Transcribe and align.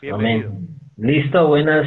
Bienvenido. 0.00 0.50
Amén. 0.50 0.68
Listo, 0.96 1.48
buenas 1.48 1.86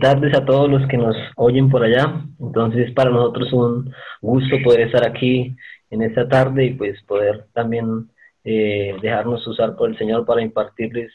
tardes 0.00 0.34
a 0.34 0.44
todos 0.46 0.70
los 0.70 0.86
que 0.88 0.96
nos 0.96 1.14
oyen 1.36 1.68
por 1.68 1.84
allá. 1.84 2.24
Entonces, 2.40 2.90
para 2.92 3.10
nosotros 3.10 3.52
un 3.52 3.92
gusto 4.22 4.56
poder 4.64 4.82
estar 4.82 5.06
aquí 5.06 5.54
en 5.90 6.02
esta 6.02 6.26
tarde 6.26 6.64
y 6.66 6.74
pues 6.74 7.02
poder 7.02 7.46
también 7.52 8.08
eh, 8.44 8.96
dejarnos 9.02 9.46
usar 9.46 9.76
por 9.76 9.90
el 9.90 9.98
Señor 9.98 10.24
para 10.24 10.42
impartirles 10.42 11.12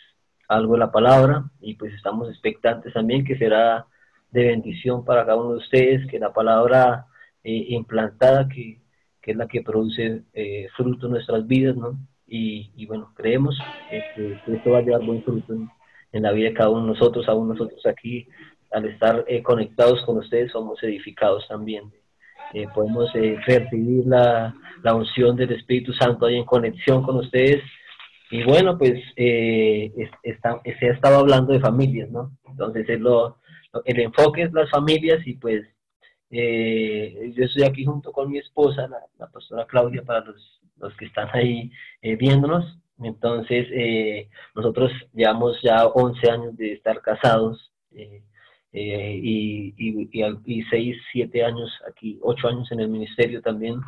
algo 0.48 0.74
de 0.74 0.80
la 0.80 0.92
palabra 0.92 1.46
y 1.62 1.76
pues 1.76 1.94
estamos 1.94 2.30
expectantes 2.30 2.94
también 2.94 3.26
que 3.26 3.38
será 3.38 3.88
de 4.32 4.46
bendición 4.46 5.04
para 5.06 5.26
cada 5.26 5.38
uno 5.38 5.54
de 5.54 5.58
ustedes, 5.58 6.08
que 6.08 6.20
la 6.20 6.32
palabra 6.32 7.08
eh, 7.44 7.66
implantada, 7.70 8.48
que, 8.48 8.80
que, 9.22 9.32
es 9.32 9.38
la 9.38 9.48
que 9.48 9.64
produce 9.64 10.24
eh, 10.34 10.68
fruto 10.78 11.08
en 11.08 11.14
nuestras 11.14 11.48
vidas, 11.48 11.76
¿no? 11.76 11.98
Y, 12.28 12.72
y 12.76 12.86
bueno, 12.86 13.12
creemos 13.16 13.58
que, 13.90 14.40
esto 14.46 14.70
va 14.70 14.80
a 14.80 14.82
llevar 14.82 15.04
buen 15.04 15.24
fruto 15.24 15.54
en, 15.54 15.68
en, 16.12 16.24
la 16.24 16.32
vida 16.32 16.50
de 16.50 16.56
cada 16.56 16.70
uno 16.70 16.82
de 16.82 16.94
nosotros, 16.94 17.28
aún 17.28 17.50
nosotros 17.50 17.86
aquí, 17.86 18.28
al 18.72 18.86
estar 18.86 19.26
eh, 19.28 19.42
conectados 19.42 20.04
con 20.06 20.18
ustedes, 20.18 20.52
somos 20.52 20.82
edificados 20.84 21.48
también. 21.48 21.92
podemos 22.74 23.12
percibir 23.46 24.06
la, 24.06 24.56
la 24.84 24.96
unción 24.96 25.36
del 25.36 25.52
Espíritu 25.52 25.94
Santo 25.94 26.26
ahí 26.26 26.36
en 26.36 26.46
conexión 26.46 27.04
con 27.04 27.18
ustedes 27.18 27.62
y 28.32 28.44
bueno, 28.44 28.78
pues 28.78 29.02
eh, 29.16 29.92
está, 30.22 30.62
se 30.64 30.86
ha 30.88 30.94
estado 30.94 31.20
hablando 31.20 31.52
de 31.52 31.60
familias, 31.60 32.12
¿no? 32.12 32.32
Entonces 32.48 32.88
es 32.88 33.00
lo, 33.00 33.38
el 33.86 34.00
enfoque 34.00 34.44
es 34.44 34.54
las 34.54 34.70
familias 34.70 35.26
y 35.26 35.34
pues 35.34 35.66
eh, 36.30 37.34
yo 37.36 37.46
estoy 37.46 37.64
aquí 37.64 37.86
junto 37.86 38.12
con 38.12 38.30
mi 38.30 38.38
esposa, 38.38 38.88
la, 39.18 39.28
pastora 39.28 39.66
Claudia, 39.66 40.04
para 40.04 40.26
los, 40.26 40.62
los 40.78 40.96
que 40.98 41.06
están 41.06 41.30
ahí 41.34 41.72
eh, 42.02 42.16
viéndonos. 42.16 42.78
Entonces, 43.02 43.68
eh, 43.72 44.30
nosotros 44.56 44.92
llevamos 45.14 45.62
ya 45.62 45.86
11 45.88 46.32
años 46.32 46.58
de 46.58 46.74
estar 46.74 47.02
casados 47.02 47.72
y, 47.92 48.22
y, 48.72 49.74
y, 50.46 50.64
6, 50.70 50.98
7 51.12 51.44
años 51.44 51.72
aquí, 51.88 52.20
8 52.22 52.48
años 52.50 52.72
en 52.72 52.82
el 52.82 52.90
ministerio 52.90 53.42
también, 53.42 53.80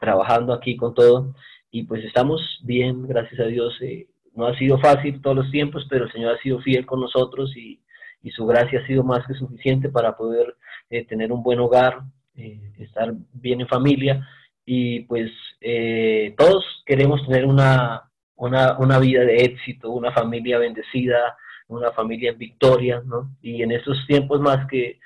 trabajando 0.00 0.52
aquí 0.52 0.76
con 0.76 0.94
todo 0.94 1.34
y 1.70 1.84
pues 1.84 2.04
estamos 2.04 2.60
bien, 2.62 3.06
gracias 3.06 3.40
a 3.40 3.44
Dios. 3.44 3.76
Eh, 3.82 4.08
no 4.34 4.46
ha 4.46 4.56
sido 4.56 4.78
fácil 4.78 5.20
todos 5.20 5.36
los 5.36 5.50
tiempos, 5.50 5.86
pero 5.88 6.04
el 6.04 6.12
Señor 6.12 6.34
ha 6.34 6.42
sido 6.42 6.60
fiel 6.60 6.86
con 6.86 7.00
nosotros 7.00 7.56
y, 7.56 7.80
su 8.30 8.44
gracia 8.44 8.80
ha 8.80 8.86
sido 8.86 9.04
más 9.04 9.26
que 9.26 9.32
suficiente 9.32 9.88
para 9.88 10.14
poder 10.14 10.54
eh, 10.90 11.02
tener 11.06 11.32
un 11.32 11.42
buen 11.42 11.60
hogar, 11.60 12.00
eh, 12.36 12.60
estar 12.78 13.14
bien 13.32 13.62
en 13.62 13.68
familia 13.68 14.28
y 14.66 15.00
pues 15.04 15.30
todos 16.36 16.82
queremos 16.84 17.24
tener 17.26 17.46
una, 17.46 18.07
una, 18.38 18.78
una, 18.78 18.98
vida 18.98 19.24
de 19.24 19.44
éxito, 19.44 19.90
una 19.90 20.12
familia 20.12 20.58
bendecida, 20.58 21.36
una 21.68 21.92
familia 21.92 22.30
en 22.30 22.38
victoria, 22.38 23.02
¿no? 23.04 23.36
Y 23.42 23.62
en 23.62 23.72
estos 23.72 24.06
tiempos 24.06 24.40
más 24.40 24.66
que 24.66 24.98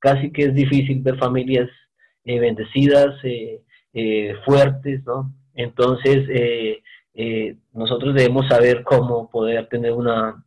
casi 0.00 0.32
que 0.32 0.44
es 0.44 0.54
difícil 0.54 1.00
ver 1.00 1.16
familias 1.18 1.68
bendecidas, 2.24 3.14
fuertes, 4.44 5.02
¿no? 5.04 5.32
Entonces, 5.58 6.28
eh, 6.30 6.82
eh, 7.14 7.56
nosotros 7.72 8.14
debemos 8.14 8.46
saber 8.46 8.84
cómo 8.84 9.28
poder 9.28 9.68
tener 9.68 9.92
una, 9.92 10.44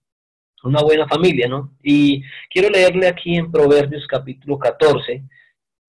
una 0.63 0.81
buena 0.81 1.05
familia, 1.05 1.49
¿no? 1.49 1.75
Y 1.83 2.23
quiero 2.49 2.69
leerle 2.69 3.09
aquí 3.09 3.35
en 3.35 3.51
Proverbios 3.51 4.07
capítulo 4.07 4.57
14, 4.57 5.21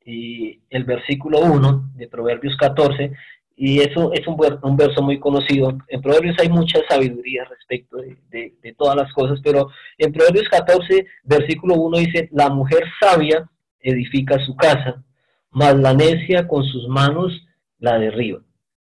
y 0.05 0.61
el 0.71 0.83
versículo 0.83 1.39
1 1.39 1.93
de 1.95 2.09
Proverbios 2.09 2.57
14, 2.57 3.13
y 3.57 3.81
eso 3.81 4.13
es 4.13 4.27
un, 4.27 4.37
un, 4.63 4.77
verso 4.77 5.03
muy 5.03 5.19
conocido. 5.19 5.77
En 5.89 6.01
Proverbios 6.01 6.37
hay 6.41 6.49
mucha 6.49 6.81
sabiduría 6.89 7.45
respecto 7.45 7.99
de, 7.99 8.75
todas 8.77 8.97
las 8.97 9.13
cosas, 9.13 9.41
pero 9.43 9.69
en 9.99 10.13
Proverbios 10.13 10.49
14, 10.49 11.07
versículo 11.25 11.75
1 11.75 11.99
dice, 11.99 12.29
la 12.33 12.49
mujer 12.49 12.85
sabia 13.01 13.49
edifica 13.81 14.39
su 14.45 14.57
casa, 14.57 15.03
mas 15.51 15.77
la 15.77 15.93
necia 15.93 16.49
con 16.49 16.65
sus 16.65 16.89
manos 16.89 17.47
la 17.79 17.99
derriba. 17.99 18.41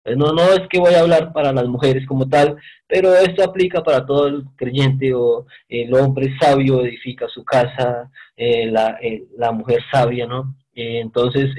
Eh, 0.04 0.16
no, 0.16 0.34
no 0.34 0.44
es 0.54 0.62
que 0.70 0.80
voy 0.80 0.94
a 0.94 1.02
hablar 1.02 1.32
para 1.34 1.54
las 1.54 1.68
mujeres 1.68 2.06
como 2.08 2.28
tal, 2.28 2.58
pero 2.88 3.14
esto 3.16 3.44
aplica 3.44 3.84
para 3.84 4.06
todo 4.06 4.28
el 4.28 4.46
creyente 4.56 5.14
o 5.14 5.46
el 5.70 5.94
hombre 5.94 6.36
sabio 6.40 6.82
edifica 6.82 7.28
su 7.28 7.44
casa, 7.44 8.10
eh, 8.36 8.66
la, 8.68 8.98
eh, 9.02 9.26
la, 9.38 9.52
mujer 9.52 9.82
sabia, 9.92 10.26
¿no? 10.26 10.56
Entonces, 10.74 11.54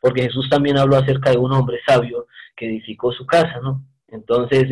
porque 0.00 0.22
Jesús 0.22 0.48
también 0.50 0.78
habló 0.78 0.96
acerca 0.96 1.30
de 1.30 1.38
un 1.38 1.52
hombre 1.52 1.78
sabio 1.86 2.26
que 2.56 2.66
edificó 2.66 3.12
su 3.12 3.26
casa, 3.26 3.60
¿no? 3.62 3.84
Entonces, 4.08 4.64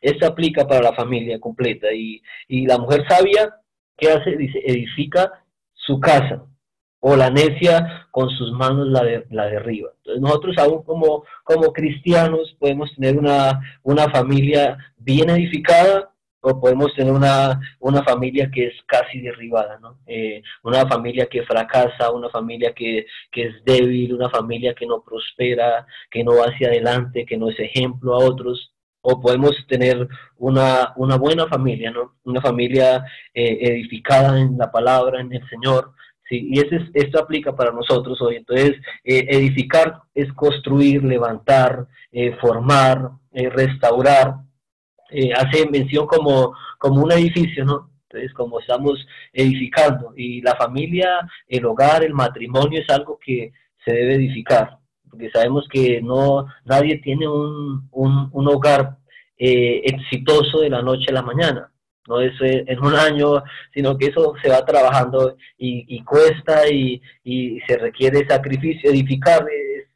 esto 0.00 0.26
aplica 0.26 0.66
para 0.66 0.82
la 0.82 0.94
familia 0.94 1.38
completa. 1.38 1.92
Y, 1.92 2.22
y 2.48 2.66
la 2.66 2.78
mujer 2.78 3.04
sabia, 3.08 3.54
¿qué 3.96 4.10
hace? 4.10 4.36
Dice, 4.36 4.60
edifica 4.64 5.30
su 5.74 6.00
casa 6.00 6.44
o 7.00 7.16
la 7.16 7.30
necia 7.30 8.06
con 8.10 8.28
sus 8.30 8.52
manos 8.52 8.86
la, 8.88 9.02
de, 9.02 9.26
la 9.30 9.46
derriba. 9.46 9.90
Entonces 9.98 10.22
nosotros 10.22 10.56
aún 10.58 10.82
como, 10.82 11.24
como 11.44 11.72
cristianos 11.72 12.54
podemos 12.58 12.94
tener 12.94 13.18
una, 13.18 13.60
una 13.82 14.10
familia 14.10 14.78
bien 14.98 15.30
edificada 15.30 16.09
o 16.40 16.60
podemos 16.60 16.94
tener 16.94 17.12
una, 17.12 17.60
una 17.80 18.02
familia 18.02 18.50
que 18.50 18.66
es 18.66 18.74
casi 18.86 19.20
derribada, 19.20 19.78
¿no? 19.78 19.98
Eh, 20.06 20.42
una 20.62 20.86
familia 20.86 21.26
que 21.26 21.42
fracasa, 21.42 22.10
una 22.10 22.30
familia 22.30 22.72
que, 22.74 23.06
que, 23.30 23.44
es 23.44 23.64
débil, 23.64 24.14
una 24.14 24.30
familia 24.30 24.74
que 24.74 24.86
no 24.86 25.02
prospera, 25.02 25.86
que 26.10 26.24
no 26.24 26.36
va 26.36 26.46
hacia 26.46 26.68
adelante, 26.68 27.26
que 27.26 27.36
no 27.36 27.50
es 27.50 27.58
ejemplo 27.58 28.14
a 28.14 28.24
otros, 28.24 28.72
o 29.02 29.20
podemos 29.20 29.54
tener 29.68 30.08
una, 30.38 30.92
una 30.96 31.16
buena 31.16 31.46
familia, 31.46 31.90
¿no? 31.90 32.16
Una 32.24 32.40
familia 32.40 33.04
eh, 33.34 33.58
edificada 33.60 34.38
en 34.40 34.56
la 34.56 34.70
palabra, 34.70 35.20
en 35.20 35.32
el 35.32 35.46
Señor, 35.48 35.92
y 36.32 36.60
ese 36.60 36.88
esto 36.94 37.18
aplica 37.18 37.56
para 37.56 37.72
nosotros 37.72 38.20
hoy. 38.22 38.36
Entonces, 38.36 38.76
eh, 39.02 39.26
edificar 39.30 40.02
es 40.14 40.32
construir, 40.34 41.02
levantar, 41.02 41.88
formar, 42.40 43.10
eh, 45.10 45.32
hace 45.32 45.68
mención 45.68 46.06
como, 46.06 46.54
como 46.78 47.02
un 47.02 47.12
edificio, 47.12 47.64
¿no? 47.64 47.90
Entonces, 48.08 48.32
como 48.34 48.60
estamos 48.60 49.06
edificando. 49.32 50.12
Y 50.16 50.40
la 50.42 50.56
familia, 50.56 51.20
el 51.46 51.64
hogar, 51.64 52.02
el 52.02 52.14
matrimonio 52.14 52.80
es 52.80 52.90
algo 52.90 53.18
que 53.24 53.52
se 53.84 53.92
debe 53.92 54.14
edificar. 54.14 54.78
Porque 55.08 55.30
sabemos 55.30 55.66
que 55.70 56.00
no 56.02 56.46
nadie 56.64 56.98
tiene 56.98 57.28
un, 57.28 57.88
un, 57.92 58.28
un 58.32 58.48
hogar 58.48 58.96
exitoso 59.36 60.60
de 60.60 60.68
la 60.68 60.82
noche 60.82 61.06
a 61.08 61.14
la 61.14 61.22
mañana 61.22 61.70
no 62.10 62.20
es 62.20 62.32
en 62.40 62.78
un 62.80 62.94
año, 62.94 63.42
sino 63.72 63.96
que 63.96 64.06
eso 64.06 64.34
se 64.42 64.50
va 64.50 64.64
trabajando 64.64 65.36
y, 65.56 66.02
cuesta 66.02 66.68
y, 66.68 67.00
se 67.66 67.78
requiere 67.78 68.26
sacrificio. 68.26 68.90
Edificar 68.90 69.46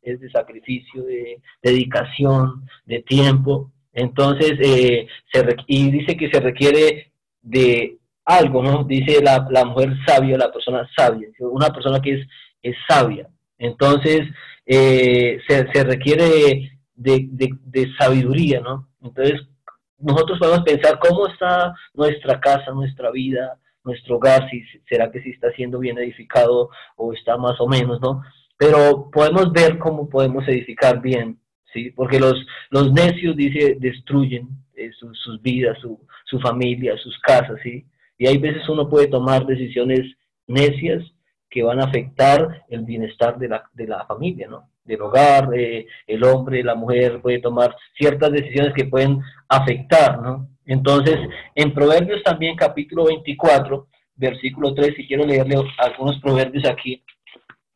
es, 0.03 0.21
de 0.21 0.31
sacrificio, 0.31 1.03
de 1.03 1.41
dedicación, 1.63 2.67
de 2.87 3.03
tiempo. 3.03 3.73
Entonces, 3.95 4.55
eh, 4.61 5.07
se, 5.33 5.57
y 5.67 5.91
dice 5.91 6.17
que 6.17 6.29
se 6.31 6.41
requiere 6.41 7.13
de 7.41 7.99
algo, 8.25 8.63
¿no? 8.63 8.85
Dice 8.85 9.23
la, 9.23 9.47
la 9.51 9.65
mujer 9.65 9.95
sabia, 10.07 10.37
la 10.37 10.53
persona 10.53 10.89
sabia, 10.97 11.29
una 11.39 11.73
persona 11.73 12.01
que 12.01 12.15
es, 12.21 12.27
es 12.63 12.77
sabia. 12.89 13.29
Entonces, 13.59 14.23
eh, 14.67 15.39
se, 15.47 15.73
se, 15.73 15.85
requiere 15.85 16.71
de, 16.95 17.29
de, 17.31 17.55
de 17.65 17.95
sabiduría, 17.99 18.61
¿no? 18.61 18.89
Entonces, 19.03 19.41
nosotros 19.99 20.39
podemos 20.39 20.65
pensar 20.65 20.99
cómo 20.99 21.29
está 21.29 21.75
nuestra 21.95 22.41
casa, 22.41 22.73
nuestra 22.73 23.11
vida, 23.11 23.59
nuestro 23.85 24.17
hogar, 24.17 24.49
si 24.51 24.63
será 24.89 25.11
que 25.11 25.23
sí 25.23 25.31
está 25.31 25.53
siendo 25.53 25.79
bien 25.79 25.99
edificado 25.99 26.71
o 26.97 27.13
está 27.13 27.37
más 27.37 27.61
o 27.61 27.69
menos, 27.69 28.01
¿no? 28.01 28.23
Pero 28.57 29.11
podemos 29.13 29.53
ver 29.53 29.79
cómo 29.79 30.09
podemos 30.09 30.47
edificar 30.49 31.01
bien, 31.01 31.39
¿sí? 31.75 31.91
Porque 31.91 32.19
los, 32.19 32.35
los 32.71 32.91
necios, 32.93 33.37
dice, 33.37 33.77
destruyen 33.79 34.49
eh, 34.75 34.91
sus 34.93 35.43
vidas, 35.43 35.77
su, 35.81 36.01
su 36.25 36.41
familia, 36.41 36.97
sus 36.97 37.19
casas, 37.19 37.59
¿sí? 37.63 37.85
Y 38.17 38.27
hay 38.27 38.39
veces 38.39 38.67
uno 38.69 38.89
puede 38.89 39.09
tomar 39.09 39.45
decisiones 39.45 40.01
necias 40.47 41.03
que 41.51 41.63
van 41.63 41.81
a 41.81 41.85
afectar 41.85 42.65
el 42.71 42.83
bienestar 42.83 43.39
de 43.39 43.49
la, 43.49 43.65
de 43.75 43.87
la 43.87 44.07
familia, 44.07 44.49
¿no? 44.49 44.71
del 44.85 45.01
hogar, 45.01 45.49
eh, 45.55 45.87
el 46.07 46.23
hombre, 46.25 46.63
la 46.63 46.75
mujer 46.75 47.21
puede 47.21 47.39
tomar 47.39 47.75
ciertas 47.97 48.31
decisiones 48.33 48.75
que 48.75 48.85
pueden 48.85 49.21
afectar, 49.49 50.21
¿no? 50.21 50.49
Entonces, 50.67 51.19
en 51.55 51.73
Proverbios 51.73 52.23
también, 52.23 52.57
capítulo 52.57 53.07
24, 53.07 53.87
versículo 54.17 54.75
3, 54.75 54.95
si 54.97 55.07
quiero 55.07 55.27
leerle 55.27 55.57
algunos 55.79 56.21
proverbios 56.21 56.67
aquí, 56.67 57.03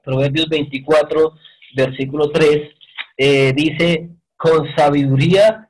Proverbios 0.02 0.48
24, 0.48 1.34
versículo 1.74 2.30
3, 2.30 2.74
eh, 3.18 3.52
dice, 3.52 4.10
con 4.36 4.74
sabiduría 4.76 5.68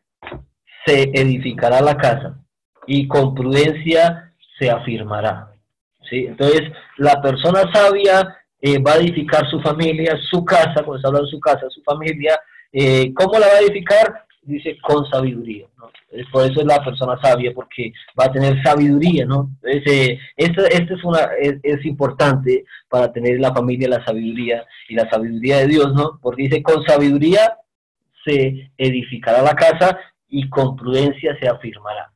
se 0.86 1.10
edificará 1.14 1.80
la 1.80 1.96
casa 1.96 2.38
y 2.86 3.08
con 3.08 3.34
prudencia 3.34 4.34
se 4.58 4.70
afirmará. 4.70 5.52
¿Sí? 6.08 6.26
Entonces, 6.26 6.62
la 6.98 7.20
persona 7.20 7.62
sabia 7.72 8.36
eh, 8.60 8.78
va 8.78 8.92
a 8.92 8.96
edificar 8.96 9.48
su 9.50 9.60
familia, 9.60 10.18
su 10.30 10.44
casa, 10.44 10.74
cuando 10.76 10.96
está 10.96 11.08
hablando 11.08 11.26
de 11.26 11.30
su 11.30 11.40
casa, 11.40 11.66
su 11.70 11.82
familia, 11.82 12.38
eh, 12.72 13.12
¿cómo 13.14 13.38
la 13.38 13.46
va 13.46 13.52
a 13.54 13.60
edificar? 13.60 14.26
Dice 14.48 14.78
con 14.80 15.04
sabiduría, 15.06 15.66
¿no? 15.76 15.90
Por 16.32 16.50
eso 16.50 16.60
es 16.60 16.66
la 16.66 16.82
persona 16.82 17.20
sabia, 17.22 17.52
porque 17.54 17.92
va 18.18 18.24
a 18.24 18.32
tener 18.32 18.60
sabiduría, 18.62 19.26
¿no? 19.26 19.50
Entonces, 19.62 19.92
eh, 19.92 20.20
esto, 20.36 20.64
es, 20.64 21.04
una, 21.04 21.20
es, 21.38 21.84
importante 21.84 22.64
para 22.88 23.12
tener 23.12 23.38
la 23.38 23.52
familia 23.52 23.88
la 23.88 24.04
sabiduría 24.04 24.64
y 24.88 24.94
la 24.94 25.08
sabiduría 25.10 25.58
de 25.58 25.66
Dios, 25.66 25.92
¿no? 25.94 26.18
Porque 26.22 26.44
dice, 26.44 26.62
con 26.62 26.82
sabiduría 26.84 27.58
se 28.24 28.70
edificará 28.78 29.42
la 29.42 29.54
casa 29.54 29.98
y 30.28 30.48
con 30.48 30.76
prudencia 30.76 31.36
se 31.38 31.48
afirmará, 31.48 32.10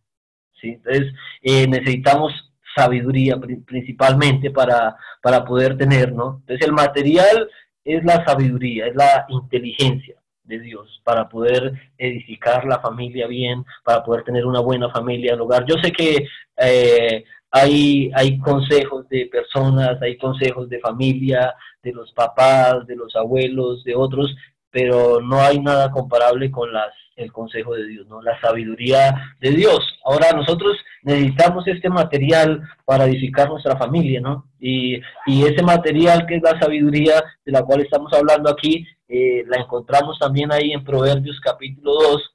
¿sí? 0.60 0.70
Entonces, 0.70 1.12
eh, 1.42 1.66
necesitamos 1.68 2.32
sabiduría 2.74 3.38
principalmente 3.66 4.50
para, 4.50 4.96
para 5.22 5.44
poder 5.44 5.76
tener, 5.76 6.12
¿no? 6.12 6.38
Entonces, 6.40 6.66
el 6.66 6.72
material 6.72 7.48
es 7.84 8.02
la 8.04 8.24
sabiduría, 8.24 8.86
es 8.86 8.94
la 8.94 9.26
inteligencia 9.28 10.16
de 10.44 10.60
Dios 10.60 11.00
para 11.04 11.28
poder 11.28 11.72
edificar 11.98 12.64
la 12.64 12.80
familia 12.80 13.26
bien, 13.26 13.64
para 13.84 14.02
poder 14.02 14.24
tener 14.24 14.46
una 14.46 14.60
buena 14.60 14.90
familia 14.90 15.34
el 15.34 15.40
hogar. 15.40 15.64
Yo 15.66 15.76
sé 15.82 15.92
que 15.92 16.26
eh, 16.56 17.24
hay, 17.50 18.10
hay 18.14 18.38
consejos 18.38 19.08
de 19.08 19.26
personas, 19.26 20.00
hay 20.02 20.16
consejos 20.16 20.68
de 20.68 20.80
familia, 20.80 21.54
de 21.82 21.92
los 21.92 22.12
papás, 22.12 22.86
de 22.86 22.96
los 22.96 23.14
abuelos, 23.16 23.84
de 23.84 23.94
otros, 23.94 24.34
pero 24.70 25.20
no 25.20 25.40
hay 25.40 25.58
nada 25.60 25.90
comparable 25.90 26.50
con 26.50 26.72
las 26.72 26.92
el 27.16 27.32
consejo 27.32 27.74
de 27.74 27.86
Dios, 27.86 28.06
¿no? 28.06 28.22
La 28.22 28.40
sabiduría 28.40 29.34
de 29.40 29.50
Dios. 29.50 29.80
Ahora 30.04 30.32
nosotros 30.32 30.76
necesitamos 31.02 31.66
este 31.66 31.88
material 31.88 32.62
para 32.84 33.04
edificar 33.04 33.48
nuestra 33.48 33.76
familia, 33.76 34.20
¿no? 34.20 34.46
Y, 34.58 34.96
y 35.26 35.44
ese 35.44 35.62
material 35.62 36.26
que 36.26 36.36
es 36.36 36.42
la 36.42 36.58
sabiduría 36.58 37.22
de 37.44 37.52
la 37.52 37.62
cual 37.62 37.82
estamos 37.82 38.12
hablando 38.12 38.50
aquí, 38.50 38.86
eh, 39.14 39.44
la 39.46 39.58
encontramos 39.58 40.18
también 40.18 40.50
ahí 40.50 40.72
en 40.72 40.82
Proverbios 40.82 41.38
capítulo 41.40 41.92
2, 41.92 42.34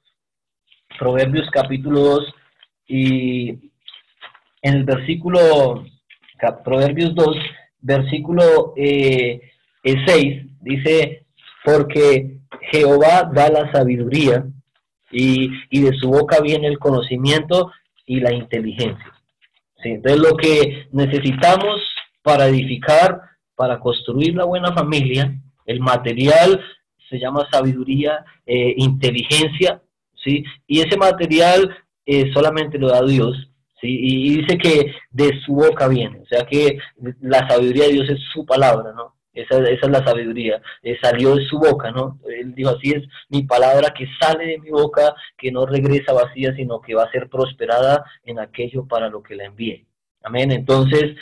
Proverbios 0.96 1.48
capítulo 1.50 2.00
2 2.00 2.34
y 2.86 3.48
en 4.62 4.74
el 4.74 4.84
versículo, 4.84 5.84
Proverbios 6.64 7.16
2, 7.16 7.36
versículo 7.80 8.74
6, 8.76 9.40
eh, 9.86 10.46
dice, 10.60 11.26
porque 11.64 12.38
Jehová 12.70 13.28
da 13.34 13.48
la 13.50 13.72
sabiduría 13.72 14.44
y, 15.10 15.50
y, 15.70 15.80
de 15.80 15.98
su 15.98 16.10
boca 16.10 16.40
viene 16.40 16.68
el 16.68 16.78
conocimiento 16.78 17.72
y 18.06 18.20
la 18.20 18.32
inteligencia. 18.32 19.12
¿Sí? 19.82 19.90
Entonces 19.90 20.20
lo 20.20 20.36
que 20.36 20.86
necesitamos 20.92 21.80
para 22.22 22.46
edificar, 22.46 23.20
para 23.56 23.80
construir 23.80 24.36
la 24.36 24.44
buena 24.44 24.72
familia, 24.72 25.34
el 25.68 25.80
material 25.80 26.60
se 27.08 27.18
llama 27.18 27.46
sabiduría, 27.50 28.24
eh, 28.46 28.74
inteligencia, 28.76 29.82
¿sí? 30.24 30.42
Y 30.66 30.80
ese 30.80 30.96
material 30.96 31.76
eh, 32.06 32.30
solamente 32.32 32.78
lo 32.78 32.88
da 32.88 33.02
Dios, 33.02 33.36
¿sí? 33.80 33.88
Y 33.88 34.38
dice 34.38 34.58
que 34.58 34.94
de 35.10 35.30
su 35.44 35.52
boca 35.54 35.86
viene, 35.88 36.20
o 36.20 36.26
sea 36.26 36.44
que 36.44 36.78
la 37.20 37.46
sabiduría 37.48 37.84
de 37.84 37.92
Dios 37.92 38.08
es 38.10 38.18
su 38.32 38.44
palabra, 38.44 38.92
¿no? 38.92 39.14
Esa, 39.34 39.58
esa 39.58 39.86
es 39.86 39.90
la 39.90 40.04
sabiduría, 40.04 40.60
eh, 40.82 40.96
salió 41.00 41.36
de 41.36 41.46
su 41.46 41.58
boca, 41.58 41.92
¿no? 41.92 42.18
Él 42.28 42.54
dijo, 42.54 42.70
así 42.70 42.90
es 42.90 43.04
mi 43.28 43.44
palabra 43.44 43.94
que 43.96 44.06
sale 44.20 44.46
de 44.46 44.58
mi 44.58 44.70
boca, 44.70 45.14
que 45.36 45.52
no 45.52 45.66
regresa 45.66 46.12
vacía, 46.12 46.54
sino 46.56 46.80
que 46.80 46.94
va 46.94 47.04
a 47.04 47.12
ser 47.12 47.28
prosperada 47.28 48.04
en 48.24 48.40
aquello 48.40 48.86
para 48.86 49.08
lo 49.08 49.22
que 49.22 49.36
la 49.36 49.44
envíe. 49.44 49.87
Amén. 50.28 50.52
Entonces, 50.52 51.16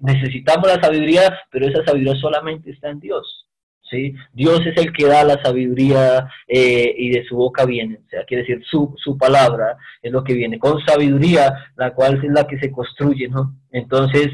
necesitamos 0.00 0.68
la 0.68 0.82
sabiduría, 0.82 1.38
pero 1.50 1.68
esa 1.68 1.84
sabiduría 1.84 2.20
solamente 2.20 2.70
está 2.70 2.90
en 2.90 2.98
Dios. 2.98 3.46
¿sí? 3.90 4.14
Dios 4.32 4.60
es 4.66 4.76
el 4.76 4.92
que 4.92 5.06
da 5.06 5.24
la 5.24 5.42
sabiduría 5.42 6.28
eh, 6.48 6.94
y 6.96 7.10
de 7.10 7.24
su 7.24 7.36
boca 7.36 7.64
viene, 7.64 8.00
o 8.06 8.08
sea, 8.08 8.24
quiere 8.24 8.42
decir, 8.42 8.64
su, 8.68 8.94
su 8.96 9.18
palabra 9.18 9.76
es 10.02 10.12
lo 10.12 10.22
que 10.22 10.34
viene, 10.34 10.58
con 10.58 10.84
sabiduría, 10.84 11.52
la 11.76 11.92
cual 11.92 12.20
es 12.22 12.30
la 12.30 12.46
que 12.46 12.58
se 12.58 12.70
construye, 12.70 13.28
¿no? 13.28 13.54
Entonces, 13.72 14.28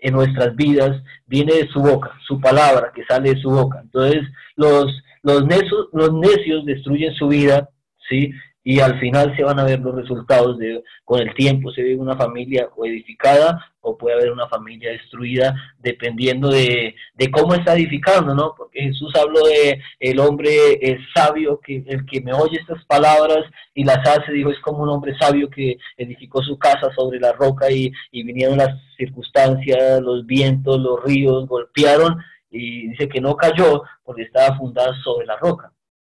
en 0.00 0.14
nuestras 0.14 0.56
vidas 0.56 1.02
viene 1.26 1.54
de 1.54 1.68
su 1.68 1.80
boca, 1.80 2.12
su 2.26 2.40
palabra 2.40 2.92
que 2.94 3.04
sale 3.04 3.34
de 3.34 3.40
su 3.40 3.50
boca. 3.50 3.80
Entonces, 3.82 4.22
los, 4.56 4.86
los, 5.22 5.46
necios, 5.46 5.88
los 5.92 6.12
necios 6.14 6.64
destruyen 6.64 7.14
su 7.14 7.28
vida, 7.28 7.68
¿sí? 8.08 8.32
Y 8.64 8.80
al 8.80 8.98
final 9.00 9.34
se 9.36 9.42
van 9.42 9.58
a 9.58 9.64
ver 9.64 9.80
los 9.80 9.94
resultados 9.94 10.58
de 10.58 10.82
con 11.04 11.20
el 11.20 11.34
tiempo 11.34 11.70
se 11.72 11.82
ve 11.82 11.96
una 11.96 12.16
familia 12.16 12.68
o 12.76 12.86
edificada 12.86 13.72
o 13.80 13.98
puede 13.98 14.14
haber 14.14 14.30
una 14.30 14.48
familia 14.48 14.92
destruida 14.92 15.54
dependiendo 15.78 16.48
de, 16.48 16.94
cómo 17.32 17.54
está 17.54 17.74
edificando, 17.74 18.34
¿no? 18.34 18.54
Porque 18.56 18.82
Jesús 18.82 19.12
habló 19.16 19.44
de 19.46 19.80
el 19.98 20.20
hombre 20.20 20.78
es 20.80 21.00
sabio, 21.14 21.58
que 21.60 21.82
el 21.86 22.06
que 22.06 22.20
me 22.20 22.32
oye 22.32 22.58
estas 22.60 22.84
palabras 22.84 23.44
y 23.74 23.84
las 23.84 24.06
hace, 24.06 24.32
dijo, 24.32 24.50
es 24.50 24.60
como 24.60 24.84
un 24.84 24.88
hombre 24.88 25.16
sabio 25.18 25.50
que 25.50 25.76
edificó 25.96 26.42
su 26.42 26.56
casa 26.58 26.90
sobre 26.94 27.18
la 27.18 27.32
roca 27.32 27.70
y, 27.70 27.92
y 28.12 28.22
vinieron 28.22 28.58
las 28.58 28.70
circunstancias, 28.96 30.00
los 30.00 30.24
vientos, 30.26 30.78
los 30.78 31.02
ríos, 31.02 31.48
golpearon 31.48 32.22
y 32.50 32.88
dice 32.88 33.08
que 33.08 33.20
no 33.20 33.34
cayó 33.34 33.82
porque 34.04 34.22
estaba 34.22 34.56
fundada 34.56 34.92
sobre 35.02 35.26
la 35.26 35.36
roca. 35.36 35.72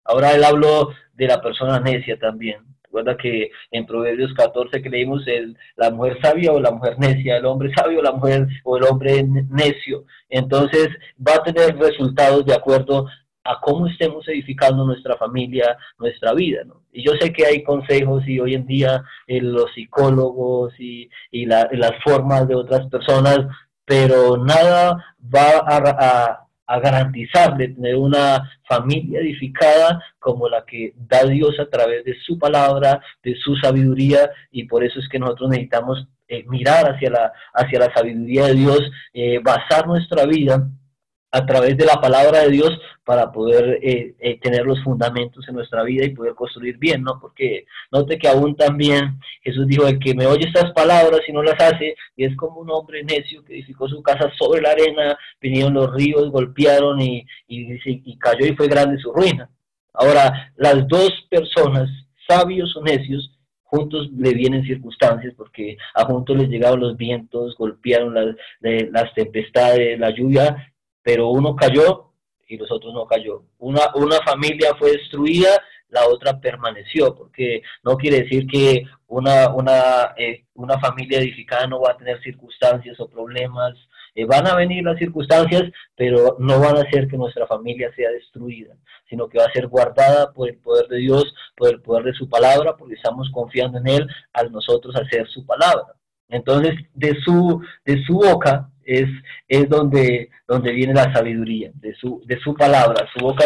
Ahora 0.10 0.34
él 0.34 0.44
habló 0.44 0.90
de 1.14 1.28
la 1.28 1.40
persona 1.40 1.80
necia 1.80 2.18
también. 2.18 2.62
Recuerda 2.84 3.16
que 3.16 3.52
en 3.70 3.86
Proverbios 3.86 4.34
14 4.34 4.82
que 4.82 4.90
leímos 4.90 5.22
el, 5.28 5.56
la 5.76 5.92
mujer 5.92 6.18
sabia 6.24 6.52
o 6.52 6.60
la 6.60 6.72
mujer 6.72 6.98
necia, 6.98 7.38
el 7.38 7.46
hombre 7.46 7.72
sabio 7.76 8.00
o 8.00 8.02
la 8.02 8.14
mujer 8.14 8.48
o 8.64 8.78
el 8.78 8.84
hombre 8.86 9.24
necio. 9.24 10.06
Entonces 10.28 10.90
va 11.16 11.36
a 11.36 11.44
tener 11.44 11.78
resultados 11.78 12.44
de 12.48 12.56
acuerdo 12.56 13.06
a 13.44 13.60
cómo 13.62 13.86
estemos 13.86 14.28
edificando 14.28 14.84
nuestra 14.84 15.16
familia, 15.18 15.78
nuestra 16.00 16.34
vida. 16.34 16.64
Y 16.92 17.04
yo 17.06 17.12
sé 17.20 17.32
que 17.32 17.46
hay 17.46 17.64
consejos 17.64 18.28
y 18.28 18.40
hoy 18.40 18.56
en 18.56 18.66
día 18.66 19.04
eh, 19.28 19.42
los 19.42 19.72
psicólogos 19.76 20.74
y, 20.80 21.08
y 21.30 21.46
las 21.46 21.94
formas 22.04 22.48
de 22.48 22.56
otras 22.56 22.88
personas, 22.88 23.42
pero 23.86 24.38
nada 24.38 25.16
va 25.24 25.60
a 25.68 26.49
garantizar 26.78 27.58
de 27.58 27.70
tener 27.70 27.96
una 27.96 28.48
familia 28.68 29.22
edificada 29.22 30.04
como 30.20 30.48
la 30.48 30.64
que 30.66 30.94
da 30.96 31.24
Dios 31.24 31.60
a 31.60 31.68
través 31.68 32.06
de 32.06 32.16
su 32.20 32.38
palabra, 32.38 33.02
de 33.24 33.36
su 33.36 33.56
sabiduría, 33.56 34.30
y 34.52 34.66
por 34.66 34.84
eso 34.84 35.00
es 35.00 35.10
que 35.10 35.18
nosotros 35.18 35.50
necesitamos 35.50 36.08
eh, 36.28 36.44
mirar 36.48 36.94
hacia 36.94 37.10
la, 37.10 37.34
hacia 37.56 37.80
la 37.80 37.92
sabiduría 37.92 38.46
de 38.46 38.54
Dios, 38.54 38.80
eh, 39.14 39.40
basar 39.44 39.88
nuestra 39.88 40.26
vida 40.26 40.70
a 41.32 41.46
través 41.46 41.78
de 41.78 41.86
la 41.86 42.02
palabra 42.02 42.42
de 42.42 42.50
Dios 42.50 42.80
para 43.04 43.32
poder 43.32 43.80
eh, 43.82 44.16
eh, 44.20 44.40
tener 44.40 44.66
los 44.66 44.84
fundamentos 44.84 45.48
en 45.48 45.56
nuestra 45.56 45.84
vida 45.84 46.06
y 46.06 46.16
poder 46.16 46.34
construir 46.34 46.78
bien, 46.78 47.04
¿no? 47.04 47.20
Porque 47.20 47.66
note 47.92 48.18
que 48.18 48.28
aún 48.28 48.56
también 48.56 49.20
Jesús 49.44 49.68
dijo, 49.68 49.88
el 49.88 50.00
que 50.00 50.16
me 50.16 50.26
oye 50.26 50.48
estas 50.48 50.72
palabras 50.74 51.22
y 51.28 51.32
no 51.32 51.44
las 51.44 51.60
hace, 51.62 51.96
y 52.16 52.26
es 52.26 52.36
como 52.36 52.62
un 52.62 52.72
hombre 52.72 53.04
necio 53.04 53.44
que 53.44 53.54
edificó 53.54 53.88
su 53.88 54.02
casa 54.02 54.32
sobre 54.38 54.62
la 54.62 54.72
arena, 54.72 55.18
vinieron 55.40 55.74
los 55.74 55.94
ríos, 55.94 56.32
golpearon 56.32 57.00
y, 57.00 57.26
y, 57.48 57.80
y 57.86 58.18
cayó 58.18 58.46
y 58.46 58.56
fue 58.56 58.68
grande 58.68 59.00
su 59.00 59.14
ruina. 59.14 59.50
Ahora, 59.94 60.52
las 60.56 60.88
dos 60.88 61.12
personas, 61.30 61.90
sabios 62.28 62.76
o 62.76 62.84
necios, 62.84 63.32
juntos 63.64 64.10
le 64.18 64.34
vienen 64.34 64.64
circunstancias 64.64 65.34
porque 65.38 65.78
a 65.94 66.06
juntos 66.06 66.36
les 66.38 66.50
llegaron 66.50 66.80
los 66.80 66.98
vientos, 66.98 67.56
golpearon 67.56 68.14
las, 68.14 68.36
las 68.62 69.14
tempestades, 69.14 70.00
la 70.00 70.10
lluvia 70.10 70.74
pero 71.10 71.30
uno 71.30 71.56
cayó 71.56 72.12
y 72.48 72.56
los 72.56 72.72
otros 72.72 72.94
no 72.94 73.08
cayó. 73.08 73.42
Una, 73.58 73.82
una 73.96 74.18
familia 74.22 74.76
fue 74.78 74.92
destruida, 74.92 75.50
la 75.88 76.08
otra 76.08 76.40
permaneció, 76.40 77.16
porque 77.16 77.64
no 77.84 77.98
quiere 77.98 78.22
decir 78.22 78.46
que 78.46 78.84
una, 79.08 79.50
una, 79.50 80.14
eh, 80.18 80.46
una 80.54 80.80
familia 80.80 81.18
edificada 81.18 81.66
no 81.66 81.82
va 81.82 81.94
a 81.94 81.98
tener 81.98 82.22
circunstancias 82.22 83.00
o 83.00 83.10
problemas. 83.10 83.74
Eh, 84.14 84.26
van 84.26 84.46
a 84.46 84.56
venir 84.56 84.84
las 84.84 85.00
circunstancias, 85.00 85.64
pero 85.96 86.36
no 86.38 86.60
van 86.60 86.78
a 86.78 86.82
hacer 86.82 87.08
que 87.08 87.18
nuestra 87.18 87.48
familia 87.48 87.92
sea 87.96 88.12
destruida, 88.12 88.76
sino 89.10 89.28
que 89.28 89.40
va 89.40 89.46
a 89.46 89.54
ser 89.54 89.66
guardada 89.66 90.32
por 90.32 90.48
el 90.48 90.58
poder 90.58 90.88
de 90.90 90.98
Dios, 90.98 91.34
por 91.58 91.70
el 91.70 91.82
poder 91.82 92.04
de 92.04 92.14
su 92.14 92.30
palabra, 92.30 92.78
porque 92.78 92.94
estamos 92.94 93.32
confiando 93.32 93.80
en 93.80 93.88
Él 93.88 94.08
al 94.34 94.52
nosotros 94.52 94.96
hacer 94.96 95.28
su 95.28 95.44
palabra. 95.44 95.96
Entonces, 96.28 96.76
de 96.94 97.16
su, 97.26 97.64
de 97.84 98.04
su 98.04 98.14
boca 98.14 98.70
es, 98.90 99.08
es 99.48 99.70
donde, 99.70 100.30
donde 100.48 100.72
viene 100.72 100.94
la 100.94 101.14
sabiduría, 101.14 101.72
de 101.76 101.94
su, 101.96 102.22
de 102.26 102.40
su 102.40 102.54
palabra. 102.54 103.08
Su 103.14 103.24
boca 103.24 103.46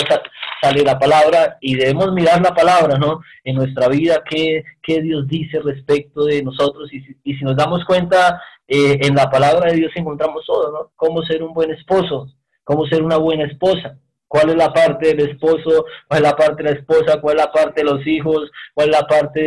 sale 0.61 0.83
la 0.83 0.97
palabra 0.97 1.57
y 1.59 1.75
debemos 1.75 2.13
mirar 2.13 2.41
la 2.41 2.53
palabra, 2.55 2.97
¿no? 2.97 3.21
En 3.43 3.55
nuestra 3.55 3.87
vida, 3.89 4.23
qué, 4.29 4.63
qué 4.81 5.01
Dios 5.01 5.27
dice 5.27 5.59
respecto 5.59 6.25
de 6.25 6.41
nosotros. 6.43 6.91
Y, 6.93 7.03
y 7.23 7.35
si 7.35 7.43
nos 7.43 7.57
damos 7.57 7.83
cuenta, 7.85 8.41
eh, 8.67 8.97
en 9.01 9.15
la 9.15 9.29
palabra 9.29 9.71
de 9.71 9.77
Dios 9.77 9.91
encontramos 9.95 10.45
todo, 10.45 10.71
¿no? 10.71 10.91
Cómo 10.95 11.21
ser 11.23 11.43
un 11.43 11.53
buen 11.53 11.71
esposo, 11.71 12.29
cómo 12.63 12.85
ser 12.87 13.03
una 13.03 13.17
buena 13.17 13.45
esposa, 13.45 13.97
cuál 14.33 14.49
es 14.49 14.55
la 14.55 14.73
parte 14.73 15.13
del 15.13 15.29
esposo, 15.29 15.85
cuál 16.07 16.23
es 16.23 16.29
la 16.31 16.35
parte 16.35 16.63
de 16.63 16.71
la 16.71 16.75
esposa, 16.75 17.21
cuál 17.21 17.37
es 17.37 17.45
la 17.45 17.51
parte 17.51 17.83
de 17.83 17.91
los 17.91 18.07
hijos, 18.07 18.49
cuál 18.73 18.89
es 18.89 18.99
la 18.99 19.05
parte 19.05 19.39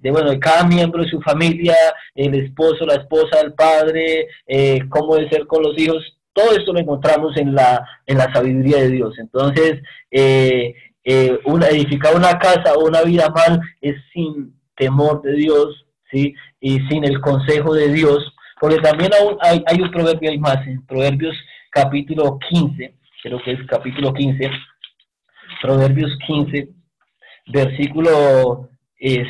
de, 0.00 0.10
bueno, 0.12 0.30
de 0.30 0.38
cada 0.38 0.62
miembro 0.62 1.02
de 1.02 1.10
su 1.10 1.20
familia, 1.20 1.74
el 2.14 2.32
esposo, 2.36 2.86
la 2.86 2.94
esposa, 2.94 3.40
el 3.42 3.54
padre, 3.54 4.28
eh, 4.46 4.78
cómo 4.88 5.16
debe 5.16 5.30
ser 5.30 5.48
con 5.48 5.64
los 5.64 5.76
hijos. 5.76 6.16
Todo 6.32 6.52
esto 6.52 6.72
lo 6.72 6.78
encontramos 6.78 7.36
en 7.36 7.56
la, 7.56 7.84
en 8.06 8.18
la 8.18 8.32
sabiduría 8.32 8.76
de 8.82 8.90
Dios. 8.90 9.18
Entonces, 9.18 9.82
eh, 10.12 10.76
eh, 11.02 11.36
una, 11.46 11.66
edificar 11.66 12.14
una 12.14 12.38
casa 12.38 12.74
o 12.74 12.86
una 12.86 13.02
vida 13.02 13.30
mal 13.30 13.60
es 13.80 13.96
sin 14.12 14.54
temor 14.76 15.22
de 15.22 15.32
Dios, 15.32 15.86
¿sí? 16.12 16.36
Y 16.60 16.78
sin 16.86 17.02
el 17.02 17.20
consejo 17.20 17.74
de 17.74 17.92
Dios, 17.92 18.32
porque 18.60 18.78
también 18.78 19.10
hay, 19.40 19.64
hay 19.66 19.80
un 19.80 19.90
proverbio, 19.90 20.30
hay 20.30 20.38
más, 20.38 20.64
en 20.68 20.86
Proverbios 20.86 21.34
capítulo 21.72 22.38
15, 22.48 22.94
creo 23.24 23.42
que 23.42 23.52
es 23.52 23.66
capítulo 23.66 24.12
15, 24.12 24.50
Proverbios 25.62 26.12
15, 26.26 26.68
versículo 27.46 28.68
5, 28.98 29.00
eh, 29.00 29.24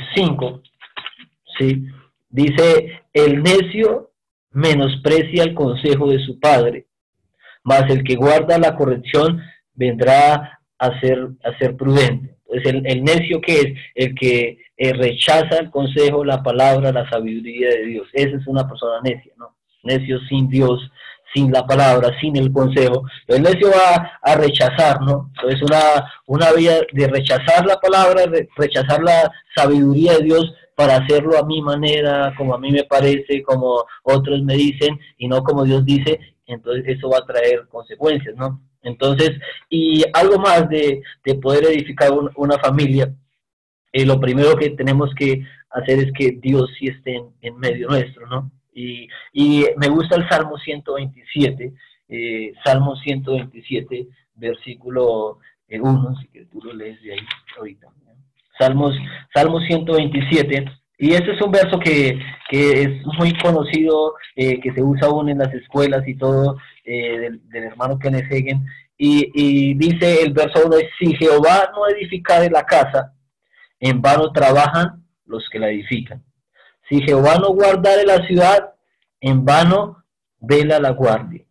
¿sí? 1.56 1.86
Dice, 2.28 3.02
el 3.12 3.40
necio 3.40 4.10
menosprecia 4.50 5.44
el 5.44 5.54
consejo 5.54 6.10
de 6.10 6.18
su 6.24 6.40
padre, 6.40 6.86
mas 7.62 7.88
el 7.88 8.02
que 8.02 8.16
guarda 8.16 8.58
la 8.58 8.74
corrección 8.74 9.40
vendrá 9.74 10.58
a 10.76 11.00
ser, 11.00 11.28
a 11.44 11.56
ser 11.58 11.76
prudente. 11.76 12.36
Entonces, 12.48 12.74
el, 12.74 12.86
el 12.86 13.04
necio 13.04 13.40
que 13.40 13.60
es 13.60 13.66
el 13.94 14.14
que 14.16 14.58
eh, 14.76 14.92
rechaza 14.92 15.58
el 15.60 15.70
consejo, 15.70 16.24
la 16.24 16.42
palabra, 16.42 16.90
la 16.90 17.08
sabiduría 17.08 17.68
de 17.68 17.84
Dios. 17.84 18.08
Esa 18.12 18.38
es 18.38 18.46
una 18.48 18.68
persona 18.68 19.00
necia, 19.04 19.32
¿no? 19.36 19.56
Necio 19.84 20.18
sin 20.28 20.48
Dios, 20.48 20.80
sin 21.34 21.50
la 21.50 21.66
palabra, 21.66 22.10
sin 22.20 22.36
el 22.36 22.52
consejo. 22.52 23.02
El 23.26 23.42
necio 23.42 23.68
va 23.68 24.18
a 24.22 24.34
rechazar, 24.36 25.00
¿no? 25.02 25.30
Entonces, 25.34 25.62
una, 25.62 26.12
una 26.26 26.52
vía 26.52 26.80
de 26.92 27.08
rechazar 27.08 27.66
la 27.66 27.76
palabra, 27.80 28.26
de 28.26 28.48
rechazar 28.56 29.02
la 29.02 29.30
sabiduría 29.54 30.14
de 30.14 30.24
Dios 30.24 30.54
para 30.76 30.96
hacerlo 30.96 31.38
a 31.38 31.44
mi 31.44 31.60
manera, 31.62 32.32
como 32.36 32.54
a 32.54 32.58
mí 32.58 32.70
me 32.72 32.84
parece, 32.84 33.42
como 33.42 33.84
otros 34.02 34.42
me 34.42 34.54
dicen, 34.54 34.98
y 35.18 35.28
no 35.28 35.42
como 35.42 35.64
Dios 35.64 35.84
dice, 35.84 36.18
entonces 36.46 36.84
eso 36.86 37.08
va 37.08 37.18
a 37.18 37.26
traer 37.26 37.66
consecuencias, 37.68 38.34
¿no? 38.36 38.60
Entonces, 38.82 39.32
y 39.70 40.04
algo 40.12 40.38
más 40.38 40.68
de, 40.68 41.02
poder 41.42 41.64
edificar 41.64 42.10
una 42.36 42.58
familia, 42.58 43.12
eh, 43.92 44.04
lo 44.04 44.20
primero 44.20 44.56
que 44.56 44.70
tenemos 44.70 45.10
que 45.14 45.42
hacer 45.70 45.98
es 46.00 46.12
que 46.12 46.38
Dios 46.40 46.70
sí 46.78 46.88
esté 46.88 47.22
en, 47.40 47.58
medio 47.58 47.88
nuestro, 47.88 48.26
¿no? 48.26 48.50
Y, 48.74 49.08
me 49.76 49.88
gusta 49.88 50.16
el 50.16 50.28
Salmo 50.28 50.58
127, 50.58 51.72
eh, 52.08 52.52
Salmo 52.64 52.96
127, 52.96 54.08
versículo 54.34 55.38
1, 55.70 56.10
eh, 56.10 56.14
si 56.20 56.28
que 56.28 56.44
tú 56.46 56.60
lo 56.62 56.74
lees 56.74 57.00
de 57.02 57.12
ahí 57.12 57.26
ahorita. 57.56 57.88
Salmos, 58.58 58.94
Salmo 59.32 59.60
127, 59.60 60.64
y 60.98 61.12
este 61.12 61.32
es 61.32 61.42
un 61.42 61.50
verso 61.50 61.78
que, 61.78 62.18
es 62.50 63.06
muy 63.18 63.36
conocido, 63.38 64.14
que 64.36 64.72
se 64.74 64.82
usa 64.82 65.08
aún 65.08 65.28
en 65.28 65.38
las 65.38 65.52
escuelas 65.52 66.06
y 66.06 66.14
todo, 66.14 66.56
del, 66.84 67.40
hermano 67.52 67.98
Kenneth 67.98 68.30
Hagen, 68.30 68.64
y, 68.96 69.28
y, 69.34 69.74
dice 69.74 70.22
el 70.22 70.32
verso 70.32 70.62
1, 70.66 70.76
si 71.00 71.16
Jehová 71.16 71.72
no 71.74 71.88
edificare 71.88 72.48
la 72.48 72.64
casa, 72.64 73.12
en 73.80 74.00
vano 74.00 74.30
trabajan 74.30 75.04
los 75.26 75.48
que 75.50 75.58
la 75.58 75.68
edifican. 75.68 76.22
Si 76.88 77.00
Jehová 77.02 77.36
no 77.38 77.50
guardare 77.50 78.04
la 78.04 78.26
ciudad, 78.26 78.74
en 79.20 79.44
vano 79.44 80.04
vela 80.38 80.78
la 80.78 80.90
guardia. 80.90 81.44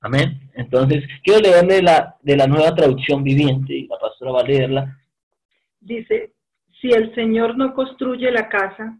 Amén. 0.00 0.50
Entonces, 0.54 1.04
quiero 1.22 1.40
leerle 1.40 1.82
la, 1.82 2.16
de 2.22 2.36
la 2.36 2.46
nueva 2.46 2.74
traducción 2.74 3.22
viviente, 3.22 3.74
y 3.74 3.86
la 3.86 3.98
pastora 3.98 4.32
va 4.32 4.40
a 4.40 4.44
leerla. 4.44 4.98
Dice, 5.80 6.32
si 6.80 6.90
el 6.90 7.14
Señor 7.14 7.56
no 7.56 7.74
construye 7.74 8.30
la 8.30 8.48
casa, 8.48 8.98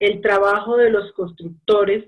el 0.00 0.20
trabajo 0.20 0.76
de 0.76 0.90
los 0.90 1.12
constructores 1.12 2.04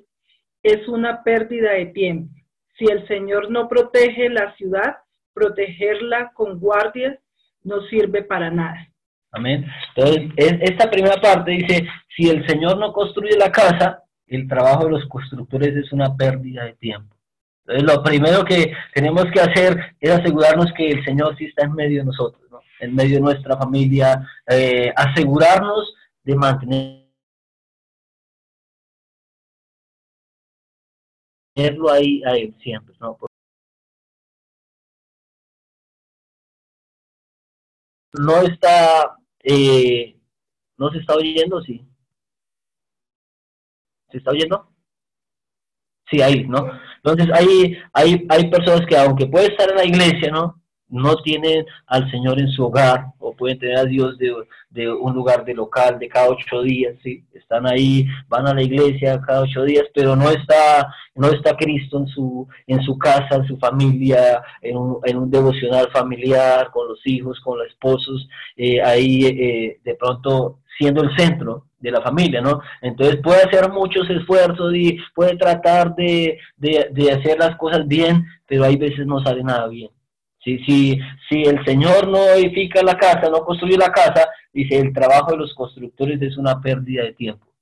es 0.62 0.88
una 0.88 1.22
pérdida 1.22 1.72
de 1.72 1.86
tiempo. 1.86 2.34
Si 2.78 2.86
el 2.86 3.06
Señor 3.06 3.50
no 3.50 3.68
protege 3.68 4.28
la 4.28 4.54
ciudad, 4.56 4.96
protegerla 5.34 6.32
con 6.34 6.58
guardias 6.58 7.18
no 7.64 7.82
sirve 7.88 8.22
para 8.22 8.50
nada. 8.50 8.88
Amén. 9.32 9.66
Entonces, 9.96 10.30
esta 10.36 10.90
primera 10.90 11.20
parte 11.20 11.52
dice, 11.52 11.86
si 12.14 12.28
el 12.28 12.46
Señor 12.46 12.78
no 12.78 12.92
construye 12.92 13.36
la 13.36 13.50
casa, 13.50 14.04
el 14.26 14.46
trabajo 14.46 14.84
de 14.84 14.90
los 14.92 15.06
constructores 15.06 15.74
es 15.74 15.90
una 15.92 16.14
pérdida 16.14 16.64
de 16.64 16.74
tiempo. 16.74 17.16
Entonces, 17.66 17.96
lo 17.96 18.02
primero 18.02 18.44
que 18.44 18.72
tenemos 18.92 19.24
que 19.32 19.40
hacer 19.40 19.96
es 20.00 20.10
asegurarnos 20.10 20.66
que 20.76 20.90
el 20.90 21.04
Señor 21.04 21.36
sí 21.38 21.46
está 21.46 21.64
en 21.64 21.72
medio 21.72 22.00
de 22.00 22.06
nosotros, 22.06 22.42
¿no? 22.50 22.60
en 22.80 22.94
medio 22.94 23.16
de 23.16 23.22
nuestra 23.22 23.56
familia, 23.56 24.26
eh, 24.46 24.92
asegurarnos 24.94 25.94
de 26.24 26.36
mantenerlo 26.36 27.02
ahí, 31.90 32.22
ahí 32.24 32.54
siempre, 32.62 32.94
¿no? 33.00 33.18
no 38.14 38.42
está 38.42 39.16
eh, 39.42 40.16
¿No 40.78 40.90
se 40.90 40.98
está 40.98 41.14
oyendo? 41.14 41.62
Sí. 41.62 41.84
¿Se 44.10 44.18
está 44.18 44.30
oyendo? 44.30 44.68
Sí, 46.10 46.20
ahí, 46.20 46.44
¿no? 46.46 46.70
Entonces 46.96 47.28
hay, 47.32 47.76
hay, 47.92 48.26
hay 48.28 48.50
personas 48.50 48.86
que 48.86 48.96
aunque 48.96 49.26
puede 49.26 49.46
estar 49.46 49.70
en 49.70 49.76
la 49.76 49.84
iglesia, 49.84 50.30
¿no? 50.30 50.61
No 50.92 51.16
tienen 51.16 51.64
al 51.86 52.08
Señor 52.10 52.38
en 52.38 52.48
su 52.48 52.64
hogar 52.64 53.06
o 53.18 53.34
pueden 53.34 53.58
tener 53.58 53.78
a 53.78 53.84
Dios 53.84 54.16
de, 54.18 54.32
de 54.70 54.92
un 54.92 55.14
lugar 55.14 55.44
de 55.44 55.54
local 55.54 55.98
de 55.98 56.08
cada 56.08 56.28
ocho 56.28 56.62
días, 56.62 56.94
¿sí? 57.02 57.24
Están 57.32 57.66
ahí, 57.66 58.06
van 58.28 58.46
a 58.46 58.54
la 58.54 58.62
iglesia 58.62 59.20
cada 59.20 59.42
ocho 59.42 59.64
días, 59.64 59.84
pero 59.94 60.14
no 60.14 60.30
está, 60.30 60.94
no 61.14 61.28
está 61.28 61.56
Cristo 61.56 61.98
en 61.98 62.06
su, 62.08 62.46
en 62.66 62.82
su 62.82 62.96
casa, 62.98 63.36
en 63.36 63.46
su 63.46 63.56
familia, 63.58 64.42
en 64.60 64.76
un, 64.76 64.98
en 65.04 65.16
un 65.16 65.30
devocional 65.30 65.90
familiar, 65.90 66.70
con 66.70 66.88
los 66.88 67.00
hijos, 67.06 67.40
con 67.40 67.58
los 67.58 67.68
esposos, 67.68 68.28
eh, 68.56 68.80
ahí 68.82 69.24
eh, 69.24 69.80
de 69.82 69.94
pronto 69.96 70.60
siendo 70.78 71.02
el 71.02 71.16
centro 71.16 71.66
de 71.82 71.90
la 71.90 72.00
familia, 72.00 72.40
¿no? 72.40 72.60
Entonces 72.80 73.16
puede 73.22 73.42
hacer 73.42 73.70
muchos 73.70 74.08
esfuerzos 74.08 74.74
y 74.74 74.98
puede 75.14 75.36
tratar 75.36 75.94
de, 75.94 76.38
de, 76.56 77.12
hacer 77.12 77.38
las 77.38 77.56
cosas 77.56 77.86
bien, 77.86 78.24
pero 78.46 78.64
hay 78.64 78.76
veces 78.76 79.04
no 79.06 79.20
sale 79.20 79.42
nada 79.42 79.68
bien. 79.68 79.90
Si, 80.44 80.58
si, 80.64 80.98
si 81.28 81.42
el 81.42 81.64
Señor 81.64 82.08
no 82.08 82.18
edifica 82.34 82.82
la 82.82 82.96
casa, 82.96 83.30
no 83.30 83.44
construye 83.44 83.76
la 83.76 83.92
casa, 83.92 84.28
dice, 84.52 84.78
el 84.78 84.92
trabajo 84.92 85.32
de 85.32 85.38
los 85.38 85.54
constructores 85.54 86.20
es 86.20 86.36
una 86.36 86.60
pérdida 86.60 87.04
de 87.04 87.12
tiempo. 87.12 87.52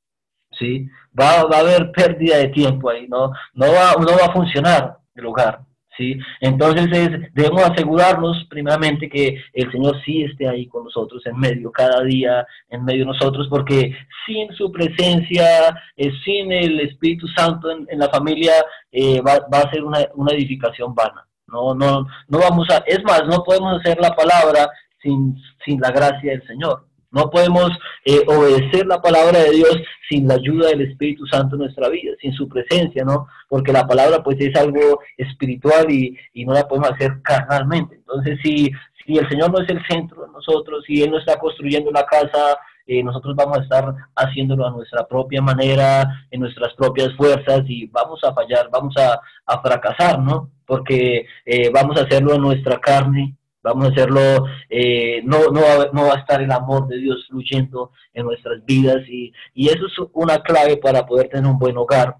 ¿sí? 0.58 0.88
Va, 1.18 1.44
va 1.44 1.58
a 1.58 1.60
haber 1.60 1.92
pérdida 1.92 2.38
de 2.38 2.48
tiempo 2.48 2.90
ahí, 2.90 3.06
no, 3.08 3.32
no, 3.54 3.66
va, 3.66 3.94
no 3.98 4.16
va 4.18 4.26
a 4.26 4.32
funcionar 4.32 4.98
el 5.14 5.26
hogar. 5.26 5.60
¿sí? 5.96 6.18
Entonces 6.40 6.88
debemos 7.34 7.62
asegurarnos 7.62 8.46
primeramente 8.48 9.08
que 9.08 9.42
el 9.52 9.70
Señor 9.70 10.00
sí 10.04 10.22
esté 10.22 10.48
ahí 10.48 10.66
con 10.66 10.84
nosotros 10.84 11.24
en 11.26 11.38
medio, 11.38 11.70
cada 11.70 12.02
día 12.02 12.46
en 12.68 12.84
medio 12.84 13.00
de 13.00 13.12
nosotros, 13.12 13.48
porque 13.48 13.94
sin 14.26 14.52
su 14.54 14.70
presencia, 14.72 15.76
eh, 15.96 16.10
sin 16.24 16.52
el 16.52 16.80
Espíritu 16.80 17.26
Santo 17.28 17.70
en, 17.70 17.98
la 17.98 18.08
familia, 18.08 18.52
eh, 18.90 19.20
va, 19.20 19.34
a 19.34 19.70
ser 19.70 19.84
una, 19.84 19.98
una, 20.14 20.32
edificación 20.32 20.94
vana. 20.94 21.26
No, 21.50 21.74
no, 21.74 22.06
no 22.28 22.38
vamos 22.38 22.68
a, 22.70 22.78
es 22.86 23.02
más, 23.04 23.24
no 23.26 23.42
podemos 23.42 23.78
hacer 23.78 23.98
la 24.00 24.14
palabra 24.14 24.68
sin, 25.02 25.36
sin 25.64 25.80
la 25.80 25.90
gracia 25.90 26.32
del 26.32 26.46
Señor. 26.46 26.84
No 27.12 27.28
podemos 27.28 27.70
eh, 28.04 28.22
obedecer 28.26 28.86
la 28.86 29.02
palabra 29.02 29.40
de 29.40 29.50
Dios 29.50 29.76
sin 30.08 30.28
la 30.28 30.34
ayuda 30.34 30.68
del 30.68 30.82
Espíritu 30.82 31.26
Santo 31.26 31.56
en 31.56 31.62
nuestra 31.62 31.88
vida, 31.88 32.12
sin 32.20 32.32
su 32.32 32.48
presencia, 32.48 33.04
¿no? 33.04 33.26
Porque 33.48 33.72
la 33.72 33.86
palabra 33.86 34.22
pues 34.22 34.36
es 34.40 34.54
algo 34.54 35.00
espiritual 35.16 35.90
y, 35.90 36.16
no 36.44 36.52
la 36.52 36.68
podemos 36.68 36.92
hacer 36.92 37.20
carnalmente. 37.22 37.96
Entonces, 37.96 38.38
si, 38.42 38.70
si 39.04 39.18
el 39.18 39.28
Señor 39.28 39.50
no 39.50 39.60
es 39.60 39.68
el 39.68 39.84
centro 39.86 40.22
de 40.22 40.32
nosotros, 40.32 40.84
si 40.86 41.02
Él 41.02 41.10
no 41.10 41.18
está 41.18 41.36
construyendo 41.38 41.90
la 41.90 42.06
casa, 42.06 42.56
eh, 42.90 43.04
nosotros 43.04 43.36
vamos 43.36 43.58
a 43.58 43.62
estar 43.62 43.94
haciéndolo 44.16 44.66
a 44.66 44.72
nuestra 44.72 45.06
propia 45.06 45.40
manera, 45.40 46.26
en 46.28 46.40
nuestras 46.40 46.74
propias 46.74 47.14
fuerzas 47.14 47.62
y 47.68 47.86
vamos 47.86 48.18
a 48.24 48.34
fallar, 48.34 48.68
vamos 48.68 48.96
a, 48.96 49.20
fracasar, 49.62 50.18
¿no? 50.18 50.50
Porque 50.66 51.24
eh, 51.46 51.70
vamos 51.72 51.96
a 51.96 52.02
hacerlo 52.02 52.34
en 52.34 52.42
nuestra 52.42 52.80
carne, 52.80 53.36
Vamos 53.62 53.84
a 53.84 53.90
hacerlo, 53.90 54.46
eh, 54.70 55.20
no, 55.22 55.50
no, 55.52 55.60
va, 55.60 55.90
no 55.92 56.06
va 56.06 56.14
a 56.14 56.20
estar 56.20 56.40
el 56.40 56.50
amor 56.50 56.88
de 56.88 56.96
Dios 56.96 57.26
fluyendo 57.28 57.92
en 58.14 58.24
nuestras 58.24 58.64
vidas 58.64 59.06
y, 59.06 59.30
y 59.52 59.68
eso 59.68 59.86
es 59.86 59.92
una 60.14 60.38
clave 60.38 60.78
para 60.78 61.04
poder 61.04 61.28
tener 61.28 61.48
un 61.48 61.58
buen 61.58 61.76
hogar. 61.76 62.16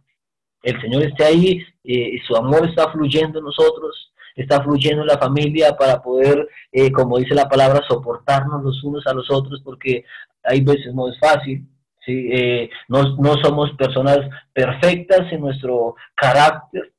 El 0.63 0.79
Señor 0.83 1.03
esté 1.03 1.25
ahí 1.25 1.63
eh, 1.83 2.11
y 2.15 2.19
su 2.29 2.37
amor 2.37 2.69
está 2.69 2.93
fluyendo 2.93 3.39
en 3.39 3.47
nosotros, 3.47 4.13
está 4.37 4.63
fluyendo 4.63 5.03
en 5.03 5.09
la 5.09 5.19
familia 5.19 5.77
para 5.77 6.03
poder, 6.03 6.49
eh, 6.73 6.91
como 6.93 7.19
dice 7.19 7.35
la 7.35 7.49
palabra, 7.49 7.83
soportarnos 7.89 8.63
los 8.63 8.83
unos 8.85 9.07
a 9.07 9.15
los 9.15 9.31
otros 9.31 9.61
porque 9.65 10.05
hay 10.43 10.61
veces 10.63 10.95
no 10.95 11.09
es 11.09 11.19
fácil. 11.19 11.67
¿sí? 12.05 12.31
no, 12.89 13.17
no 13.17 13.35
somos 13.43 13.73
personas 13.73 14.21
perfectas 14.55 15.31
en 15.33 15.43
nuestro 15.43 15.95
carácter, 16.15 16.93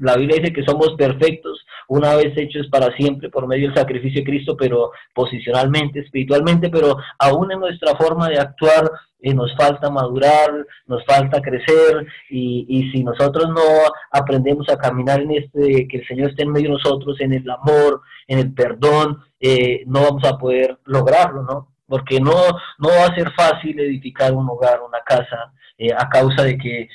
La 0.00 0.16
Biblia 0.16 0.38
dice 0.40 0.52
que 0.52 0.64
somos 0.64 0.94
perfectos 0.96 1.64
una 1.88 2.14
vez 2.16 2.32
hecho 2.36 2.60
es 2.60 2.68
para 2.68 2.94
siempre 2.96 3.28
por 3.28 3.46
medio 3.46 3.68
del 3.68 3.76
sacrificio 3.76 4.20
de 4.20 4.26
Cristo, 4.26 4.56
pero 4.56 4.92
posicionalmente, 5.14 6.00
espiritualmente, 6.00 6.70
pero 6.70 6.96
aún 7.18 7.52
en 7.52 7.60
nuestra 7.60 7.94
forma 7.96 8.28
de 8.28 8.38
actuar 8.38 8.90
eh, 9.20 9.34
nos 9.34 9.54
falta 9.56 9.90
madurar, 9.90 10.66
nos 10.86 11.04
falta 11.04 11.40
crecer 11.40 12.06
y, 12.30 12.66
y, 12.68 12.90
si 12.90 13.04
nosotros 13.04 13.48
no 13.50 13.62
aprendemos 14.10 14.68
a 14.68 14.78
caminar 14.78 15.20
en 15.20 15.32
este, 15.32 15.86
que 15.86 15.98
el 15.98 16.06
Señor 16.06 16.30
esté 16.30 16.42
en 16.42 16.52
medio 16.52 16.68
de 16.68 16.74
nosotros, 16.82 17.20
en 17.20 17.34
el 17.34 17.48
amor, 17.48 18.00
en 18.26 18.38
el 18.38 18.54
perdón, 18.54 19.22
eh, 19.38 19.82
no 19.86 20.02
vamos 20.02 20.24
a 20.24 20.38
poder 20.38 20.78
lograrlo, 20.86 21.42
¿no? 21.42 21.68
Porque 21.86 22.20
no, 22.20 22.32
no 22.78 22.88
va 22.88 23.04
a 23.04 23.14
ser 23.14 23.30
fácil 23.32 23.78
edificar 23.78 24.32
un 24.32 24.48
hogar, 24.48 24.80
una 24.80 25.00
casa, 25.04 25.52
eh, 25.78 25.92
a 25.92 26.08
causa 26.08 26.42
de 26.42 26.56
que 26.56 26.88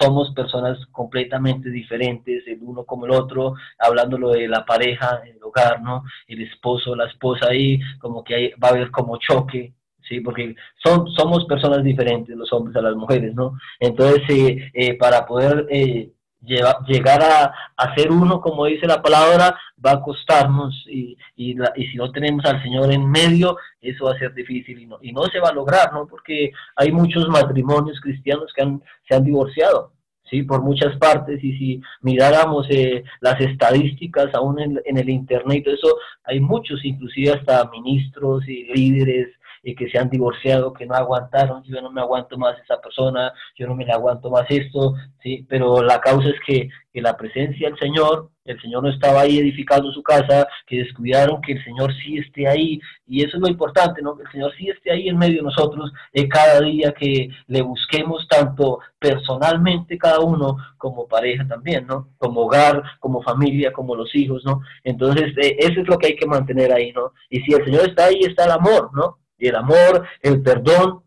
somos 0.00 0.32
personas 0.32 0.78
completamente 0.92 1.70
diferentes, 1.70 2.46
el 2.46 2.58
uno 2.62 2.84
como 2.84 3.04
el 3.06 3.12
otro, 3.12 3.54
hablándolo 3.78 4.30
de 4.30 4.48
la 4.48 4.64
pareja, 4.64 5.22
el 5.26 5.42
hogar, 5.42 5.82
¿no? 5.82 6.04
El 6.26 6.42
esposo, 6.42 6.96
la 6.96 7.06
esposa 7.06 7.48
ahí, 7.50 7.78
como 7.98 8.24
que 8.24 8.34
ahí 8.34 8.50
va 8.62 8.68
a 8.68 8.70
haber 8.70 8.90
como 8.90 9.18
choque, 9.18 9.74
¿sí? 10.08 10.20
Porque 10.20 10.54
son, 10.82 11.10
somos 11.12 11.44
personas 11.44 11.84
diferentes, 11.84 12.36
los 12.36 12.52
hombres 12.52 12.76
a 12.76 12.82
las 12.82 12.96
mujeres, 12.96 13.34
¿no? 13.34 13.58
Entonces, 13.78 14.22
eh, 14.30 14.70
eh, 14.72 14.94
para 14.94 15.26
poder 15.26 15.66
eh, 15.70 16.10
llegar 16.42 17.22
a, 17.22 17.54
a, 17.76 17.94
ser 17.94 18.10
uno, 18.10 18.40
como 18.40 18.66
dice 18.66 18.86
la 18.86 19.02
palabra, 19.02 19.58
va 19.84 19.92
a 19.92 20.00
costarnos 20.00 20.74
y, 20.88 21.16
y, 21.36 21.56
y, 21.76 21.86
si 21.86 21.96
no 21.96 22.10
tenemos 22.10 22.44
al 22.44 22.62
Señor 22.62 22.92
en 22.92 23.08
medio, 23.08 23.56
eso 23.80 24.06
va 24.06 24.12
a 24.12 24.18
ser 24.18 24.34
difícil 24.34 24.80
y 24.80 24.86
no, 24.86 24.98
y 25.02 25.12
no 25.12 25.24
se 25.26 25.40
va 25.40 25.50
a 25.50 25.54
lograr, 25.54 25.92
¿no? 25.92 26.06
Porque 26.06 26.50
hay 26.76 26.92
muchos 26.92 27.28
matrimonios 27.28 28.00
cristianos 28.00 28.52
que 28.54 28.62
han, 28.62 28.82
se 29.08 29.14
han 29.14 29.24
divorciado, 29.24 29.92
¿sí? 30.30 30.42
Por 30.42 30.62
muchas 30.62 30.96
partes 30.96 31.42
y 31.44 31.58
si 31.58 31.82
miráramos 32.00 32.66
eh, 32.70 33.04
las 33.20 33.40
estadísticas 33.40 34.34
aún 34.34 34.60
en, 34.60 34.80
en 34.84 34.96
el 34.98 35.10
Internet 35.10 35.58
y 35.58 35.62
todo 35.62 35.74
eso, 35.74 35.96
hay 36.24 36.40
muchos, 36.40 36.84
inclusive 36.84 37.32
hasta 37.32 37.68
ministros 37.70 38.48
y 38.48 38.64
líderes 38.72 39.28
y 39.62 39.74
que 39.74 39.90
se 39.90 39.98
han 39.98 40.08
divorciado, 40.08 40.72
que 40.72 40.86
no 40.86 40.94
aguantaron, 40.94 41.62
yo 41.64 41.80
no 41.82 41.90
me 41.90 42.00
aguanto 42.00 42.38
más 42.38 42.58
esa 42.62 42.80
persona, 42.80 43.32
yo 43.56 43.66
no 43.66 43.74
me 43.74 43.84
aguanto 43.90 44.30
más 44.30 44.46
esto, 44.48 44.94
¿sí? 45.22 45.46
Pero 45.48 45.82
la 45.82 46.00
causa 46.00 46.28
es 46.28 46.40
que, 46.46 46.68
que 46.92 47.02
la 47.02 47.16
presencia 47.16 47.68
del 47.68 47.78
Señor, 47.78 48.30
el 48.44 48.60
Señor 48.60 48.82
no 48.82 48.88
estaba 48.88 49.20
ahí 49.20 49.38
edificando 49.38 49.92
su 49.92 50.02
casa, 50.02 50.48
que 50.66 50.78
descuidaron 50.78 51.42
que 51.42 51.52
el 51.52 51.64
Señor 51.64 51.92
sí 52.02 52.18
esté 52.18 52.48
ahí, 52.48 52.80
y 53.06 53.22
eso 53.22 53.36
es 53.36 53.42
lo 53.42 53.48
importante, 53.48 54.00
¿no? 54.00 54.16
Que 54.16 54.22
el 54.22 54.30
Señor 54.30 54.52
sí 54.56 54.68
esté 54.68 54.92
ahí 54.92 55.08
en 55.08 55.18
medio 55.18 55.38
de 55.38 55.42
nosotros 55.42 55.92
eh, 56.12 56.26
cada 56.28 56.60
día 56.60 56.92
que 56.92 57.28
le 57.46 57.62
busquemos 57.62 58.26
tanto 58.28 58.78
personalmente 58.98 59.98
cada 59.98 60.20
uno 60.20 60.56
como 60.78 61.06
pareja 61.06 61.46
también, 61.46 61.86
¿no? 61.86 62.08
Como 62.16 62.42
hogar, 62.42 62.82
como 62.98 63.22
familia, 63.22 63.72
como 63.72 63.94
los 63.94 64.14
hijos, 64.14 64.42
¿no? 64.44 64.62
Entonces, 64.84 65.36
eh, 65.36 65.56
eso 65.58 65.82
es 65.82 65.88
lo 65.88 65.98
que 65.98 66.08
hay 66.08 66.16
que 66.16 66.26
mantener 66.26 66.72
ahí, 66.72 66.92
¿no? 66.92 67.12
Y 67.28 67.40
si 67.42 67.52
el 67.52 67.64
Señor 67.64 67.88
está 67.88 68.06
ahí, 68.06 68.20
está 68.22 68.46
el 68.46 68.52
amor, 68.52 68.90
¿no? 68.94 69.18
Y 69.40 69.48
el 69.48 69.56
amor, 69.56 70.06
el 70.22 70.42
perdón, 70.42 71.02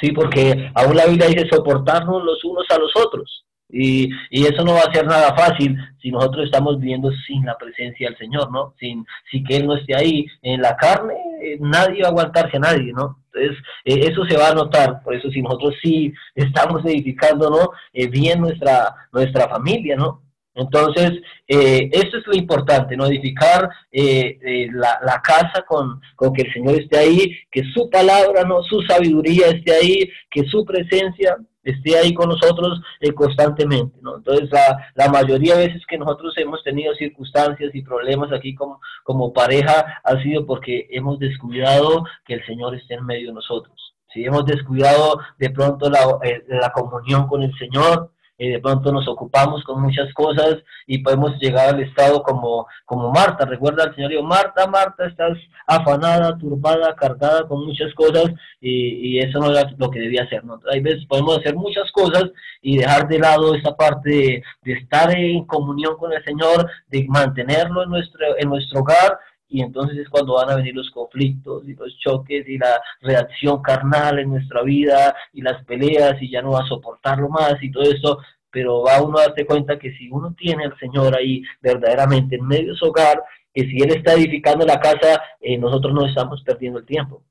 sí, 0.00 0.12
porque 0.12 0.70
aún 0.74 0.96
la 0.96 1.06
Biblia 1.06 1.28
dice 1.28 1.48
soportarnos 1.50 2.22
los 2.22 2.44
unos 2.44 2.66
a 2.70 2.78
los 2.78 2.92
otros. 2.96 3.44
Y, 3.74 4.10
y, 4.28 4.44
eso 4.44 4.62
no 4.64 4.74
va 4.74 4.80
a 4.80 4.92
ser 4.92 5.06
nada 5.06 5.34
fácil 5.34 5.74
si 6.02 6.10
nosotros 6.10 6.44
estamos 6.44 6.78
viviendo 6.78 7.10
sin 7.26 7.46
la 7.46 7.56
presencia 7.56 8.06
del 8.06 8.18
Señor, 8.18 8.52
¿no? 8.52 8.74
Sin, 8.78 9.02
si 9.30 9.42
que 9.42 9.56
Él 9.56 9.66
no 9.66 9.76
esté 9.76 9.96
ahí 9.96 10.26
en 10.42 10.60
la 10.60 10.76
carne, 10.76 11.14
nadie 11.58 12.02
va 12.02 12.08
a 12.08 12.10
aguantarse 12.10 12.58
a 12.58 12.60
nadie, 12.60 12.92
¿no? 12.92 13.22
Entonces, 13.32 13.64
eh, 13.86 14.10
eso 14.10 14.26
se 14.26 14.36
va 14.36 14.48
a 14.48 14.54
notar, 14.54 15.02
por 15.02 15.14
eso 15.14 15.30
si 15.30 15.40
nosotros 15.40 15.74
sí 15.82 16.12
estamos 16.34 16.84
edificando, 16.84 17.48
¿no? 17.48 17.70
Eh, 17.94 18.08
bien 18.08 18.42
nuestra, 18.42 18.94
nuestra 19.10 19.48
familia, 19.48 19.96
¿no? 19.96 20.20
Entonces, 20.54 21.12
eh, 21.48 21.88
esto 21.92 22.18
es 22.18 22.26
lo 22.26 22.34
importante, 22.34 22.96
¿no? 22.96 23.06
Edificar 23.06 23.70
eh, 23.90 24.38
eh, 24.42 24.68
la, 24.72 25.22
casa 25.22 25.64
con, 25.66 26.00
con, 26.14 26.32
que 26.32 26.42
el 26.42 26.52
Señor 26.52 26.74
esté 26.78 26.98
ahí, 26.98 27.36
que 27.50 27.62
su 27.72 27.88
palabra, 27.88 28.44
¿no? 28.44 28.62
Su 28.64 28.82
sabiduría 28.82 29.48
esté 29.48 29.72
ahí, 29.72 30.10
que 30.30 30.44
su 30.44 30.64
presencia 30.64 31.38
esté 31.64 31.96
ahí 31.96 32.12
con 32.12 32.28
nosotros 32.28 32.80
eh, 33.00 33.12
constantemente, 33.12 33.98
¿no? 34.02 34.16
Entonces, 34.16 34.50
la, 34.50 34.90
la, 34.94 35.08
mayoría 35.08 35.56
de 35.56 35.68
veces 35.68 35.82
que 35.88 35.98
nosotros 35.98 36.34
hemos 36.36 36.62
tenido 36.64 36.94
circunstancias 36.94 37.70
y 37.74 37.82
problemas 37.82 38.32
aquí 38.32 38.54
como, 38.54 38.80
como 39.04 39.32
pareja 39.32 40.00
ha 40.04 40.22
sido 40.22 40.44
porque 40.44 40.88
hemos 40.90 41.18
descuidado 41.18 42.04
que 42.26 42.34
el 42.34 42.46
Señor 42.46 42.74
esté 42.74 42.94
en 42.94 43.06
medio 43.06 43.28
de 43.28 43.34
nosotros. 43.34 43.94
Si 44.12 44.24
hemos 44.24 44.44
descuidado 44.44 45.18
de 45.38 45.50
pronto 45.50 45.88
la, 45.88 46.00
eh, 46.22 46.44
la 46.48 46.70
comunión 46.72 47.26
con 47.26 47.42
el 47.42 47.52
Señor, 47.58 48.11
de 48.48 48.58
pronto 48.60 48.92
nos 48.92 49.06
ocupamos 49.08 49.62
con 49.64 49.82
muchas 49.82 50.12
cosas 50.14 50.56
y 50.86 50.98
podemos 50.98 51.38
llegar 51.38 51.74
al 51.74 51.80
estado 51.80 52.22
como, 52.22 52.66
como 52.84 53.10
Marta. 53.10 53.44
Recuerda 53.44 53.84
al 53.84 53.94
Señor, 53.94 54.22
Marta, 54.22 54.66
Marta, 54.66 55.06
estás 55.06 55.38
afanada, 55.66 56.36
turbada, 56.38 56.94
cargada 56.96 57.46
con 57.46 57.64
muchas 57.64 57.92
cosas 57.94 58.32
y, 58.60 59.16
y 59.16 59.18
eso 59.20 59.38
no 59.38 59.50
era 59.50 59.70
lo 59.76 59.90
que 59.90 60.00
debía 60.00 60.24
hacer. 60.24 60.44
¿no? 60.44 60.60
Hay 60.70 60.80
veces 60.80 61.06
podemos 61.06 61.38
hacer 61.38 61.54
muchas 61.54 61.90
cosas 61.92 62.24
y 62.60 62.78
dejar 62.78 63.08
de 63.08 63.18
lado 63.18 63.54
esa 63.54 63.74
parte 63.76 64.10
de, 64.10 64.42
de 64.62 64.72
estar 64.72 65.16
en 65.16 65.44
comunión 65.44 65.96
con 65.96 66.12
el 66.12 66.24
Señor, 66.24 66.68
de 66.88 67.06
mantenerlo 67.08 67.82
en 67.84 67.90
nuestro, 67.90 68.26
en 68.38 68.48
nuestro 68.48 68.80
hogar 68.80 69.18
y 69.52 69.60
entonces 69.60 69.98
es 69.98 70.08
cuando 70.08 70.34
van 70.34 70.50
a 70.50 70.56
venir 70.56 70.74
los 70.74 70.90
conflictos 70.90 71.68
y 71.68 71.74
los 71.74 71.94
choques 71.98 72.48
y 72.48 72.56
la 72.56 72.80
reacción 73.02 73.60
carnal 73.60 74.18
en 74.18 74.30
nuestra 74.30 74.62
vida 74.62 75.14
y 75.34 75.42
las 75.42 75.62
peleas 75.66 76.20
y 76.22 76.30
ya 76.30 76.40
no 76.40 76.52
va 76.52 76.60
a 76.60 76.66
soportarlo 76.66 77.28
más 77.28 77.62
y 77.62 77.70
todo 77.70 77.82
eso, 77.82 78.18
pero 78.50 78.82
va 78.82 79.02
uno 79.02 79.18
a 79.18 79.26
darse 79.26 79.44
cuenta 79.44 79.78
que 79.78 79.92
si 79.92 80.08
uno 80.10 80.34
tiene 80.38 80.64
al 80.64 80.78
Señor 80.78 81.14
ahí 81.14 81.42
verdaderamente 81.60 82.36
en 82.36 82.46
medio 82.46 82.72
de 82.72 82.78
su 82.78 82.86
hogar, 82.86 83.22
que 83.52 83.64
si 83.64 83.76
Él 83.82 83.90
está 83.90 84.14
edificando 84.14 84.64
la 84.64 84.80
casa, 84.80 85.20
eh, 85.38 85.58
nosotros 85.58 85.92
no 85.92 86.06
estamos 86.06 86.42
perdiendo 86.42 86.78
el 86.78 86.86
tiempo. 86.86 87.22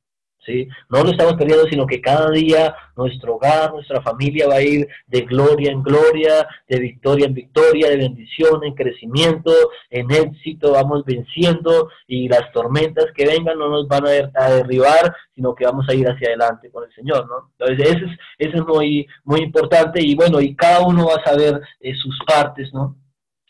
¿Sí? 0.45 0.67
No 0.89 1.04
lo 1.04 1.12
estamos 1.12 1.36
perdiendo, 1.36 1.65
sino 1.67 1.86
que 1.86 2.01
cada 2.01 2.30
día 2.32 2.75
nuestro 2.95 3.36
hogar, 3.36 3.73
nuestra 3.73 4.01
familia 4.01 4.47
va 4.47 4.56
a 4.56 4.62
ir 4.62 4.88
de 5.08 5.21
gloria 5.21 5.71
en 5.71 5.84
gloria, 5.84 6.47
de 6.67 6.80
victoria 6.80 7.25
en 7.25 7.34
victoria, 7.34 7.89
de 7.89 7.97
bendición 7.97 8.63
en 8.63 8.75
crecimiento, 8.75 9.51
en 9.89 10.12
éxito, 10.12 10.73
vamos 10.73 11.04
venciendo 11.06 11.89
y 12.08 12.27
las 12.27 12.51
tormentas 12.51 13.06
que 13.15 13.25
vengan 13.25 13.58
no 13.58 13.69
nos 13.69 13.88
van 13.88 14.06
a, 14.06 14.49
derribar, 14.49 15.13
sino 15.36 15.56
que 15.56 15.65
vamos 15.65 15.88
a 15.89 15.93
ir 15.93 16.08
hacia 16.08 16.30
adelante 16.30 16.69
con 16.71 16.84
el 16.84 16.93
Señor, 16.93 17.27
¿no? 17.27 17.51
Entonces, 17.58 17.95
eso 17.95 18.06
es, 18.06 18.49
eso 18.49 18.58
es 18.58 18.67
muy, 18.67 19.08
muy 19.23 19.41
importante 19.41 20.04
y 20.04 20.15
bueno, 20.15 20.41
y 20.41 20.56
cada 20.56 20.82
uno 20.82 21.08
va 21.08 21.15
a 21.15 21.30
saber 21.30 21.62
sus 22.01 22.17
partes, 22.25 22.73
¿no? 22.73 22.95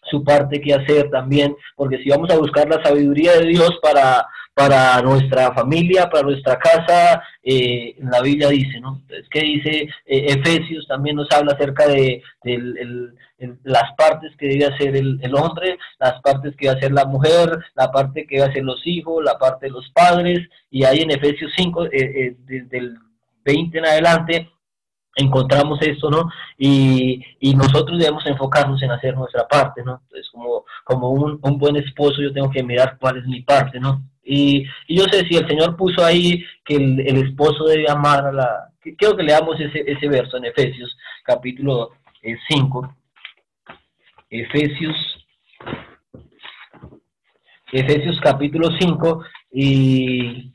Su 0.09 0.23
parte 0.23 0.61
que 0.61 0.73
hacer 0.73 1.09
también, 1.09 1.55
porque 1.75 1.97
si 1.99 2.09
vamos 2.09 2.29
a 2.31 2.37
buscar 2.37 2.67
la 2.67 2.83
sabiduría 2.83 3.33
de 3.33 3.47
Dios 3.47 3.79
para, 3.81 4.25
para 4.53 5.01
nuestra 5.01 5.53
familia, 5.53 6.09
para 6.09 6.23
nuestra 6.23 6.57
casa, 6.59 7.23
eh, 7.43 7.95
la 7.99 8.21
Biblia 8.21 8.49
dice, 8.49 8.79
¿no? 8.79 8.99
Entonces, 9.01 9.27
¿qué 9.29 9.41
dice 9.41 9.89
eh, 10.05 10.25
Efesios? 10.27 10.87
También 10.87 11.15
nos 11.15 11.31
habla 11.31 11.53
acerca 11.53 11.87
de, 11.87 12.21
las 13.63 13.93
partes 13.97 14.35
que 14.37 14.47
debe 14.47 14.65
hacer 14.65 14.95
el, 14.95 15.35
hombre, 15.35 15.77
las 15.99 16.21
partes 16.21 16.55
que 16.55 16.67
debe 16.67 16.77
hacer 16.77 16.91
la 16.91 17.05
mujer, 17.05 17.57
la 17.75 17.91
parte 17.91 18.27
que 18.27 18.37
debe 18.37 18.49
hacer 18.49 18.63
los 18.63 18.85
hijos, 18.85 19.23
la 19.23 19.37
parte 19.37 19.67
de 19.67 19.71
los 19.71 19.89
padres, 19.91 20.39
y 20.69 20.83
ahí 20.83 20.99
en 20.99 21.11
Efesios 21.11 21.51
5, 21.55 21.85
eh, 21.91 22.35
desde 22.45 22.77
el 22.77 22.97
20 23.43 23.77
en 23.79 23.85
adelante, 23.85 24.49
encontramos 25.15 25.81
esto, 25.81 26.09
¿no? 26.09 26.29
Y, 26.57 27.23
y, 27.39 27.53
nosotros 27.53 27.99
debemos 27.99 28.25
enfocarnos 28.25 28.81
en 28.81 28.91
hacer 28.91 29.15
nuestra 29.15 29.47
parte, 29.47 29.83
¿no? 29.83 30.01
Entonces, 30.03 30.29
como, 30.31 30.65
como 30.83 31.09
un, 31.09 31.39
un, 31.41 31.57
buen 31.57 31.75
esposo, 31.75 32.21
yo 32.21 32.31
tengo 32.31 32.49
que 32.49 32.63
mirar 32.63 32.97
cuál 32.99 33.17
es 33.17 33.25
mi 33.25 33.41
parte, 33.41 33.79
¿no? 33.79 34.03
Y, 34.23 34.65
y 34.87 34.97
yo 34.97 35.03
sé 35.11 35.25
si 35.27 35.35
el 35.35 35.47
Señor 35.47 35.75
puso 35.75 36.03
ahí 36.05 36.43
que 36.63 36.75
el, 36.75 36.99
el, 37.01 37.27
esposo 37.27 37.65
debe 37.65 37.89
amar 37.89 38.25
a 38.25 38.31
la... 38.31 38.69
Quiero 38.97 39.15
que 39.15 39.23
leamos 39.23 39.59
ese, 39.59 39.83
ese 39.85 40.07
verso 40.07 40.37
en 40.37 40.45
Efesios, 40.45 40.95
capítulo 41.23 41.91
5. 42.47 42.95
Eh, 44.29 44.41
Efesios, 44.41 44.95
Efesios 47.71 48.19
capítulo 48.21 48.69
5 48.79 49.23
y, 49.51 50.53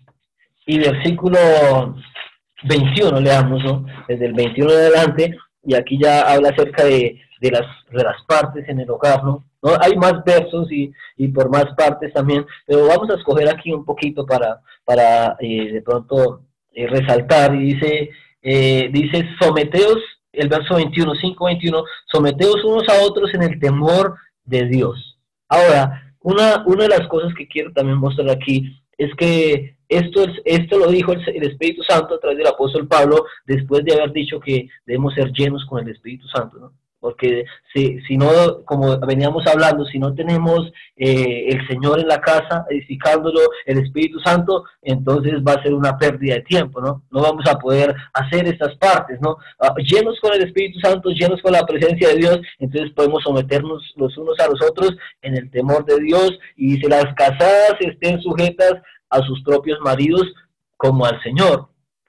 y 0.66 0.78
versículo 0.78 1.38
21, 2.64 3.20
leamos, 3.20 3.62
¿no? 3.64 3.84
Desde 4.08 4.26
el 4.26 4.34
21 4.34 4.72
en 4.72 4.78
adelante, 4.78 5.36
y 5.64 5.74
aquí 5.74 5.98
ya 6.00 6.22
habla 6.22 6.50
acerca 6.50 6.84
de, 6.84 7.20
de, 7.40 7.50
las, 7.50 7.66
de 7.90 8.02
las 8.02 8.22
partes 8.26 8.68
en 8.68 8.80
el 8.80 8.90
hogar, 8.90 9.22
¿no? 9.24 9.44
Hay 9.80 9.96
más 9.96 10.22
versos 10.24 10.70
y, 10.70 10.92
y 11.16 11.28
por 11.28 11.50
más 11.50 11.66
partes 11.76 12.12
también, 12.12 12.46
pero 12.66 12.86
vamos 12.86 13.10
a 13.10 13.14
escoger 13.14 13.48
aquí 13.48 13.72
un 13.72 13.84
poquito 13.84 14.24
para, 14.24 14.60
para 14.84 15.36
eh, 15.40 15.72
de 15.72 15.82
pronto 15.82 16.42
eh, 16.72 16.86
resaltar, 16.86 17.54
y 17.54 17.74
dice, 17.74 18.10
eh, 18.42 18.88
dice, 18.92 19.28
someteos, 19.40 19.98
el 20.32 20.48
verso 20.48 20.76
21, 20.76 21.14
5, 21.14 21.44
21, 21.46 21.84
someteos 22.12 22.64
unos 22.64 22.88
a 22.88 23.02
otros 23.02 23.32
en 23.34 23.42
el 23.42 23.58
temor 23.58 24.16
de 24.44 24.66
Dios. 24.66 25.18
Ahora, 25.48 26.14
una, 26.20 26.64
una 26.66 26.84
de 26.84 26.90
las 26.90 27.08
cosas 27.08 27.32
que 27.36 27.48
quiero 27.48 27.72
también 27.72 27.98
mostrar 27.98 28.28
aquí 28.30 28.80
es 28.98 29.14
que 29.14 29.76
esto, 29.88 30.24
es, 30.24 30.30
esto 30.44 30.78
lo 30.78 30.90
dijo 30.90 31.12
el, 31.12 31.42
Espíritu 31.42 31.82
Santo 31.82 32.14
a 32.14 32.20
través 32.20 32.38
del 32.38 32.46
apóstol 32.46 32.88
Pablo 32.88 33.24
después 33.46 33.84
de 33.84 33.94
haber 33.94 34.12
dicho 34.12 34.40
que 34.40 34.68
debemos 34.84 35.14
ser 35.14 35.32
llenos 35.32 35.64
con 35.66 35.86
el 35.86 35.94
Espíritu 35.94 36.26
Santo. 36.28 36.58
¿no? 36.58 36.72
Porque 37.06 37.44
si, 37.72 38.00
si 38.00 38.16
no, 38.16 38.64
como 38.64 38.98
veníamos 38.98 39.46
hablando, 39.46 39.84
si 39.84 39.96
no 39.96 40.12
tenemos 40.12 40.72
eh, 40.96 41.50
el 41.50 41.64
Señor 41.68 42.00
en 42.00 42.08
la 42.08 42.20
casa, 42.20 42.66
edificándolo, 42.68 43.42
el 43.64 43.78
Espíritu 43.78 44.18
Santo, 44.18 44.64
entonces 44.82 45.34
va 45.34 45.52
a 45.52 45.62
ser 45.62 45.72
una 45.72 45.96
pérdida 45.96 46.34
de 46.34 46.40
tiempo, 46.40 46.80
¿no? 46.80 47.04
No 47.12 47.22
vamos 47.22 47.46
a 47.48 47.60
poder 47.60 47.94
hacer 48.12 48.48
estas 48.48 48.74
partes, 48.78 49.20
¿no? 49.20 49.36
Ah, 49.60 49.72
llenos 49.78 50.18
con 50.18 50.34
el 50.34 50.42
Espíritu 50.42 50.80
Santo, 50.80 51.10
llenos 51.10 51.40
con 51.42 51.52
la 51.52 51.64
presencia 51.64 52.08
de 52.08 52.16
Dios, 52.16 52.40
entonces 52.58 52.90
podemos 52.90 53.22
someternos 53.22 53.84
los 53.94 54.18
unos 54.18 54.36
a 54.40 54.48
los 54.48 54.60
otros 54.68 54.96
en 55.22 55.36
el 55.36 55.48
temor 55.52 55.84
de 55.84 56.00
Dios 56.00 56.36
y 56.56 56.74
si 56.78 56.88
las 56.88 57.06
casadas 57.14 57.76
estén 57.78 58.20
sujetas 58.20 58.82
a 59.10 59.22
sus 59.22 59.44
propios 59.44 59.78
maridos 59.80 60.24
como 60.76 61.06
al 61.06 61.22
Señor 61.22 61.68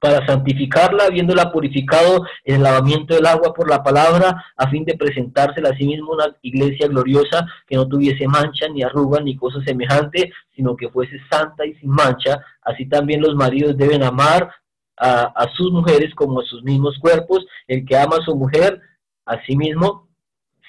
para 0.00 0.24
santificarla, 0.26 1.04
habiéndola 1.04 1.50
purificado 1.50 2.24
en 2.44 2.56
el 2.56 2.62
lavamiento 2.62 3.14
del 3.14 3.26
agua 3.26 3.52
por 3.52 3.68
la 3.68 3.82
palabra, 3.82 4.44
a 4.56 4.70
fin 4.70 4.84
de 4.84 4.96
presentársela 4.96 5.70
a 5.70 5.76
sí 5.76 5.86
mismo 5.86 6.12
una 6.12 6.36
iglesia 6.42 6.86
gloriosa 6.86 7.46
que 7.66 7.76
no 7.76 7.88
tuviese 7.88 8.26
mancha, 8.28 8.68
ni 8.68 8.82
arruga, 8.82 9.20
ni 9.20 9.36
cosa 9.36 9.60
semejante, 9.64 10.32
sino 10.54 10.76
que 10.76 10.88
fuese 10.88 11.18
santa 11.30 11.66
y 11.66 11.74
sin 11.74 11.90
mancha. 11.90 12.38
Así 12.62 12.86
también 12.86 13.20
los 13.20 13.34
maridos 13.34 13.76
deben 13.76 14.02
amar 14.02 14.50
a, 14.96 15.48
sus 15.56 15.72
mujeres 15.72 16.14
como 16.14 16.40
a 16.40 16.44
sus 16.44 16.62
mismos 16.62 16.96
cuerpos. 17.00 17.44
El 17.66 17.84
que 17.84 17.96
ama 17.96 18.16
a 18.16 18.24
su 18.24 18.36
mujer, 18.36 18.80
a 19.26 19.42
sí 19.44 19.56
mismo 19.56 20.08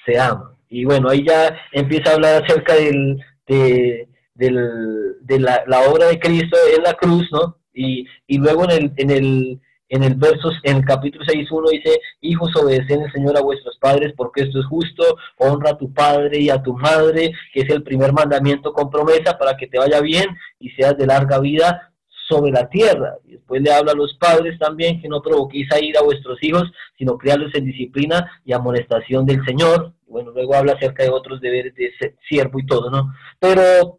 se 0.04 0.18
ama. 0.18 0.56
Y 0.68 0.84
bueno, 0.84 1.08
ahí 1.08 1.24
ya 1.24 1.56
empieza 1.72 2.10
a 2.10 2.14
hablar 2.14 2.44
acerca 2.44 2.74
del, 2.74 3.20
de, 3.46 4.08
de 4.34 5.40
la, 5.40 5.62
la 5.66 5.80
obra 5.82 6.06
de 6.06 6.18
Cristo 6.18 6.56
en 6.76 6.82
la 6.82 6.94
cruz, 6.94 7.28
¿no? 7.32 7.59
Y, 7.80 8.06
y 8.26 8.38
luego 8.38 8.64
en 8.64 8.70
el, 8.70 8.92
en 8.96 9.10
el, 9.10 9.60
en 9.88 10.02
el 10.02 10.14
verso, 10.14 10.50
en 10.64 10.78
el 10.78 10.84
capítulo 10.84 11.24
6.1 11.24 11.70
dice, 11.70 12.00
hijos 12.20 12.54
obedecen 12.54 13.02
el 13.02 13.12
Señor 13.12 13.38
a 13.38 13.42
vuestros 13.42 13.78
padres 13.78 14.12
porque 14.16 14.42
esto 14.42 14.60
es 14.60 14.66
justo, 14.66 15.16
honra 15.38 15.70
a 15.70 15.78
tu 15.78 15.92
padre 15.92 16.38
y 16.40 16.50
a 16.50 16.62
tu 16.62 16.74
madre, 16.74 17.32
que 17.54 17.62
es 17.62 17.70
el 17.70 17.82
primer 17.82 18.12
mandamiento 18.12 18.72
con 18.74 18.90
promesa 18.90 19.38
para 19.38 19.56
que 19.56 19.66
te 19.66 19.78
vaya 19.78 20.00
bien 20.00 20.26
y 20.58 20.70
seas 20.70 20.96
de 20.98 21.06
larga 21.06 21.40
vida 21.40 21.90
sobre 22.28 22.52
la 22.52 22.68
tierra. 22.68 23.16
Y 23.24 23.32
después 23.32 23.62
le 23.62 23.72
habla 23.72 23.92
a 23.92 23.96
los 23.96 24.14
padres 24.14 24.58
también 24.58 25.00
que 25.00 25.08
no 25.08 25.22
provoquéis 25.22 25.72
a 25.72 25.80
ir 25.80 25.96
a 25.96 26.02
vuestros 26.02 26.38
hijos, 26.42 26.70
sino 26.98 27.16
criarlos 27.16 27.54
en 27.54 27.64
disciplina 27.64 28.30
y 28.44 28.52
amonestación 28.52 29.24
del 29.24 29.42
Señor. 29.46 29.94
Bueno, 30.06 30.32
luego 30.32 30.54
habla 30.54 30.74
acerca 30.74 31.02
de 31.02 31.10
otros 31.10 31.40
deberes 31.40 31.74
de 31.74 31.92
siervo 32.28 32.58
y 32.58 32.66
todo, 32.66 32.90
¿no? 32.90 33.14
Pero 33.40 33.98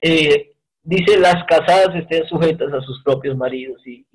eh, 0.00 0.51
dice 0.82 1.18
las 1.18 1.44
casadas 1.44 1.94
estén 1.94 2.26
sujetas 2.26 2.72
a 2.72 2.80
sus 2.82 3.02
propios 3.02 3.36
maridos 3.36 3.80
y, 3.86 4.06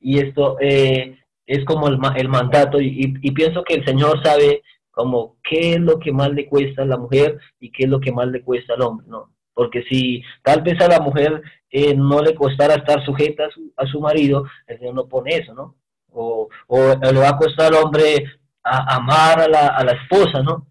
y, 0.00 0.18
esto 0.18 0.56
eh, 0.60 1.18
es 1.46 1.64
como 1.64 1.88
el, 1.88 1.98
el 2.16 2.28
mandato 2.28 2.80
y, 2.80 3.14
y, 3.22 3.30
pienso 3.32 3.64
que 3.64 3.74
el 3.74 3.84
Señor 3.84 4.22
sabe 4.22 4.62
como 4.90 5.36
qué 5.42 5.74
es 5.74 5.80
lo 5.80 5.98
que 5.98 6.12
más 6.12 6.30
le 6.30 6.46
cuesta 6.46 6.82
a 6.82 6.86
la 6.86 6.98
mujer 6.98 7.38
y 7.60 7.70
qué 7.72 7.84
es 7.84 7.90
lo 7.90 8.00
que 8.00 8.12
más 8.12 8.28
le 8.28 8.42
cuesta 8.42 8.74
al 8.74 8.82
hombre, 8.82 9.06
¿no? 9.08 9.30
Porque 9.54 9.82
si 9.88 10.22
tal 10.42 10.62
vez 10.62 10.80
a 10.80 10.88
la 10.88 11.00
mujer 11.00 11.42
eh, 11.70 11.94
no 11.94 12.20
le 12.20 12.34
costara 12.34 12.74
estar 12.74 13.04
sujeta 13.04 13.46
a 13.46 13.50
su, 13.50 13.72
a 13.76 13.86
su, 13.86 14.00
marido, 14.00 14.44
el 14.66 14.78
Señor 14.78 14.94
no 14.94 15.08
pone 15.08 15.36
eso, 15.36 15.54
¿no? 15.54 15.76
O, 16.10 16.48
o 16.66 16.94
le 16.94 17.20
va 17.20 17.30
a 17.30 17.38
costar 17.38 17.72
al 17.72 17.82
hombre 17.82 18.24
a, 18.62 18.96
amar 18.96 19.40
a 19.40 19.48
la, 19.48 19.66
a 19.68 19.84
la 19.84 19.92
esposa, 19.92 20.42
¿no? 20.42 20.66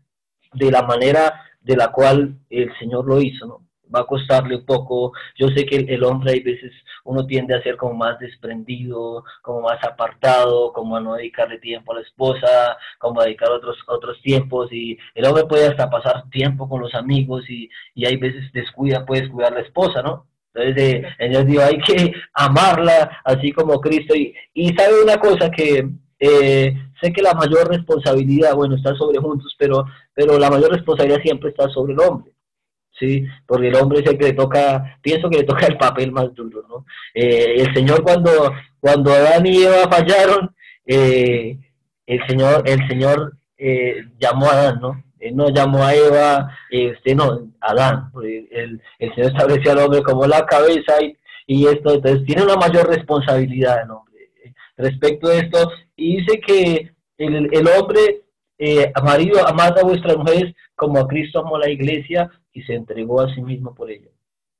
De 0.53 0.69
la 0.69 0.83
manera 0.83 1.41
de 1.59 1.75
la 1.75 1.91
cual 1.91 2.37
el 2.49 2.71
Señor 2.79 3.07
lo 3.07 3.21
hizo, 3.21 3.45
¿no? 3.47 3.70
Va 3.93 4.01
a 4.01 4.05
costarle 4.05 4.55
un 4.55 4.65
poco. 4.65 5.13
Yo 5.37 5.47
sé 5.49 5.65
que 5.65 5.77
el, 5.77 6.03
hombre 6.03 6.33
hay 6.33 6.39
veces 6.41 6.71
uno 7.03 7.25
tiende 7.25 7.55
a 7.55 7.63
ser 7.63 7.77
como 7.77 7.95
más 7.95 8.19
desprendido, 8.19 9.23
como 9.41 9.61
más 9.61 9.83
apartado, 9.83 10.71
como 10.73 10.95
a 10.95 11.01
no 11.01 11.15
dedicarle 11.15 11.59
tiempo 11.59 11.91
a 11.91 11.95
la 11.95 12.01
esposa, 12.01 12.77
como 12.99 13.21
a 13.21 13.25
dedicar 13.25 13.51
otros 13.51 13.77
otros 13.87 14.21
tiempos 14.21 14.71
y 14.71 14.97
el 15.15 15.25
hombre 15.25 15.45
puede 15.45 15.67
hasta 15.67 15.89
pasar 15.89 16.29
tiempo 16.29 16.69
con 16.69 16.81
los 16.81 16.93
amigos 16.95 17.49
y, 17.49 17.69
y 17.95 18.05
hay 18.05 18.17
veces 18.17 18.51
descuida, 18.53 19.05
puede 19.05 19.21
descuidar 19.21 19.53
la 19.53 19.61
esposa, 19.61 20.01
¿no? 20.01 20.27
Entonces, 20.53 21.05
eh, 21.17 21.45
digo, 21.45 21.61
hay 21.61 21.79
que 21.79 22.13
amarla 22.33 23.21
así 23.23 23.51
como 23.53 23.79
Cristo. 23.79 24.15
Y, 24.15 24.33
y 24.53 24.69
sabe 24.75 25.01
una 25.01 25.17
cosa 25.17 25.49
que 25.49 25.89
eh, 26.19 26.73
sé 27.01 27.11
que 27.11 27.21
la 27.21 27.33
mayor 27.33 27.67
responsabilidad, 27.67 28.53
bueno, 28.53 28.75
está 28.75 28.95
sobre 28.95 29.19
juntos, 29.19 29.55
pero, 29.57 29.85
pero 30.13 30.37
la 30.37 30.49
mayor 30.51 30.71
responsabilidad 30.71 31.21
siempre 31.23 31.49
está 31.49 31.67
sobre 31.69 31.93
el 31.93 31.99
hombre. 31.99 32.31
¿Sí? 32.99 33.25
Porque 33.45 33.67
el 33.67 33.75
hombre 33.75 33.99
es 33.99 34.07
el 34.07 34.17
que 34.17 34.25
le 34.25 34.33
toca, 34.33 34.97
pienso 35.01 35.29
que 35.29 35.37
le 35.37 35.43
toca 35.43 35.65
el 35.67 35.77
papel 35.77 36.11
más 36.11 36.33
duro, 36.33 36.63
¿no? 36.67 36.85
Eh, 37.13 37.55
el 37.57 37.73
Señor 37.73 38.03
cuando, 38.03 38.53
cuando 38.79 39.11
Adán 39.11 39.45
y 39.45 39.63
Eva 39.63 39.89
fallaron, 39.89 40.55
eh, 40.85 41.57
el 42.05 42.27
Señor, 42.27 42.63
el 42.65 42.87
Señor 42.87 43.37
eh, 43.57 44.03
llamó 44.19 44.47
a 44.47 44.53
Adán, 44.53 44.79
¿no? 44.81 45.03
Él 45.19 45.35
no 45.35 45.49
llamó 45.49 45.83
a 45.83 45.93
Eva, 45.93 46.57
no, 47.15 47.47
Adán, 47.59 48.11
el, 48.23 48.81
el 48.97 49.15
Señor 49.15 49.31
estableció 49.31 49.71
al 49.71 49.79
hombre 49.79 50.01
como 50.01 50.25
la 50.25 50.45
cabeza 50.45 50.93
y, 51.01 51.15
y 51.45 51.67
esto, 51.67 51.93
entonces 51.93 52.25
tiene 52.25 52.43
una 52.43 52.55
mayor 52.55 52.87
responsabilidad 52.87 53.83
el 53.83 53.91
hombre 53.91 54.11
respecto 54.77 55.29
a 55.29 55.35
esto, 55.35 55.71
y 55.95 56.17
dice 56.17 56.39
que 56.39 56.91
el, 57.17 57.49
el 57.51 57.67
hombre, 57.67 58.21
eh, 58.57 58.91
marido, 59.03 59.47
amad 59.47 59.77
a 59.77 59.83
vuestras 59.83 60.17
mujeres 60.17 60.53
como 60.75 60.99
a 60.99 61.07
Cristo 61.07 61.39
amó 61.39 61.57
la 61.57 61.69
iglesia 61.69 62.29
y 62.53 62.63
se 62.63 62.73
entregó 62.73 63.21
a 63.21 63.33
sí 63.33 63.41
mismo 63.41 63.73
por 63.73 63.89
ella. 63.89 64.09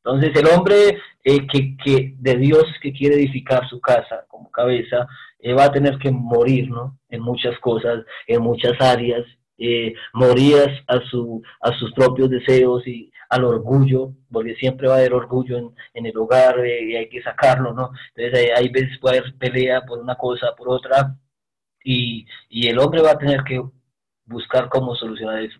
Entonces 0.03 0.35
el 0.35 0.47
hombre 0.47 0.97
eh, 1.23 1.47
que, 1.47 1.77
que, 1.77 2.15
de 2.17 2.37
Dios 2.37 2.65
que 2.81 2.91
quiere 2.91 3.15
edificar 3.15 3.67
su 3.69 3.79
casa 3.79 4.25
como 4.27 4.49
cabeza, 4.49 5.07
eh, 5.39 5.53
va 5.53 5.65
a 5.65 5.71
tener 5.71 5.97
que 5.99 6.11
morir, 6.11 6.69
¿no? 6.69 6.99
En 7.09 7.21
muchas 7.21 7.57
cosas, 7.59 8.03
en 8.27 8.41
muchas 8.41 8.79
áreas, 8.81 9.23
eh, 9.57 9.93
morir 10.13 10.57
a, 10.87 10.99
su, 11.09 11.41
a 11.61 11.71
sus 11.77 11.93
propios 11.93 12.29
deseos 12.29 12.85
y 12.87 13.11
al 13.29 13.43
orgullo, 13.43 14.13
porque 14.31 14.55
siempre 14.55 14.87
va 14.87 14.95
a 14.95 14.97
haber 14.97 15.13
orgullo 15.13 15.73
en, 15.93 16.05
el 16.05 16.17
hogar 16.17 16.65
y 16.65 16.95
hay 16.95 17.09
que 17.09 17.21
sacarlo, 17.21 17.73
¿no? 17.73 17.91
Entonces 18.15 18.39
hay, 18.39 18.65
hay, 18.65 18.69
veces 18.69 18.97
puede 18.99 19.19
haber 19.19 19.35
pelea 19.37 19.81
por 19.85 19.99
una 19.99 20.15
cosa, 20.15 20.55
por 20.57 20.69
otra, 20.69 21.15
y, 21.83 22.25
y 22.49 22.67
el 22.67 22.79
hombre 22.79 23.01
va 23.01 23.11
a 23.11 23.17
tener 23.17 23.43
que 23.43 23.61
buscar 24.25 24.69
cómo 24.69 24.95
solucionar 24.95 25.43
eso. 25.43 25.59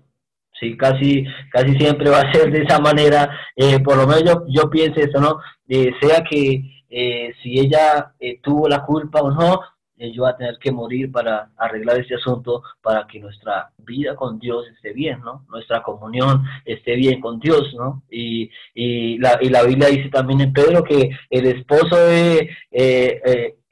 Sí, 0.62 0.78
casi, 0.78 1.26
casi 1.50 1.76
siempre 1.76 2.12
va 2.12 2.20
a 2.20 2.32
ser 2.32 2.52
de 2.52 2.62
esa 2.62 2.80
manera, 2.80 3.36
eh, 3.56 3.80
por 3.80 3.98
lo 3.98 4.06
menos 4.06 4.44
yo, 4.48 4.70
pienso 4.70 5.00
eso, 5.00 5.20
¿no? 5.20 5.40
Eh, 5.68 5.92
sea 6.00 6.24
que 6.24 6.62
eh, 6.88 7.34
si 7.42 7.60
ella 7.60 8.14
tuvo 8.44 8.70
la 8.70 8.86
culpa 8.86 9.22
o 9.22 9.32
no, 9.32 9.60
yo 9.98 10.24
voy 10.24 10.32
a 10.32 10.38
tener 10.38 10.58
que 10.60 10.72
morir 10.72 11.12
para 11.12 11.50
arreglar 11.58 12.00
este 12.00 12.16
asunto, 12.16 12.62
para 12.82 13.08
que 13.08 13.20
nuestra 13.20 13.72
vida 13.80 14.16
con 14.16 14.38
Dios 14.40 14.66
esté 14.76 14.94
bien, 14.94 15.20
¿no? 15.22 15.46
Nuestra 15.50 15.82
comunión 15.82 16.44
esté 16.66 16.96
bien 16.96 17.22
con 17.22 17.40
Dios, 17.40 17.74
¿no? 17.76 18.04
Y, 18.12 18.50
y, 18.76 19.18
la, 19.18 19.40
y 19.42 19.50
la 19.50 19.64
Biblia 19.64 19.88
dice 19.90 20.10
también 20.10 20.42
en 20.42 20.54
Pedro 20.54 20.84
que 20.84 21.10
el 21.30 21.46
esposo 21.48 21.96
debe 21.96 22.50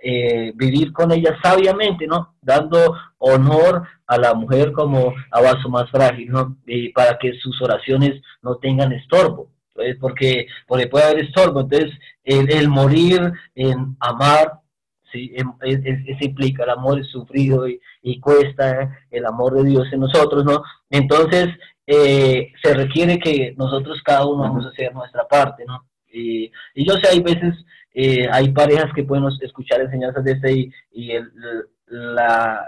eh, 0.01 0.53
vivir 0.55 0.93
con 0.93 1.11
ella 1.11 1.37
sabiamente, 1.43 2.07
¿no? 2.07 2.35
Dando 2.41 2.95
honor 3.17 3.83
a 4.07 4.17
la 4.17 4.33
mujer 4.33 4.71
como 4.71 5.13
a 5.31 5.67
más 5.69 5.89
frágil, 5.91 6.29
¿no? 6.29 6.57
Y 6.65 6.89
para 6.89 7.17
que 7.17 7.33
sus 7.39 7.61
oraciones 7.61 8.21
no 8.41 8.55
tengan 8.55 8.91
estorbo. 8.93 9.49
Entonces, 9.69 9.97
porque, 9.99 10.47
porque 10.67 10.87
puede 10.87 11.05
haber 11.05 11.25
estorbo. 11.25 11.61
Entonces, 11.61 11.91
el, 12.23 12.67
morir 12.69 13.31
en 13.55 13.95
amar, 13.99 14.59
¿sí? 15.11 15.33
Eso 15.35 16.17
implica, 16.21 16.63
el 16.63 16.69
amor 16.71 16.99
es 16.99 17.07
sufrido 17.07 17.67
y, 17.67 17.79
y, 18.01 18.19
cuesta 18.19 18.97
el 19.11 19.25
amor 19.25 19.55
de 19.55 19.69
Dios 19.69 19.87
en 19.91 20.01
nosotros, 20.01 20.45
¿no? 20.45 20.63
Entonces, 20.89 21.49
eh, 21.91 22.51
se 22.61 22.73
requiere 22.75 23.17
que 23.17 23.55
nosotros 23.57 23.99
cada 24.03 24.25
uno 24.27 24.43
vamos 24.43 24.65
a 24.65 24.69
hacer 24.69 24.93
nuestra 24.93 25.27
parte, 25.27 25.65
¿no? 25.65 25.88
Y, 26.11 26.51
y 26.75 26.85
yo 26.87 26.93
sé, 26.93 27.09
hay 27.09 27.21
veces 27.21 27.53
eh, 27.93 28.27
hay 28.31 28.49
parejas 28.49 28.91
que 28.95 29.03
pueden 29.03 29.25
escuchar 29.41 29.81
enseñanzas 29.81 30.23
de 30.23 30.31
este 30.33 30.71
y, 30.91 31.11
el, 31.11 31.31
la, 31.87 32.67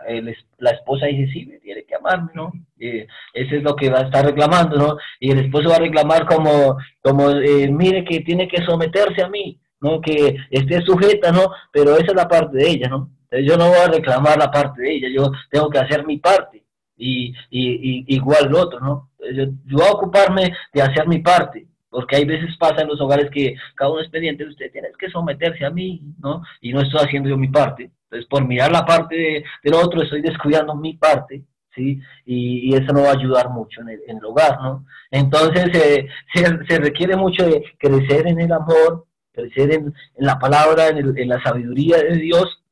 la 0.58 0.72
esposa 0.72 1.06
dice, 1.06 1.32
sí, 1.32 1.46
me 1.46 1.60
tiene 1.60 1.84
que 1.84 1.96
amarme, 1.96 2.32
¿no? 2.34 2.52
Eh, 2.80 3.06
eso 3.34 3.56
es 3.56 3.64
lo 3.64 3.76
que 3.76 3.90
va 3.90 4.00
a 4.00 4.04
estar 4.04 4.26
reclamando, 4.26 4.78
¿no? 4.78 4.98
Y 5.20 5.32
el 5.32 5.46
esposo 5.46 5.70
va 5.70 5.76
a 5.76 5.80
reclamar 5.80 6.26
como, 6.26 6.76
como 7.04 7.30
eh, 7.30 7.70
mire 7.72 8.04
que 8.04 8.22
tiene 8.22 8.48
que 8.48 8.66
someterse 8.66 9.22
a 9.22 9.30
mí, 9.30 9.60
¿no? 9.80 10.02
Que 10.02 10.38
esté 10.50 10.82
sujeta, 10.82 11.32
¿no? 11.32 11.52
Pero 11.72 11.96
esa 11.96 12.08
es 12.08 12.16
la 12.16 12.28
parte 12.28 12.58
de 12.58 12.70
ella, 12.70 12.90
¿no? 12.90 13.12
Entonces 13.30 13.48
yo 13.48 13.58
no 13.58 13.70
voy 13.70 13.78
a 13.78 13.92
reclamar 13.92 14.40
la 14.40 14.50
parte 14.50 14.82
de 14.82 14.96
ella, 14.96 15.08
yo 15.14 15.32
tengo 15.52 15.70
que 15.70 15.80
hacer 15.80 16.06
mi 16.06 16.18
parte 16.18 16.64
y, 16.98 17.34
y, 17.52 18.04
y 18.04 18.16
igual 18.16 18.50
lo 18.50 18.62
otro, 18.62 18.80
¿no? 18.80 19.12
Yo, 19.34 19.46
yo 19.66 19.78
voy 19.78 19.88
a 19.88 19.92
ocuparme 19.92 20.52
de 20.74 20.82
hacer 20.82 21.08
mi 21.08 21.20
parte 21.20 21.68
porque 21.92 22.16
hay 22.16 22.26
veces 22.26 22.56
pasa 22.58 22.82
en 22.82 22.88
los 22.88 23.00
hogares 23.02 23.30
que 23.30 23.54
cada 23.76 23.92
uno 23.92 24.02
es 24.02 24.10
pendiente, 24.10 24.48
usted 24.48 24.72
tiene 24.72 24.88
que 24.98 25.12
someterse 25.12 25.66
a 25.66 25.70
mí, 25.70 26.02
¿no? 26.20 26.42
Y 26.62 26.72
no 26.72 26.82
estoy 26.82 27.02
haciendo 27.06 27.30
yo 27.30 27.38
mi 27.38 27.50
parte. 27.50 27.92
Entonces, 28.06 28.28
por 28.30 28.48
mirar 28.48 28.72
la 28.72 28.86
parte 28.86 29.44
del 29.62 29.74
otro, 29.74 30.02
estoy 30.02 30.22
descuidando 30.22 30.74
mi 30.74 30.94
parte, 30.94 31.44
¿sí? 31.76 32.00
Y, 32.26 32.74
eso 32.74 32.94
no 32.94 33.04
va 33.04 33.10
a 33.10 33.18
ayudar 33.18 33.50
mucho 33.50 33.82
en 33.82 33.90
el, 33.90 34.26
hogar, 34.26 34.62
¿no? 34.62 34.86
Entonces, 35.12 35.66
eh, 35.74 36.08
se, 36.70 36.80
requiere 36.80 37.18
mucho 37.18 37.46
de 37.46 37.62
crecer 37.78 38.26
en 38.26 38.40
el 38.40 38.54
amor, 38.54 39.06
crecer 39.34 39.74
en, 39.74 39.94
la 40.16 40.40
palabra, 40.40 40.88
en, 40.88 41.28
la 41.28 41.44
sabiduría 41.44 41.98
de 41.98 42.16
Dios, 42.16 42.64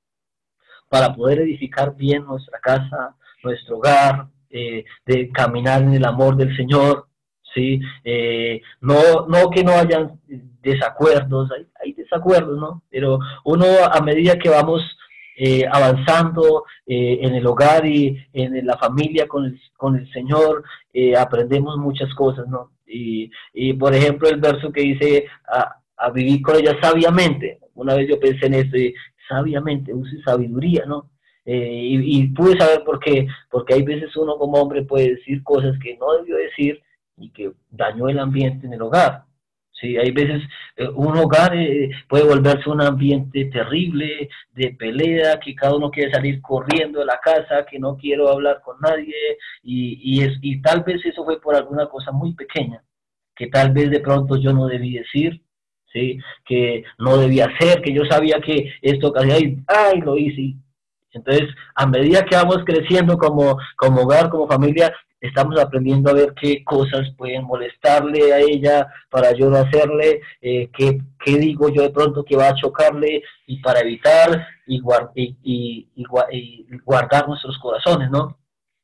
para 0.88 1.14
poder 1.14 1.40
edificar 1.40 1.94
bien 1.94 2.26
nuestra 2.26 2.58
casa, 2.60 3.16
nuestro 3.44 3.78
hogar, 3.80 4.28
eh, 4.50 4.86
de 5.06 5.30
caminar 5.30 5.82
en 5.82 5.94
el 5.94 6.06
amor 6.06 6.38
del 6.38 6.56
Señor, 6.56 7.09
¿sí? 7.54 7.80
Eh, 8.04 8.62
no, 8.82 9.28
no 9.28 9.50
que 9.50 9.64
no 9.64 9.74
hayan 9.74 10.20
desacuerdos, 10.62 11.52
hay, 11.52 11.66
hay, 11.84 11.94
desacuerdos, 11.94 12.60
¿no? 12.60 12.84
Pero 12.90 13.20
uno 13.46 13.66
a 13.92 14.02
medida 14.02 14.38
que 14.38 14.50
vamos 14.50 14.82
eh, 15.38 15.66
avanzando 15.72 16.66
eh, 16.86 17.20
en 17.22 17.36
el 17.36 17.48
hogar 17.48 17.86
y 17.86 18.18
en 18.34 18.66
la 18.66 18.78
familia 18.78 19.28
con 19.28 19.46
el, 19.46 19.60
con 19.78 19.96
el 19.96 20.12
Señor, 20.12 20.64
aprendemos 21.18 21.78
muchas 21.78 22.14
cosas, 22.14 22.48
¿no? 22.48 22.72
Y, 22.86 23.32
y, 23.54 23.74
por 23.74 23.94
ejemplo 23.94 24.28
el 24.28 24.40
verso 24.40 24.72
que 24.72 24.82
dice 24.82 25.28
a, 25.48 25.76
a, 25.98 26.10
vivir 26.10 26.42
con 26.42 26.58
ella 26.58 26.76
sabiamente, 26.82 27.60
una 27.76 27.96
vez 27.96 28.10
yo 28.10 28.20
pensé 28.20 28.48
en 28.48 28.56
esto, 28.56 28.78
y 28.78 28.94
sabiamente, 29.28 29.94
use 29.94 30.22
sabiduría, 30.24 30.86
¿no? 30.86 31.10
y, 31.46 32.20
y, 32.22 32.28
pude 32.28 32.60
saber 32.60 32.84
por 32.84 33.00
qué, 33.00 33.28
porque 33.50 33.74
hay 33.76 33.84
veces 33.84 34.16
uno 34.18 34.38
como 34.38 34.62
hombre 34.62 34.84
puede 34.84 35.16
decir 35.16 35.42
cosas 35.42 35.76
que 35.82 35.98
no 35.98 36.14
debió 36.18 36.36
decir 36.36 36.80
y 37.20 37.30
que 37.32 37.52
dañó 37.70 38.10
el 38.10 38.20
ambiente 38.20 38.68
en 38.68 38.74
el 38.74 38.82
hogar. 38.82 39.26
Sí, 39.80 39.96
hay 39.98 40.12
veces 40.12 40.44
eh, 40.76 40.90
un 40.90 41.18
hogar 41.18 41.56
eh, 41.56 41.90
puede 42.10 42.26
volverse 42.26 42.70
un 42.70 42.82
ambiente 42.82 43.46
terrible 43.46 44.30
de 44.52 44.72
pelea, 44.72 45.40
que 45.40 45.56
cada 45.56 45.76
uno 45.76 45.90
quiere 45.90 46.12
salir 46.12 46.42
corriendo 46.42 47.00
de 47.00 47.06
la 47.06 47.20
casa, 47.24 47.66
que 47.66 47.80
no 47.80 47.96
quiero 47.96 48.30
hablar 48.30 48.62
con 48.62 48.78
nadie 48.82 49.16
y, 49.64 50.00
y, 50.04 50.22
es, 50.24 50.38
y 50.42 50.62
tal 50.62 50.84
vez 50.84 51.06
eso 51.06 51.24
fue 51.24 51.40
por 51.40 51.56
alguna 51.56 51.88
cosa 51.88 52.12
muy 52.12 52.34
pequeña, 52.34 52.84
que 53.36 53.48
tal 53.48 53.72
vez 53.72 53.90
de 53.90 54.02
pronto 54.02 54.36
yo 54.36 54.52
no 54.52 54.68
debí 54.68 54.96
decir, 54.98 55.42
¿sí? 55.94 56.20
que 56.46 56.84
no 56.98 57.18
debía 57.18 57.46
hacer, 57.46 57.82
que 57.82 57.94
yo 57.94 58.04
sabía 58.06 58.40
que 58.42 58.74
esto 58.82 59.14
casi, 59.14 59.32
ay, 59.32 59.58
ay 59.68 60.02
lo 60.02 60.18
hice. 60.18 60.56
Entonces, 61.12 61.50
a 61.76 61.86
medida 61.86 62.26
que 62.26 62.36
vamos 62.36 62.64
creciendo 62.66 63.18
como, 63.18 63.58
como 63.78 64.02
hogar, 64.02 64.30
como 64.30 64.48
familia, 64.48 64.94
estamos 65.22 65.60
aprendiendo 65.60 66.10
a 66.10 66.14
ver 66.14 66.34
qué 66.40 66.64
cosas 66.64 67.10
pueden 67.18 67.44
molestarle 67.44 68.34
a 68.34 68.40
ella 68.40 68.88
para 69.10 69.34
yo 69.34 69.50
no 69.50 69.58
hacerle, 69.58 70.22
eh, 70.42 70.70
qué, 70.78 71.00
qué, 71.24 71.38
digo 71.38 71.70
yo 71.70 71.82
de 71.82 71.90
pronto 71.90 72.24
que 72.24 72.38
va 72.38 72.50
a 72.50 72.56
chocarle 72.56 73.24
y 73.48 73.60
para 73.62 73.82
evitar 73.82 74.48
y, 74.66 74.82
y, 75.14 76.68
guardar 76.86 77.28
nuestros 77.28 77.58
corazones, 77.58 78.10
¿no? 78.10 78.38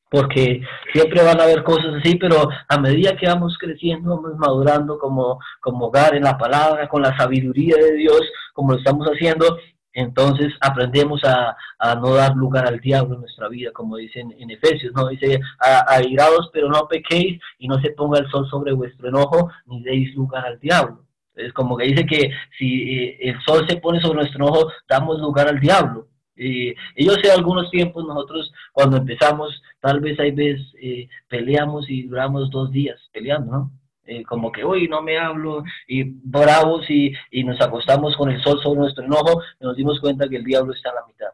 Porque 0.08 0.60
siempre 0.92 1.22
van 1.22 1.40
a 1.40 1.44
haber 1.44 1.64
cosas 1.64 1.94
así, 1.98 2.16
pero 2.16 2.48
a 2.68 2.78
medida 2.78 3.16
que 3.16 3.26
vamos 3.26 3.56
creciendo, 3.58 4.16
vamos 4.16 4.38
madurando 4.38 4.98
como, 4.98 5.40
como 5.60 5.86
hogar 5.86 6.14
en 6.14 6.22
la 6.22 6.38
palabra, 6.38 6.88
con 6.88 7.02
la 7.02 7.16
sabiduría 7.16 7.76
de 7.76 7.94
Dios, 7.94 8.20
como 8.52 8.72
lo 8.72 8.78
estamos 8.78 9.06
haciendo, 9.08 9.58
entonces 9.96 10.52
aprendemos 10.60 11.22
a, 11.24 11.56
no 11.96 12.14
dar 12.14 12.36
lugar 12.36 12.66
al 12.66 12.80
diablo 12.80 13.14
en 13.14 13.22
nuestra 13.22 13.48
vida, 13.48 13.70
como 13.72 13.96
dicen 13.96 14.34
en 14.38 14.50
Efesios, 14.50 14.92
¿no? 14.94 15.08
Dice, 15.08 15.40
airados 15.88 16.50
pero 16.52 16.68
no 16.68 16.86
pequéis 16.86 17.40
y 17.58 17.66
no 17.66 17.80
se 17.80 17.90
ponga 17.92 18.18
el 18.18 18.30
sol 18.30 18.46
sobre 18.48 18.72
vuestro 18.72 19.08
enojo, 19.08 19.50
ni 19.64 19.82
deis 19.82 20.14
lugar 20.14 20.44
al 20.44 20.60
diablo. 20.60 21.06
Es 21.34 21.52
como 21.54 21.76
que 21.78 21.86
dice 21.86 22.04
que 22.04 22.30
si 22.58 22.98
eh, 22.98 23.18
el 23.20 23.40
sol 23.42 23.66
se 23.68 23.78
pone 23.78 24.00
sobre 24.00 24.16
nuestro 24.16 24.44
enojo, 24.44 24.70
damos 24.88 25.18
lugar 25.18 25.48
al 25.48 25.60
diablo. 25.60 26.08
y 26.36 26.74
yo 26.98 27.12
sé, 27.22 27.30
algunos 27.30 27.70
tiempos 27.70 28.04
nosotros 28.04 28.52
cuando 28.72 28.98
empezamos, 28.98 29.62
tal 29.80 30.00
vez 30.00 30.20
hay 30.20 30.32
veces 30.32 30.60
eh, 30.80 31.08
peleamos 31.28 31.88
y 31.88 32.02
duramos 32.02 32.50
dos 32.50 32.70
días 32.70 33.00
peleando, 33.12 33.50
¿no? 33.50 33.72
Eh, 34.06 34.22
como 34.22 34.52
que 34.52 34.62
hoy 34.62 34.86
no 34.88 35.02
me 35.02 35.18
hablo 35.18 35.64
y 35.88 36.04
bravos 36.04 36.88
y, 36.88 37.12
y, 37.32 37.42
nos 37.42 37.60
acostamos 37.60 38.16
con 38.16 38.30
el 38.30 38.40
sol 38.40 38.60
sobre 38.62 38.80
nuestro 38.80 39.04
enojo, 39.04 39.42
y 39.60 39.64
nos 39.64 39.76
dimos 39.76 39.98
cuenta 40.00 40.28
que 40.28 40.36
el 40.36 40.44
diablo 40.44 40.72
está 40.72 40.90
en 40.90 40.94
la 40.94 41.06
mitad. 41.06 41.30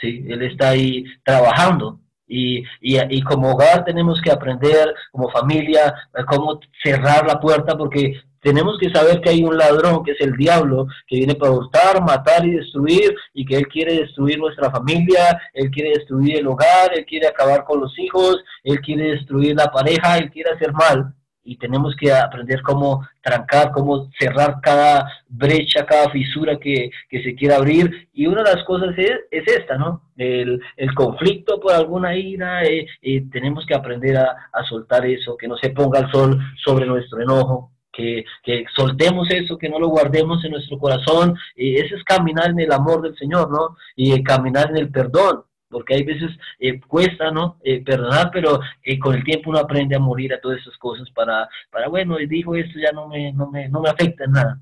¿sí? 0.00 0.24
Él 0.28 0.42
está 0.42 0.70
ahí 0.70 1.04
trabajando. 1.24 2.00
Y, 2.26 2.60
y, 2.80 2.96
y 3.10 3.22
como 3.22 3.52
hogar 3.52 3.84
tenemos 3.84 4.20
que 4.22 4.30
aprender, 4.30 4.94
como 5.10 5.30
familia, 5.30 5.92
cómo 6.26 6.60
cerrar 6.82 7.26
la 7.26 7.38
puerta, 7.38 7.76
porque 7.76 8.18
tenemos 8.40 8.78
que 8.78 8.88
saber 8.90 9.20
que 9.20 9.30
hay 9.30 9.42
un 9.42 9.58
ladrón, 9.58 10.02
que 10.02 10.12
es 10.12 10.20
el 10.20 10.32
diablo, 10.36 10.86
que 11.06 11.16
viene 11.16 11.34
para 11.34 11.52
hurtar, 11.52 12.00
matar 12.02 12.46
y 12.46 12.52
destruir, 12.52 13.14
y 13.34 13.44
que 13.44 13.56
él 13.56 13.66
quiere 13.66 13.94
destruir 13.98 14.38
nuestra 14.38 14.70
familia, 14.70 15.38
él 15.52 15.70
quiere 15.70 15.90
destruir 15.90 16.38
el 16.38 16.46
hogar, 16.46 16.92
él 16.96 17.04
quiere 17.04 17.26
acabar 17.26 17.64
con 17.64 17.80
los 17.80 17.98
hijos, 17.98 18.42
él 18.64 18.80
quiere 18.80 19.10
destruir 19.10 19.56
la 19.56 19.66
pareja, 19.66 20.16
él 20.16 20.30
quiere 20.30 20.52
hacer 20.52 20.72
mal 20.72 21.12
y 21.50 21.56
tenemos 21.56 21.96
que 21.96 22.12
aprender 22.12 22.62
cómo 22.62 23.04
trancar, 23.20 23.72
cómo 23.72 24.08
cerrar 24.16 24.60
cada 24.62 25.10
brecha, 25.26 25.84
cada 25.84 26.08
fisura 26.10 26.56
que, 26.60 26.92
se 27.10 27.34
quiera 27.34 27.56
abrir. 27.56 28.08
Y 28.12 28.28
una 28.28 28.44
de 28.44 28.54
las 28.54 28.64
cosas 28.64 28.94
es, 28.96 29.18
esta, 29.32 29.76
¿no? 29.76 30.12
El, 30.16 30.60
conflicto 30.94 31.58
por 31.58 31.72
alguna 31.72 32.14
ira, 32.14 32.62
eh, 32.62 32.86
eh, 33.02 33.24
tenemos 33.32 33.66
que 33.66 33.74
aprender 33.74 34.16
a, 34.16 34.62
soltar 34.68 35.04
eso, 35.06 35.36
que 35.36 35.48
no 35.48 35.56
se 35.56 35.70
ponga 35.70 35.98
el 35.98 36.12
sol 36.12 36.38
sobre 36.64 36.86
nuestro 36.86 37.20
enojo. 37.20 37.72
Que, 37.92 38.24
que 38.44 38.64
soltemos 38.76 39.28
eso, 39.32 39.58
que 39.58 39.68
no 39.68 39.80
lo 39.80 39.88
guardemos 39.88 40.44
en 40.44 40.52
nuestro 40.52 40.78
corazón. 40.78 41.34
y 41.56 41.74
ese 41.78 41.96
es 41.96 42.04
caminar 42.04 42.50
en 42.50 42.60
el 42.60 42.70
amor 42.70 43.02
del 43.02 43.16
Señor, 43.16 43.50
¿no? 43.50 43.76
Y 43.96 44.22
caminar 44.22 44.70
en 44.70 44.76
el 44.76 44.90
perdón 44.92 45.42
porque 45.70 45.94
hay 45.94 46.02
veces 46.02 46.30
eh, 46.58 46.80
cuesta, 46.80 47.30
¿no? 47.30 47.58
Eh, 47.62 47.82
perdonar, 47.82 48.30
pero 48.32 48.60
eh, 48.82 48.98
con 48.98 49.14
el 49.14 49.24
tiempo 49.24 49.50
uno 49.50 49.60
aprende 49.60 49.96
a 49.96 50.00
morir 50.00 50.34
a 50.34 50.40
todas 50.40 50.60
esas 50.60 50.76
cosas 50.76 51.08
para, 51.10 51.48
para 51.70 51.88
bueno, 51.88 52.16
dijo 52.28 52.54
esto 52.56 52.78
ya 52.78 52.92
no 52.92 53.08
me, 53.08 53.32
no 53.32 53.48
me, 53.50 53.68
no 53.68 53.80
me 53.80 53.88
afecta 53.88 54.24
en 54.24 54.32
nada, 54.32 54.60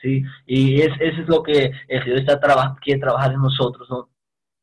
¿sí? 0.00 0.22
Y 0.46 0.80
es, 0.82 0.90
eso 1.00 1.22
es 1.22 1.28
lo 1.28 1.42
que 1.42 1.72
el 1.88 2.02
Señor 2.02 2.18
está 2.18 2.38
traba 2.38 2.76
quiere 2.80 3.00
trabajar 3.00 3.32
en 3.32 3.40
nosotros, 3.40 3.88
¿no? 3.90 4.10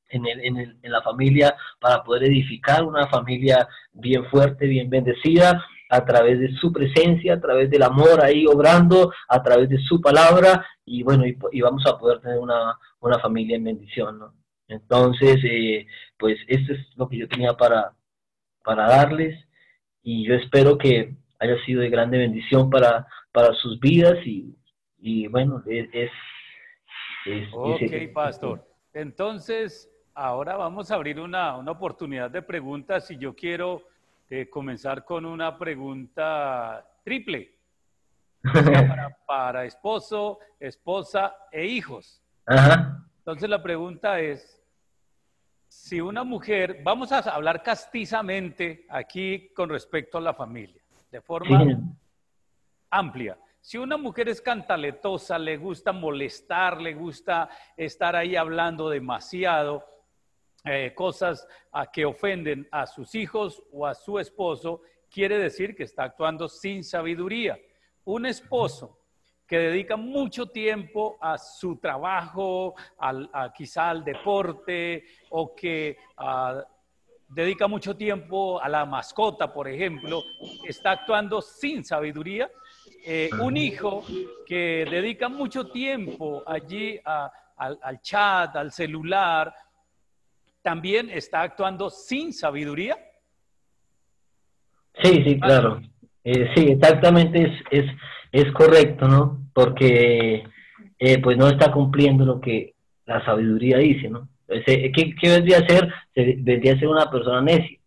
En, 0.09 0.25
el, 0.25 0.39
en, 0.39 0.57
el, 0.57 0.77
en 0.81 0.91
la 0.91 1.01
familia 1.01 1.55
para 1.81 2.01
poder 2.03 2.23
edificar 2.25 2.83
una 2.83 3.07
familia 3.07 3.67
bien 3.91 4.23
fuerte, 4.25 4.65
bien 4.65 4.89
bendecida, 4.89 5.65
a 5.89 6.05
través 6.05 6.39
de 6.39 6.53
su 6.57 6.71
presencia, 6.71 7.33
a 7.33 7.41
través 7.41 7.69
del 7.69 7.83
amor 7.83 8.23
ahí 8.23 8.45
obrando, 8.45 9.11
a 9.27 9.41
través 9.41 9.69
de 9.69 9.79
su 9.79 9.99
palabra, 10.01 10.65
y 10.85 11.03
bueno, 11.03 11.25
y, 11.25 11.37
y 11.51 11.61
vamos 11.61 11.85
a 11.85 11.97
poder 11.97 12.19
tener 12.19 12.39
una, 12.39 12.77
una 12.99 13.19
familia 13.19 13.55
en 13.57 13.63
bendición, 13.65 14.19
¿no? 14.19 14.33
Entonces, 14.67 15.37
eh, 15.43 15.87
pues 16.17 16.37
esto 16.47 16.73
es 16.73 16.79
lo 16.95 17.07
que 17.07 17.17
yo 17.17 17.27
tenía 17.27 17.53
para, 17.53 17.93
para 18.63 18.87
darles 18.87 19.37
y 20.03 20.27
yo 20.27 20.35
espero 20.35 20.77
que 20.77 21.15
haya 21.39 21.55
sido 21.65 21.81
de 21.81 21.89
grande 21.89 22.17
bendición 22.17 22.69
para, 22.69 23.07
para 23.31 23.53
sus 23.53 23.79
vidas 23.79 24.17
y, 24.25 24.55
y 24.99 25.27
bueno, 25.27 25.63
es... 25.67 26.11
es, 27.25 27.49
ok, 27.53 28.13
pastor. 28.13 28.65
Entonces, 28.93 29.89
ahora 30.13 30.55
vamos 30.55 30.91
a 30.91 30.95
abrir 30.95 31.19
una, 31.19 31.55
una 31.55 31.71
oportunidad 31.71 32.31
de 32.31 32.41
preguntas 32.41 33.09
y 33.11 33.17
yo 33.17 33.35
quiero 33.35 33.83
eh, 34.29 34.49
comenzar 34.49 35.05
con 35.05 35.25
una 35.25 35.57
pregunta 35.57 36.85
triple. 37.03 37.53
Para, 38.41 39.17
para, 39.25 39.65
esposo, 39.65 40.39
esposa 40.59 41.35
e 41.51 41.65
hijos. 41.65 42.21
Ajá. 42.45 43.03
Entonces 43.19 43.49
la 43.49 43.61
pregunta 43.61 44.19
es, 44.19 44.56
si 45.77 46.01
una 46.01 46.23
mujer, 46.23 46.81
vamos 46.83 47.11
a 47.11 47.19
hablar 47.19 47.61
castizamente 47.61 48.85
aquí 48.89 49.53
con 49.53 49.69
respecto 49.69 50.17
a 50.17 50.21
la 50.21 50.33
familia, 50.33 50.81
de 51.09 51.21
forma 51.21 51.63
amplia. 52.89 53.37
Si 53.61 53.77
una 53.77 53.95
mujer 53.95 54.27
es 54.27 54.41
cantaletosa, 54.41 55.37
le 55.37 55.55
gusta 55.55 55.93
molestar, 55.93 56.81
le 56.81 56.93
gusta 56.93 57.49
estar 57.77 58.15
ahí 58.15 58.35
hablando 58.35 58.89
demasiado, 58.89 59.85
eh, 60.65 60.93
cosas 60.95 61.47
a 61.71 61.89
que 61.89 62.05
ofenden 62.05 62.67
a 62.71 62.87
sus 62.87 63.13
hijos 63.13 63.63
o 63.71 63.85
a 63.85 63.93
su 63.93 64.19
esposo, 64.19 64.81
quiere 65.09 65.37
decir 65.37 65.75
que 65.75 65.83
está 65.83 66.03
actuando 66.05 66.49
sin 66.49 66.83
sabiduría. 66.83 67.57
Un 68.03 68.25
esposo 68.25 68.96
que 69.47 69.57
dedica 69.57 69.95
mucho 69.95 70.47
tiempo 70.47 71.17
a 71.21 71.37
su 71.37 71.77
trabajo, 71.77 72.75
al, 72.99 73.29
a, 73.31 73.53
quizá 73.53 73.89
al 73.89 74.03
deporte, 74.03 75.05
o 75.29 75.55
que 75.55 75.97
ah, 76.17 76.63
dedica 77.29 77.67
mucho 77.67 77.95
tiempo 77.95 78.61
a 78.61 78.67
la 78.67 78.85
mascota, 78.85 79.51
por 79.53 79.67
ejemplo, 79.67 80.21
está 80.67 80.91
actuando 80.91 81.41
sin 81.41 81.83
sabiduría. 81.83 82.51
Eh, 83.05 83.29
un 83.39 83.55
hijo 83.55 84.03
que 84.45 84.85
dedica 84.89 85.29
mucho 85.29 85.69
tiempo 85.69 86.43
allí 86.45 86.99
al, 87.05 87.79
al 87.81 88.01
chat, 88.01 88.53
al 88.57 88.71
celular, 88.71 89.53
también 90.61 91.09
está 91.09 91.43
actuando 91.43 91.89
sin 91.89 92.33
sabiduría. 92.33 92.97
Sí, 95.01 95.23
sí, 95.23 95.39
claro. 95.39 95.79
Eh, 96.25 96.51
sí, 96.53 96.71
exactamente 96.71 97.41
es, 97.41 97.53
es 97.71 97.91
es 98.41 98.51
correcto, 98.51 99.07
¿no? 99.07 99.39
Porque 99.53 100.43
eh, 100.99 101.21
pues 101.21 101.37
no 101.37 101.47
está 101.47 101.71
cumpliendo 101.71 102.25
lo 102.25 102.39
que 102.39 102.75
la 103.05 103.23
sabiduría 103.25 103.77
dice, 103.77 104.09
¿no? 104.09 104.27
¿qué, 104.47 105.15
¿Qué 105.19 105.29
vendría 105.29 105.57
a 105.59 105.67
ser? 105.67 105.93
Vendría 106.15 106.73
a 106.73 106.79
ser 106.79 106.87
una 106.87 107.09
persona 107.09 107.41
necia, 107.41 107.77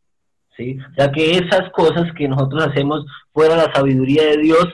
¿sí? 0.56 0.78
O 0.90 0.94
sea 0.94 1.10
que 1.10 1.32
esas 1.32 1.70
cosas 1.70 2.12
que 2.16 2.28
nosotros 2.28 2.66
hacemos 2.66 3.04
fuera 3.32 3.56
de 3.56 3.66
la 3.66 3.74
sabiduría 3.74 4.24
de 4.24 4.38
Dios 4.38 4.66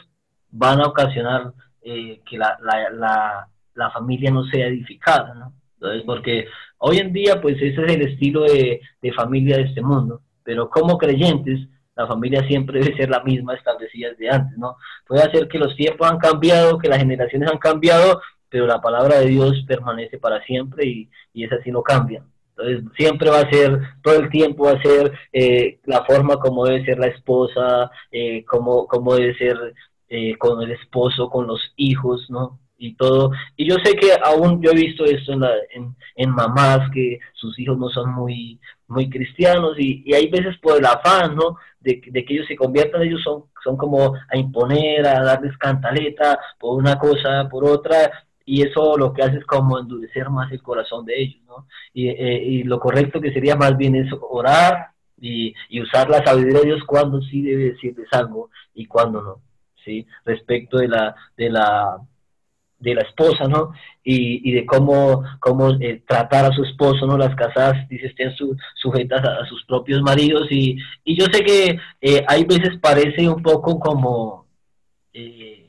van 0.50 0.80
a 0.80 0.86
ocasionar 0.86 1.52
eh, 1.82 2.20
que 2.28 2.38
la, 2.38 2.58
la, 2.62 2.90
la, 2.90 3.48
la, 3.74 3.90
familia 3.90 4.30
no 4.30 4.44
sea 4.44 4.66
edificada, 4.66 5.34
¿no? 5.34 5.52
Entonces, 5.74 6.02
porque 6.06 6.46
hoy 6.78 6.98
en 6.98 7.12
día, 7.12 7.40
pues 7.40 7.56
ese 7.56 7.82
es 7.82 7.92
el 7.92 8.02
estilo 8.02 8.42
de, 8.42 8.80
de 9.02 9.12
familia 9.12 9.58
de 9.58 9.64
este 9.64 9.82
mundo, 9.82 10.22
pero 10.42 10.68
como 10.70 10.98
creyentes, 10.98 11.60
la 11.96 12.06
familia 12.06 12.46
siempre 12.46 12.80
debe 12.80 12.96
ser 12.96 13.10
la 13.10 13.22
misma 13.22 13.54
establecida 13.54 14.10
desde 14.10 14.30
antes, 14.30 14.56
¿no? 14.58 14.76
Puede 15.06 15.30
ser 15.30 15.48
que 15.48 15.58
los 15.58 15.74
tiempos 15.74 16.10
han 16.10 16.18
cambiado, 16.18 16.78
que 16.78 16.88
las 16.88 16.98
generaciones 16.98 17.50
han 17.50 17.58
cambiado, 17.58 18.20
pero 18.48 18.66
la 18.66 18.80
palabra 18.80 19.18
de 19.18 19.26
Dios 19.26 19.64
permanece 19.66 20.18
para 20.18 20.42
siempre 20.44 20.86
y, 20.86 21.10
y 21.32 21.44
esa 21.44 21.56
no 21.66 21.82
cambia. 21.82 22.22
Entonces, 22.56 22.84
siempre 22.96 23.30
va 23.30 23.40
a 23.40 23.50
ser, 23.50 23.80
todo 24.02 24.16
el 24.16 24.30
tiempo 24.30 24.64
va 24.64 24.72
a 24.72 24.82
ser 24.82 25.12
eh, 25.32 25.78
la 25.84 26.04
forma 26.04 26.36
como 26.38 26.64
debe 26.64 26.84
ser 26.84 26.98
la 26.98 27.08
esposa, 27.08 27.90
eh, 28.10 28.44
como, 28.44 28.86
como 28.86 29.14
debe 29.14 29.36
ser 29.36 29.74
eh, 30.08 30.36
con 30.38 30.62
el 30.62 30.70
esposo, 30.72 31.28
con 31.28 31.46
los 31.46 31.60
hijos, 31.76 32.26
¿no? 32.30 32.58
Y 32.78 32.94
todo. 32.94 33.30
Y 33.56 33.68
yo 33.68 33.76
sé 33.82 33.94
que 33.94 34.10
aún 34.22 34.60
yo 34.62 34.70
he 34.70 34.74
visto 34.74 35.04
esto 35.04 35.32
en, 35.32 35.40
la, 35.40 35.50
en, 35.70 35.96
en 36.14 36.30
mamás, 36.30 36.90
que 36.92 37.18
sus 37.34 37.58
hijos 37.58 37.78
no 37.78 37.88
son 37.88 38.12
muy, 38.14 38.60
muy 38.88 39.08
cristianos 39.08 39.78
y, 39.78 40.02
y 40.04 40.14
hay 40.14 40.28
veces 40.28 40.56
por 40.58 40.78
el 40.78 40.84
afán, 40.84 41.34
¿no? 41.36 41.56
De, 41.80 42.02
de, 42.06 42.24
que 42.24 42.34
ellos 42.34 42.46
se 42.46 42.56
conviertan, 42.56 43.02
ellos 43.02 43.22
son, 43.22 43.44
son 43.64 43.76
como 43.76 44.14
a 44.14 44.36
imponer, 44.36 45.06
a 45.06 45.22
darles 45.22 45.56
cantaleta 45.56 46.38
por 46.58 46.76
una 46.76 46.98
cosa, 46.98 47.48
por 47.48 47.64
otra, 47.64 48.10
y 48.44 48.62
eso 48.62 48.96
lo 48.96 49.12
que 49.12 49.22
hace 49.22 49.38
es 49.38 49.44
como 49.44 49.78
endurecer 49.78 50.30
más 50.30 50.50
el 50.52 50.62
corazón 50.62 51.04
de 51.04 51.20
ellos, 51.20 51.42
¿no? 51.46 51.66
Y, 51.92 52.08
eh, 52.08 52.42
y 52.44 52.62
lo 52.62 52.78
correcto 52.78 53.20
que 53.20 53.32
sería 53.32 53.56
más 53.56 53.76
bien 53.76 53.96
eso, 53.96 54.20
orar 54.30 54.90
y, 55.20 55.52
y, 55.68 55.80
usar 55.82 56.08
la 56.08 56.24
sabiduría 56.24 56.60
de 56.60 56.66
Dios 56.66 56.84
cuando 56.86 57.20
sí 57.22 57.42
debe 57.42 57.72
decirles 57.72 58.06
algo 58.12 58.50
y 58.74 58.86
cuando 58.86 59.20
no, 59.20 59.40
¿sí? 59.84 60.06
Respecto 60.24 60.78
de 60.78 60.88
la, 60.88 61.14
de 61.36 61.50
la, 61.50 61.98
de 62.78 62.94
la 62.94 63.02
esposa, 63.02 63.44
¿no? 63.48 63.72
Y, 64.04 64.48
y 64.48 64.52
de 64.52 64.66
cómo, 64.66 65.22
cómo 65.40 65.70
eh, 65.80 66.02
tratar 66.06 66.44
a 66.44 66.52
su 66.54 66.62
esposo, 66.62 67.06
¿no? 67.06 67.16
Las 67.16 67.34
casadas, 67.34 67.88
dice, 67.88 68.06
estén 68.06 68.34
su, 68.36 68.56
sujetas 68.76 69.24
a, 69.24 69.46
sus 69.46 69.64
propios 69.64 70.02
maridos 70.02 70.46
y, 70.50 70.76
y 71.04 71.18
yo 71.18 71.26
sé 71.32 71.42
que 71.42 71.78
eh, 72.00 72.24
hay 72.28 72.44
veces 72.44 72.78
parece 72.80 73.28
un 73.28 73.42
poco 73.42 73.78
como... 73.78 74.46
Eh, 75.12 75.62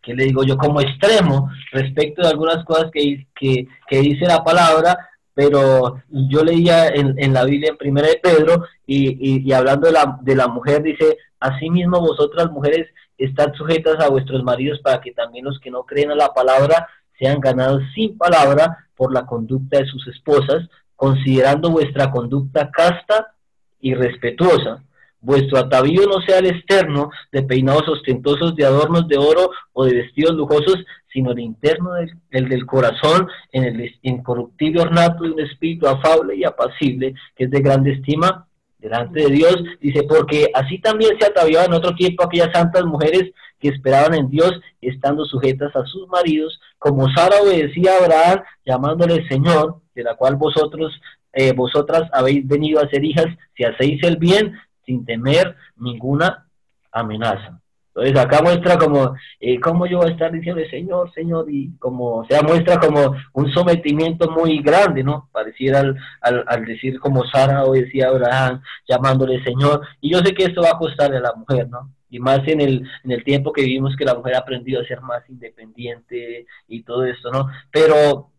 que 0.00 0.14
le 0.14 0.24
digo 0.24 0.42
yo, 0.42 0.56
como 0.56 0.80
extremo 0.80 1.50
respecto 1.70 2.22
de 2.22 2.28
algunas 2.28 2.64
cosas 2.64 2.90
que, 2.90 3.26
que 3.34 4.00
dice 4.00 4.24
la 4.24 4.42
palabra, 4.42 4.96
pero 5.38 6.02
yo 6.08 6.42
leía 6.42 6.88
en, 6.88 7.32
la 7.32 7.44
Biblia 7.44 7.70
en 7.70 7.76
Primera 7.76 8.08
de 8.08 8.18
Pedro 8.20 8.64
y, 8.84 9.52
hablando 9.52 9.86
de 9.86 9.92
la, 9.92 10.18
de 10.20 10.34
la 10.34 10.48
mujer 10.48 10.82
dice, 10.82 11.16
asimismo 11.38 12.00
vosotras 12.00 12.50
mujeres 12.50 12.88
estad 13.18 13.54
sujetas 13.54 14.04
a 14.04 14.08
vuestros 14.08 14.42
maridos 14.42 14.80
para 14.80 15.00
que 15.00 15.12
también 15.12 15.44
los 15.44 15.60
que 15.60 15.70
no 15.70 15.84
creen 15.84 16.10
a 16.10 16.16
la 16.16 16.34
palabra 16.34 16.88
sean 17.20 17.38
ganados 17.38 17.84
sin 17.94 18.18
palabra 18.18 18.88
por 18.96 19.14
la 19.14 19.26
conducta 19.26 19.78
de 19.78 19.86
sus 19.86 20.08
esposas, 20.08 20.68
considerando 20.96 21.70
vuestra 21.70 22.10
conducta 22.10 22.72
casta 22.72 23.32
y 23.80 23.94
respetuosa 23.94 24.82
Vuestro 25.20 25.58
atavío 25.58 26.06
no 26.06 26.20
sea 26.20 26.38
el 26.38 26.46
externo 26.46 27.10
de 27.32 27.42
peinados 27.42 27.88
ostentosos, 27.88 28.54
de 28.54 28.64
adornos 28.64 29.08
de 29.08 29.18
oro 29.18 29.50
o 29.72 29.84
de 29.84 29.94
vestidos 29.94 30.34
lujosos, 30.34 30.78
sino 31.12 31.32
el 31.32 31.40
interno, 31.40 31.94
del, 31.94 32.12
el 32.30 32.48
del 32.48 32.66
corazón, 32.66 33.28
en 33.52 33.64
el 33.64 33.94
incorruptible 34.02 34.82
ornato 34.82 35.24
de 35.24 35.30
un 35.30 35.40
espíritu 35.40 35.86
afable 35.86 36.36
y 36.36 36.44
apacible, 36.44 37.14
que 37.34 37.44
es 37.44 37.50
de 37.50 37.60
grande 37.60 37.92
estima 37.92 38.46
delante 38.78 39.22
de 39.22 39.30
Dios. 39.30 39.56
Dice, 39.80 40.04
porque 40.04 40.50
así 40.54 40.78
también 40.78 41.18
se 41.18 41.26
ataviaban 41.26 41.68
en 41.68 41.74
otro 41.74 41.94
tiempo 41.94 42.24
aquellas 42.24 42.52
santas 42.52 42.84
mujeres 42.84 43.32
que 43.60 43.68
esperaban 43.68 44.14
en 44.14 44.30
Dios, 44.30 44.52
estando 44.80 45.24
sujetas 45.24 45.74
a 45.74 45.84
sus 45.84 46.06
maridos, 46.08 46.60
como 46.78 47.08
Sara 47.10 47.42
obedecía 47.42 47.92
a 47.92 48.04
Abraham, 48.04 48.42
llamándole 48.64 49.26
Señor, 49.28 49.80
de 49.94 50.04
la 50.04 50.14
cual 50.14 50.36
vosotros, 50.36 50.92
eh, 51.32 51.52
vosotras 51.52 52.08
habéis 52.12 52.46
venido 52.46 52.80
a 52.80 52.88
ser 52.88 53.04
hijas, 53.04 53.26
si 53.56 53.64
hacéis 53.64 54.02
el 54.04 54.16
bien, 54.16 54.56
sin 54.88 55.04
temer 55.04 55.54
ninguna 55.76 56.48
amenaza. 56.90 57.60
Entonces 57.88 58.16
acá 58.16 58.40
muestra 58.42 58.78
como, 58.78 59.14
eh, 59.40 59.58
cómo 59.60 59.84
yo 59.86 59.98
voy 59.98 60.08
a 60.08 60.12
estar 60.12 60.30
diciendo, 60.32 60.62
Señor, 60.70 61.12
Señor, 61.12 61.46
y 61.50 61.76
como, 61.78 62.18
o 62.18 62.26
sea, 62.26 62.42
muestra 62.42 62.78
como 62.78 63.16
un 63.32 63.52
sometimiento 63.52 64.30
muy 64.30 64.62
grande, 64.62 65.02
¿no? 65.02 65.28
Pareciera 65.32 65.80
al, 65.80 65.96
al, 66.22 66.44
al 66.46 66.64
decir 66.64 66.98
como 67.00 67.24
Sara 67.24 67.64
o 67.64 67.72
decía 67.72 68.08
Abraham, 68.08 68.62
llamándole 68.88 69.42
Señor, 69.42 69.82
y 70.00 70.12
yo 70.12 70.20
sé 70.20 70.32
que 70.32 70.44
esto 70.44 70.62
va 70.62 70.70
a 70.70 70.78
costarle 70.78 71.18
a 71.18 71.22
la 71.22 71.34
mujer, 71.34 71.68
¿no? 71.68 71.92
Y 72.08 72.20
más 72.20 72.40
en 72.46 72.60
el, 72.60 72.88
en 73.04 73.10
el 73.10 73.24
tiempo 73.24 73.52
que 73.52 73.62
vivimos 73.62 73.96
que 73.96 74.04
la 74.04 74.14
mujer 74.14 74.36
ha 74.36 74.38
aprendido 74.38 74.80
a 74.80 74.86
ser 74.86 75.02
más 75.02 75.28
independiente 75.28 76.46
y 76.68 76.82
todo 76.84 77.04
esto, 77.04 77.30
¿no? 77.32 77.48
Pero 77.70 78.30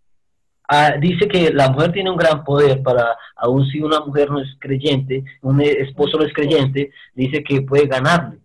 Ah, 0.72 0.94
dice 1.00 1.28
que 1.28 1.52
la 1.52 1.72
mujer 1.72 1.92
tiene 1.92 2.12
un 2.12 2.18
gran 2.18 2.44
poder 2.44 2.84
para, 2.84 3.18
aun 3.38 3.66
si 3.70 3.82
una 3.82 4.02
mujer 4.02 4.30
no 4.30 4.40
es 4.40 4.56
creyente, 4.60 5.24
un 5.42 5.60
esposo 5.62 6.20
no 6.20 6.26
es 6.26 6.32
creyente, 6.32 6.92
dice 7.16 7.44
que 7.44 7.64
puede 7.64 7.88
ganarle. 7.88 8.38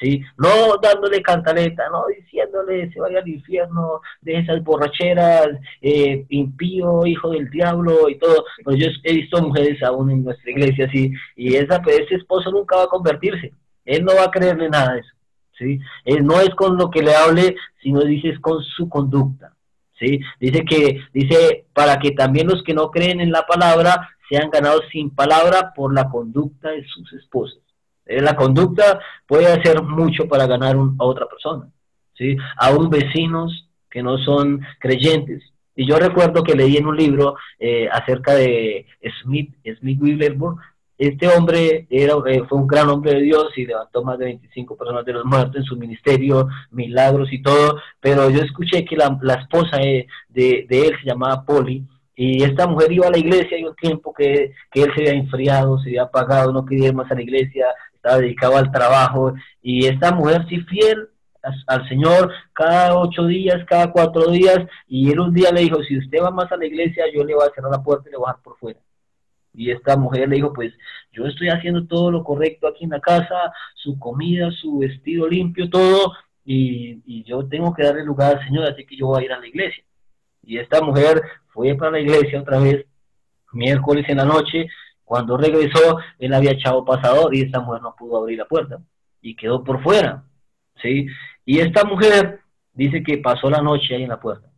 ¿sí? 0.00 0.20
No 0.36 0.48
dándole 0.82 1.22
cantaleta, 1.22 1.88
no 1.90 2.06
diciéndole 2.08 2.92
se 2.92 2.98
vaya 2.98 3.20
al 3.20 3.28
infierno 3.28 4.00
de 4.20 4.38
esas 4.38 4.64
borracheras, 4.64 5.48
eh, 5.80 6.26
impío, 6.30 7.06
hijo 7.06 7.30
del 7.30 7.48
diablo 7.50 8.08
y 8.08 8.18
todo. 8.18 8.44
Pues 8.64 8.78
yo 8.80 8.88
he 9.04 9.14
visto 9.14 9.40
mujeres 9.40 9.80
aún 9.84 10.10
en 10.10 10.24
nuestra 10.24 10.50
iglesia 10.50 10.86
así, 10.86 11.12
y 11.36 11.54
esa, 11.54 11.80
pues, 11.82 12.00
ese 12.00 12.16
esposo 12.16 12.50
nunca 12.50 12.78
va 12.78 12.84
a 12.84 12.88
convertirse. 12.88 13.52
Él 13.84 14.04
no 14.04 14.12
va 14.16 14.24
a 14.24 14.30
creerle 14.32 14.68
nada 14.68 14.94
de 14.94 15.00
eso. 15.00 15.14
¿sí? 15.56 15.78
Él 16.04 16.26
no 16.26 16.40
es 16.40 16.50
con 16.50 16.76
lo 16.76 16.90
que 16.90 17.02
le 17.02 17.14
hable, 17.14 17.54
sino 17.80 18.00
dice 18.00 18.30
es 18.30 18.40
con 18.40 18.60
su 18.62 18.88
conducta. 18.88 19.53
¿Sí? 19.98 20.20
Dice 20.40 20.64
que, 20.64 21.00
dice, 21.12 21.66
para 21.72 21.98
que 21.98 22.12
también 22.12 22.46
los 22.46 22.62
que 22.62 22.74
no 22.74 22.90
creen 22.90 23.20
en 23.20 23.32
la 23.32 23.42
palabra 23.42 24.08
sean 24.28 24.50
ganados 24.50 24.82
sin 24.90 25.10
palabra 25.10 25.72
por 25.74 25.94
la 25.94 26.08
conducta 26.08 26.70
de 26.70 26.84
sus 26.86 27.12
esposas. 27.12 27.58
Eh, 28.06 28.20
la 28.20 28.36
conducta 28.36 29.00
puede 29.26 29.46
hacer 29.46 29.82
mucho 29.82 30.26
para 30.28 30.46
ganar 30.46 30.76
a 30.76 31.04
otra 31.04 31.26
persona, 31.26 31.68
¿sí? 32.16 32.36
Aún 32.56 32.90
vecinos 32.90 33.68
que 33.90 34.02
no 34.02 34.18
son 34.18 34.60
creyentes. 34.78 35.42
Y 35.76 35.88
yo 35.88 35.98
recuerdo 35.98 36.42
que 36.42 36.54
leí 36.54 36.76
en 36.76 36.86
un 36.86 36.96
libro 36.96 37.36
eh, 37.58 37.88
acerca 37.90 38.34
de 38.34 38.86
Smith, 39.22 39.54
Smith 39.78 40.00
Wigglesworth, 40.00 40.58
este 40.96 41.28
hombre 41.28 41.86
era, 41.90 42.14
eh, 42.26 42.42
fue 42.48 42.58
un 42.58 42.66
gran 42.66 42.88
hombre 42.88 43.14
de 43.14 43.22
Dios 43.22 43.48
y 43.56 43.66
levantó 43.66 44.02
más 44.04 44.18
de 44.18 44.26
25 44.26 44.76
personas 44.76 45.04
de 45.04 45.12
los 45.12 45.24
muertos 45.24 45.56
en 45.56 45.64
su 45.64 45.76
ministerio, 45.76 46.48
milagros 46.70 47.32
y 47.32 47.42
todo, 47.42 47.80
pero 48.00 48.30
yo 48.30 48.40
escuché 48.40 48.84
que 48.84 48.96
la, 48.96 49.18
esposa 49.40 49.78
de, 49.78 50.06
de, 50.28 50.66
de, 50.68 50.86
él 50.88 50.96
se 51.00 51.08
llamaba 51.08 51.44
Polly, 51.44 51.84
y 52.16 52.44
esta 52.44 52.68
mujer 52.68 52.92
iba 52.92 53.08
a 53.08 53.10
la 53.10 53.18
iglesia 53.18 53.58
y 53.58 53.64
un 53.64 53.74
tiempo 53.74 54.14
que, 54.14 54.52
que 54.70 54.82
él 54.82 54.92
se 54.94 55.00
había 55.00 55.20
enfriado, 55.20 55.78
se 55.80 55.88
había 55.88 56.02
apagado, 56.04 56.52
no 56.52 56.64
quería 56.64 56.88
ir 56.88 56.94
más 56.94 57.10
a 57.10 57.14
la 57.14 57.22
iglesia, 57.22 57.66
estaba 57.92 58.18
dedicado 58.18 58.56
al 58.56 58.70
trabajo, 58.70 59.34
y 59.62 59.86
esta 59.86 60.12
mujer 60.12 60.46
sí 60.48 60.60
fiel 60.60 61.08
al 61.66 61.88
Señor 61.88 62.32
cada 62.52 62.96
ocho 62.96 63.26
días, 63.26 63.64
cada 63.66 63.90
cuatro 63.90 64.30
días, 64.30 64.60
y 64.86 65.10
él 65.10 65.20
un 65.20 65.34
día 65.34 65.50
le 65.50 65.62
dijo, 65.62 65.82
si 65.82 65.98
usted 65.98 66.22
va 66.22 66.30
más 66.30 66.50
a 66.52 66.56
la 66.56 66.66
iglesia, 66.66 67.04
yo 67.12 67.24
le 67.24 67.34
voy 67.34 67.46
a 67.46 67.54
cerrar 67.54 67.70
la 67.70 67.82
puerta 67.82 68.08
y 68.08 68.12
le 68.12 68.18
voy 68.18 68.26
a 68.26 68.30
dejar 68.30 68.42
por 68.42 68.58
fuera. 68.58 68.80
Y 69.54 69.70
esta 69.70 69.96
mujer 69.96 70.28
le 70.28 70.36
dijo, 70.36 70.52
pues 70.52 70.72
yo 71.12 71.26
estoy 71.26 71.48
haciendo 71.48 71.86
todo 71.86 72.10
lo 72.10 72.24
correcto 72.24 72.66
aquí 72.66 72.84
en 72.84 72.90
la 72.90 73.00
casa, 73.00 73.52
su 73.74 73.98
comida, 73.98 74.50
su 74.50 74.78
vestido 74.78 75.28
limpio, 75.28 75.70
todo, 75.70 76.12
y, 76.44 77.00
y 77.06 77.24
yo 77.24 77.46
tengo 77.46 77.72
que 77.72 77.84
darle 77.84 78.04
lugar 78.04 78.36
al 78.36 78.44
Señor, 78.44 78.64
así 78.68 78.84
que 78.84 78.96
yo 78.96 79.06
voy 79.06 79.22
a 79.22 79.24
ir 79.26 79.32
a 79.32 79.38
la 79.38 79.46
iglesia. 79.46 79.84
Y 80.42 80.58
esta 80.58 80.82
mujer 80.82 81.22
fue 81.52 81.74
para 81.74 81.92
la 81.92 82.00
iglesia 82.00 82.40
otra 82.40 82.58
vez, 82.58 82.84
miércoles 83.52 84.04
en 84.08 84.18
la 84.18 84.24
noche, 84.24 84.66
cuando 85.04 85.36
regresó, 85.36 85.98
él 86.18 86.34
había 86.34 86.52
echado 86.52 86.84
pasador 86.84 87.34
y 87.34 87.42
esta 87.42 87.60
mujer 87.60 87.82
no 87.82 87.94
pudo 87.96 88.18
abrir 88.18 88.38
la 88.38 88.46
puerta 88.46 88.78
y 89.20 89.36
quedó 89.36 89.62
por 89.62 89.82
fuera, 89.82 90.24
¿sí? 90.82 91.06
Y 91.44 91.60
esta 91.60 91.84
mujer 91.84 92.40
dice 92.72 93.02
que 93.02 93.18
pasó 93.18 93.50
la 93.50 93.62
noche 93.62 93.94
ahí 93.94 94.02
en 94.02 94.08
la 94.08 94.20
puerta. 94.20 94.48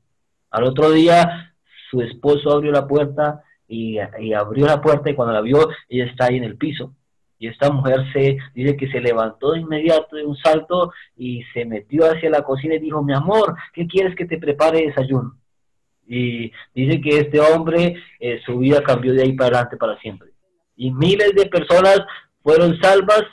Al 0.51 0.65
otro 0.65 0.91
día, 0.91 1.55
su 1.91 2.01
esposo 2.01 2.53
abrió 2.53 2.73
la 2.73 2.87
puerta 2.87 3.43
y, 3.69 3.99
y, 4.21 4.33
abrió 4.33 4.67
la 4.67 4.81
puerta 4.81 5.11
y 5.11 5.15
cuando 5.15 5.35
la 5.35 5.41
vio, 5.41 5.69
ella 5.89 6.05
está 6.07 6.27
ahí 6.27 6.37
en 6.37 6.45
el 6.45 6.57
piso. 6.57 6.95
Y 7.39 7.49
esta 7.49 7.71
mujer 7.71 8.01
se 8.13 8.39
dice 8.55 8.77
que 8.77 8.91
se 8.91 9.01
levantó 9.01 9.53
de 9.53 9.61
inmediato 9.61 10.17
de 10.17 10.25
un 10.25 10.37
salto 10.37 10.93
y 11.17 11.43
se 11.53 11.65
metió 11.67 12.11
hacia 12.11 12.31
la 12.31 12.43
cocina 12.43 12.77
y 12.77 12.79
dijo, 12.79 13.03
mi 13.03 13.13
amor, 13.13 13.55
¿qué 13.75 13.87
quieres 13.87 14.15
que 14.17 14.25
te 14.25 14.39
prepare 14.39 14.87
desayuno? 14.87 15.37
Y 16.07 16.53
dice 16.75 17.01
que 17.01 17.19
este 17.19 17.41
hombre, 17.41 17.97
eh, 18.21 18.41
su 18.47 18.59
vida 18.59 18.83
cambió 18.83 19.13
de 19.13 19.23
ahí 19.23 19.33
para 19.33 19.49
adelante 19.49 19.77
para 19.77 19.99
siempre. 19.99 20.31
Y 20.77 20.93
miles 20.93 21.35
de 21.35 21.47
personas 21.47 22.01
fueron 22.43 22.79
salvas 22.81 23.25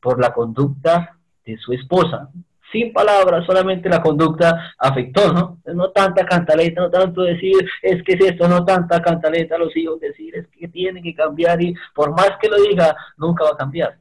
por 0.00 0.20
la 0.20 0.32
conducta 0.32 1.18
de 1.44 1.56
su 1.56 1.72
esposa, 1.72 2.30
sin 2.74 2.92
palabras, 2.92 3.46
solamente 3.46 3.88
la 3.88 4.02
conducta 4.02 4.74
afectó, 4.76 5.32
¿no? 5.32 5.60
No 5.72 5.90
tanta 5.90 6.26
cantaleta, 6.26 6.80
no 6.82 6.90
tanto 6.90 7.22
decir, 7.22 7.56
es 7.80 8.02
que 8.02 8.14
es 8.14 8.20
esto, 8.32 8.48
no 8.48 8.64
tanta 8.64 9.00
cantaleta 9.00 9.56
los 9.56 9.74
hijos, 9.76 10.00
decir, 10.00 10.34
es 10.34 10.48
que 10.48 10.66
tiene 10.66 11.00
que 11.00 11.14
cambiar 11.14 11.62
y 11.62 11.72
por 11.94 12.10
más 12.10 12.32
que 12.40 12.48
lo 12.48 12.60
diga, 12.60 12.96
nunca 13.16 13.44
va 13.44 13.50
a 13.50 13.56
cambiar. 13.56 13.96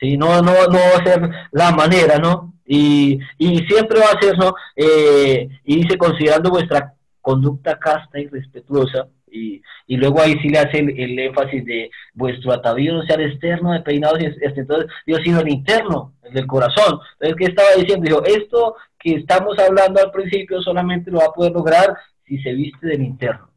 ¿sí? 0.00 0.16
No, 0.16 0.42
no, 0.42 0.52
no 0.66 0.78
va 0.78 1.00
a 1.00 1.04
ser 1.04 1.30
la 1.52 1.70
manera, 1.70 2.18
¿no? 2.18 2.54
Y, 2.66 3.20
y 3.38 3.58
siempre 3.66 4.00
va 4.00 4.06
a 4.06 4.20
ser, 4.20 4.36
¿no? 4.36 4.52
Eh, 4.74 5.48
y 5.64 5.76
dice, 5.76 5.96
considerando 5.96 6.50
vuestra 6.50 6.94
conducta 7.20 7.78
casta 7.78 8.18
y 8.18 8.26
respetuosa, 8.26 9.06
y, 9.30 9.62
y 9.86 9.96
luego 9.96 10.20
ahí 10.20 10.34
sí 10.40 10.48
le 10.48 10.58
hace 10.58 10.78
el, 10.78 11.18
énfasis 11.18 11.64
de 11.64 11.90
vuestro 12.14 12.52
atavío 12.52 12.94
no 12.94 13.02
sea 13.02 13.16
el 13.16 13.30
externo 13.30 13.72
de 13.72 13.80
peinados, 13.80 14.18
este, 14.20 14.60
entonces 14.60 14.90
Dios 15.06 15.20
sino 15.24 15.40
el 15.40 15.48
interno, 15.48 16.14
el 16.22 16.34
del 16.34 16.46
corazón. 16.46 17.00
Entonces, 17.12 17.36
¿qué 17.38 17.44
estaba 17.46 17.68
diciendo? 17.76 18.04
Dijo, 18.04 18.24
esto 18.24 18.76
que 18.98 19.14
estamos 19.14 19.58
hablando 19.58 20.00
al 20.00 20.10
principio 20.10 20.60
solamente 20.62 21.10
lo 21.10 21.18
va 21.18 21.26
a 21.26 21.32
poder 21.32 21.52
lograr 21.52 21.96
si 22.26 22.38
se 22.38 22.52
viste 22.52 22.86
del 22.86 23.02
interno. 23.02 23.48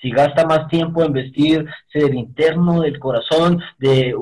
Si 0.00 0.10
gasta 0.10 0.46
más 0.46 0.68
tiempo 0.68 1.02
en 1.02 1.12
vestirse 1.12 1.68
del 1.92 2.14
interno, 2.14 2.82
del 2.82 3.00
corazón, 3.00 3.60
de, 3.78 4.14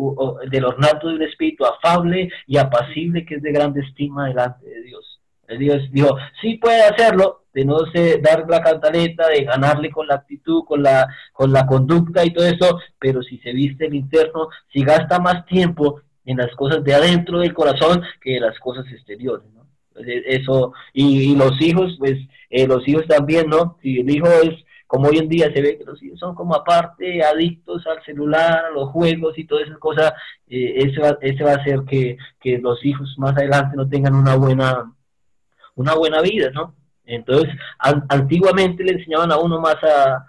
del 0.51 0.65
ornato 0.65 1.09
de 1.09 1.17
un 1.17 1.23
espíritu 1.23 1.67
afable 1.67 2.31
y 2.47 2.57
apacible 2.57 3.27
que 3.27 3.35
es 3.35 3.43
de 3.43 3.53
grande 3.53 3.83
estima 3.83 4.29
delante 4.29 4.65
de 4.67 4.83
Dios. 4.85 5.16
Dios 5.59 5.83
dijo, 5.93 6.17
sí 6.41 6.57
puede 6.57 6.83
hacerlo, 6.83 7.45
de 7.53 7.65
no 7.65 7.79
sé, 7.93 8.21
dar 8.23 8.45
la 8.49 8.61
cantaleta, 8.61 9.29
de 9.29 9.45
ganarle 9.45 9.91
con 9.91 10.07
la 10.07 10.17
actitud, 10.17 10.65
con 10.65 10.83
la, 10.83 11.09
con 11.33 11.53
la 11.53 11.67
conducta 11.67 12.25
y 12.25 12.33
todo 12.33 12.45
eso, 12.45 12.79
pero 12.99 13.23
si 13.23 13.39
se 13.39 13.53
viste 13.53 13.87
el 13.87 13.95
interno, 13.95 14.49
si 14.73 14.83
gasta 14.85 15.19
más 15.19 15.47
tiempo 15.47 16.01
en 16.27 16.39
las 16.39 16.55
cosas 16.57 16.85
de 16.85 16.93
adentro 16.93 17.39
del 17.39 17.55
corazón 17.55 18.03
que 18.21 18.37
en 18.37 18.43
las 18.43 18.59
cosas 18.59 18.85
exteriores, 18.93 19.47
¿no? 19.55 19.67
Eso, 19.97 20.75
y, 20.93 21.35
los 21.37 21.59
hijos, 21.63 21.97
pues, 21.99 22.19
eh, 22.51 22.67
los 22.67 22.87
hijos 22.87 23.07
también, 23.07 23.49
¿no? 23.49 23.79
Si 23.83 24.01
el 24.01 24.11
hijo 24.11 24.27
es, 24.43 24.55
como 24.87 25.09
hoy 25.09 25.19
en 25.19 25.29
día 25.29 25.51
se 25.53 25.63
ve 25.63 25.79
que 25.79 25.85
los 25.85 26.03
hijos 26.03 26.19
son 26.19 26.35
como 26.35 26.55
aparte 26.55 27.23
adictos 27.25 27.87
al 27.87 28.05
celular, 28.05 28.67
a 28.67 28.71
los 28.71 28.91
juegos 28.91 29.39
y 29.39 29.45
todas 29.45 29.67
esas 29.67 29.79
cosas, 29.79 30.13
eh, 30.49 30.75
ese, 30.77 31.01
va, 31.01 31.17
ese 31.23 31.43
va 31.43 31.53
a 31.53 31.57
hacer 31.57 31.81
que, 31.89 32.19
que 32.41 32.59
los 32.59 32.85
hijos 32.85 33.15
más 33.19 33.37
adelante 33.37 33.77
no 33.77 33.89
tengan 33.89 34.15
una 34.15 34.37
buena, 34.37 34.93
una 35.77 35.95
buena 35.95 36.21
vida, 36.21 36.51
¿no? 36.51 36.75
Entonces, 37.05 37.55
antiguamente 37.79 38.83
le 38.83 38.93
enseñaban 38.93 39.31
a 39.31 39.39
uno 39.39 39.61
más 39.61 39.77
a, 39.83 40.27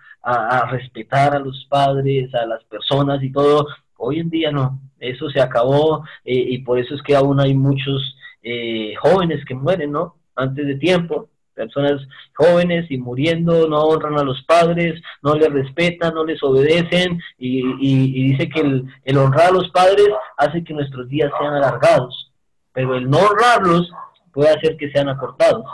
respetar 0.70 1.34
a 1.34 1.40
los 1.40 1.66
padres, 1.70 2.34
a 2.36 2.46
las 2.46 2.64
personas 2.66 3.24
y 3.24 3.32
todo. 3.32 3.66
Hoy 3.96 4.20
en 4.20 4.30
día 4.30 4.52
no, 4.52 4.80
eso 5.00 5.30
se 5.30 5.40
acabó 5.40 6.04
eh, 6.26 6.36
y 6.50 6.58
por 6.60 6.78
eso 6.78 6.96
es 6.96 7.02
que 7.02 7.16
aún 7.16 7.40
hay 7.40 7.54
muchos 7.54 8.16
eh, 8.44 8.94
jóvenes 8.96 9.44
que 9.46 9.56
mueren, 9.56 9.94
¿no? 9.94 10.18
Antes 10.36 10.68
de 10.68 10.76
tiempo, 10.76 11.30
personas 11.54 12.02
jóvenes 12.36 12.92
y 12.92 12.98
muriendo, 12.98 13.68
no 13.68 13.80
honran 13.84 14.20
a 14.20 14.24
los 14.24 14.44
padres, 14.44 15.02
no 15.24 15.34
les 15.34 15.52
respetan, 15.52 16.14
no 16.14 16.26
les 16.26 16.44
obedecen 16.44 17.20
y, 17.38 18.32
dice 18.32 18.50
que 18.50 18.60
el, 18.60 18.86
el 19.06 19.18
honrar 19.18 19.48
a 19.48 19.54
los 19.54 19.70
padres 19.70 20.10
hace 20.38 20.64
que 20.64 20.74
nuestros 20.74 21.08
días 21.08 21.32
sean 21.40 21.56
alargados, 21.56 22.32
pero 22.74 22.96
el 22.96 23.10
no 23.10 23.20
honrarlos 23.20 23.90
puede 24.38 24.52
hacer 24.52 24.78
que 24.78 24.92
sean 24.92 25.10
acortados 25.10 25.66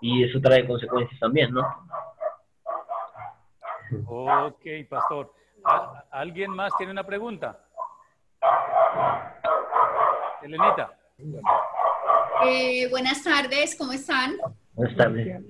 y 0.00 0.24
eso 0.24 0.40
trae 0.40 0.66
consecuencias 0.66 1.20
también, 1.20 1.52
¿no? 1.52 1.62
Ok, 4.08 4.66
pastor. 4.90 5.32
¿Alguien 6.10 6.50
más 6.50 6.72
tiene 6.76 6.90
una 6.90 7.06
pregunta? 7.06 7.64
Elenita. 10.42 10.98
Eh, 12.44 12.88
buenas 12.90 13.22
tardes, 13.22 13.76
¿cómo 13.78 13.92
están? 13.92 14.34
Buenas 14.72 14.96
tardes. 14.96 15.40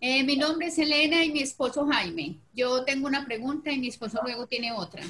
Eh, 0.00 0.24
mi 0.24 0.36
nombre 0.38 0.68
es 0.68 0.78
Elena 0.78 1.22
y 1.22 1.30
mi 1.30 1.42
esposo 1.42 1.86
Jaime. 1.86 2.36
Yo 2.54 2.86
tengo 2.86 3.06
una 3.06 3.26
pregunta 3.26 3.70
y 3.70 3.78
mi 3.78 3.88
esposo 3.88 4.18
luego 4.22 4.46
tiene 4.46 4.72
otra. 4.72 5.02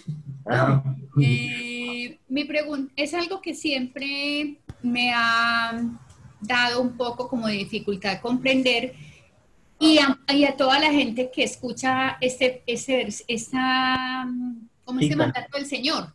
Ah. 0.50 0.82
Eh, 1.22 2.18
mi 2.28 2.44
pregunta 2.44 2.92
es 2.96 3.14
algo 3.14 3.40
que 3.40 3.54
siempre 3.54 4.56
me 4.82 5.12
ha 5.14 5.80
dado 6.43 6.80
un 6.80 6.97
poco 6.97 7.28
como 7.28 7.47
de 7.47 7.55
dificultad 7.55 8.20
comprender 8.20 8.95
y 9.78 9.99
a, 9.99 10.18
a, 10.26 10.57
toda 10.57 10.78
la 10.78 10.93
gente 10.93 11.30
que 11.34 11.43
escucha 11.43 12.16
este, 12.20 12.62
ese, 12.66 13.09
esta, 13.26 14.28
como 14.84 15.01
este 15.01 15.16
mandato 15.16 15.57
del 15.57 15.66
Señor. 15.66 16.12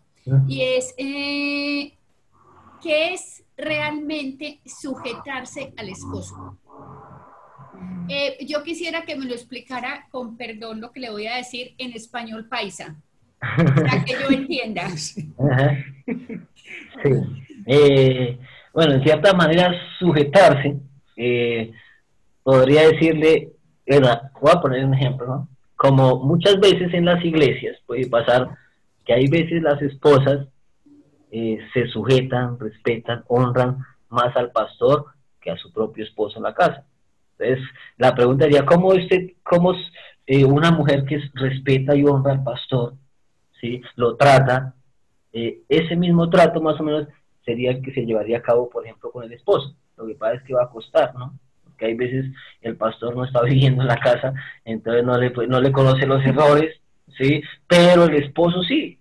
Y 0.47 0.61
es, 0.61 0.93
eh, 0.97 1.93
¿qué 2.81 3.13
es 3.13 3.43
realmente 3.57 4.59
sujetarse 4.65 5.73
al 5.75 5.89
esposo? 5.89 6.57
Eh, 8.09 8.45
yo 8.45 8.63
quisiera 8.63 9.03
que 9.03 9.17
me 9.17 9.25
lo 9.25 9.33
explicara 9.33 10.07
con 10.11 10.37
perdón 10.37 10.79
lo 10.79 10.91
que 10.91 11.01
le 11.01 11.09
voy 11.09 11.27
a 11.27 11.35
decir 11.35 11.75
en 11.77 11.91
español 11.91 12.47
paisa, 12.47 12.95
para 13.39 14.05
que 14.05 14.13
yo 14.13 14.29
entienda. 14.29 14.89
Sí. 14.95 15.33
Eh, 17.65 18.39
bueno, 18.77 18.93
en 18.93 19.01
cierta 19.01 19.33
manera 19.33 19.73
sujetarse, 19.97 20.77
eh, 21.15 21.71
podría 22.43 22.87
decirle, 22.87 23.53
voy 23.87 24.51
a 24.53 24.61
poner 24.61 24.85
un 24.85 24.93
ejemplo, 24.93 25.25
¿no? 25.25 25.49
Como 25.75 26.19
muchas 26.19 26.59
veces 26.59 26.93
en 26.93 27.05
las 27.05 27.25
iglesias 27.25 27.75
puede 27.87 28.07
pasar 28.07 28.49
que 29.03 29.13
hay 29.13 29.25
veces 29.29 29.63
las 29.63 29.81
esposas 29.81 30.45
eh, 31.31 31.57
se 31.73 31.87
sujetan, 31.87 32.59
respetan, 32.59 33.23
honran 33.29 33.79
más 34.09 34.37
al 34.37 34.51
pastor 34.51 35.07
que 35.41 35.49
a 35.49 35.57
su 35.57 35.73
propio 35.73 36.03
esposo 36.03 36.37
en 36.37 36.43
la 36.43 36.53
casa. 36.53 36.85
Entonces, 37.39 37.67
la 37.97 38.13
pregunta 38.13 38.45
sería, 38.45 38.63
¿cómo, 38.63 38.93
este, 38.93 39.37
cómo 39.41 39.73
eh, 40.27 40.45
una 40.45 40.69
mujer 40.69 41.03
que 41.05 41.19
respeta 41.33 41.95
y 41.95 42.03
honra 42.03 42.33
al 42.33 42.43
pastor, 42.43 42.93
¿sí? 43.59 43.81
lo 43.95 44.15
trata, 44.15 44.75
ese 45.33 45.95
mismo 45.95 46.29
trato 46.29 46.61
más 46.61 46.79
o 46.79 46.83
menos 46.83 47.07
sería 47.47 47.71
el 47.71 47.81
que 47.81 47.93
se 47.93 48.05
llevaría 48.05 48.39
a 48.39 48.41
cabo, 48.41 48.69
por 48.69 48.83
ejemplo, 48.83 49.09
con 49.09 49.23
el 49.23 49.31
esposo. 49.31 49.73
Lo 49.95 50.05
que 50.05 50.15
pasa 50.15 50.35
es 50.35 50.43
que 50.43 50.53
va 50.53 50.63
a 50.63 50.69
costar, 50.69 51.15
¿no? 51.15 51.33
Porque 51.63 51.85
hay 51.85 51.93
veces 51.93 52.25
el 52.61 52.75
pastor 52.75 53.15
no 53.15 53.23
está 53.23 53.41
viviendo 53.43 53.81
en 53.81 53.87
la 53.87 53.97
casa, 53.97 54.33
entonces 54.65 55.05
no 55.05 55.17
le, 55.17 55.31
no 55.47 55.61
le 55.61 55.71
conoce 55.71 56.05
los 56.05 56.23
errores, 56.25 56.75
¿sí? 57.17 57.41
Pero 57.65 58.03
el 58.03 58.15
esposo 58.15 58.61
sí, 58.63 58.99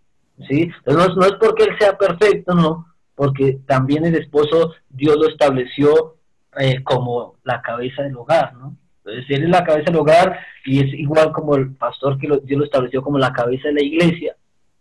¿sí? 0.49 0.70
Entonces 0.84 1.16
no, 1.16 1.26
es 1.26 1.32
porque 1.32 1.64
él 1.64 1.76
sea 1.78 1.99
perfecto, 1.99 2.55
¿no? 2.55 2.86
Porque 3.16 3.59
también 3.66 4.07
el 4.07 4.14
esposo 4.14 4.74
Dios 4.88 5.16
lo 5.16 5.28
estableció 5.28 6.16
eh, 6.59 6.84
como 6.84 7.34
la 7.42 7.61
cabeza 7.62 8.03
del 8.05 8.16
hogar, 8.16 8.55
¿no? 8.55 8.76
Entonces 8.99 9.24
él 9.36 9.44
es 9.44 9.51
la 9.51 9.64
cabeza 9.64 9.90
del 9.90 10.01
hogar 10.01 10.38
y 10.64 10.80
es 10.84 10.94
igual 10.94 11.32
como 11.32 11.57
el 11.57 11.74
pastor 11.74 12.16
que 12.18 12.28
Dios 12.44 12.59
lo 12.59 12.64
estableció 12.64 13.03
como 13.03 13.18
la 13.18 13.32
cabeza 13.32 13.68
de 13.68 13.74
la 13.74 13.82
iglesia. 13.82 14.36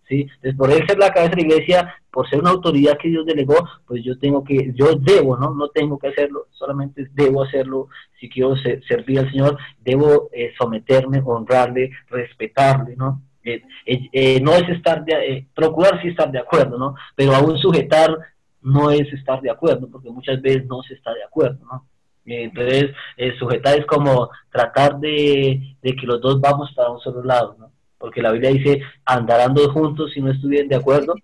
¿Sí? 0.07 0.21
Entonces, 0.21 0.55
por 0.55 0.71
él 0.71 0.85
ser 0.87 0.97
la 0.97 1.11
cabeza 1.11 1.35
de 1.35 1.41
la 1.41 1.47
iglesia, 1.47 1.95
por 2.11 2.29
ser 2.29 2.39
una 2.39 2.51
autoridad 2.51 2.97
que 2.97 3.09
Dios 3.09 3.25
delegó, 3.25 3.55
pues 3.85 4.03
yo 4.03 4.17
tengo 4.17 4.43
que, 4.43 4.71
yo 4.73 4.95
debo, 4.95 5.37
¿no? 5.37 5.53
No 5.53 5.67
tengo 5.69 5.97
que 5.99 6.07
hacerlo, 6.07 6.47
solamente 6.51 7.07
debo 7.13 7.43
hacerlo. 7.43 7.89
Si 8.19 8.29
quiero 8.29 8.55
servir 8.87 9.19
al 9.19 9.29
Señor, 9.31 9.57
debo 9.79 10.29
eh, 10.31 10.53
someterme, 10.57 11.21
honrarle, 11.25 11.91
respetarle, 12.09 12.95
¿no? 12.95 13.21
Eh, 13.43 13.61
eh, 13.85 14.39
no 14.41 14.53
es 14.53 14.67
estar, 14.69 15.05
de, 15.05 15.45
procurar 15.53 16.01
sí 16.01 16.07
estar 16.07 16.31
de 16.31 16.39
acuerdo, 16.39 16.77
¿no? 16.77 16.95
Pero 17.15 17.35
aún 17.35 17.57
sujetar 17.57 18.17
no 18.61 18.89
es 18.89 19.11
estar 19.13 19.41
de 19.41 19.51
acuerdo, 19.51 19.87
porque 19.91 20.09
muchas 20.09 20.41
veces 20.41 20.65
no 20.65 20.81
se 20.81 20.95
está 20.95 21.13
de 21.13 21.23
acuerdo, 21.23 21.63
¿no? 21.65 21.85
Entonces, 22.27 22.91
sujetar 23.37 23.77
es 23.77 23.85
como 23.85 24.31
tratar 24.51 24.97
de, 24.97 25.75
de 25.79 25.95
que 25.95 26.07
los 26.07 26.19
dos 26.21 26.41
vamos 26.41 26.73
para 26.73 26.89
un 26.89 26.99
solo 26.99 27.23
lado, 27.23 27.55
¿no? 27.59 27.74
Porque 28.05 28.21
la 28.21 28.31
Biblia 28.31 28.51
dice 28.51 28.83
andarán 29.03 29.55
dos 29.55 29.69
juntos 29.69 30.11
si 30.13 30.21
no 30.21 30.31
estuvieran 30.31 30.67
de 30.67 30.75
acuerdo. 30.75 31.15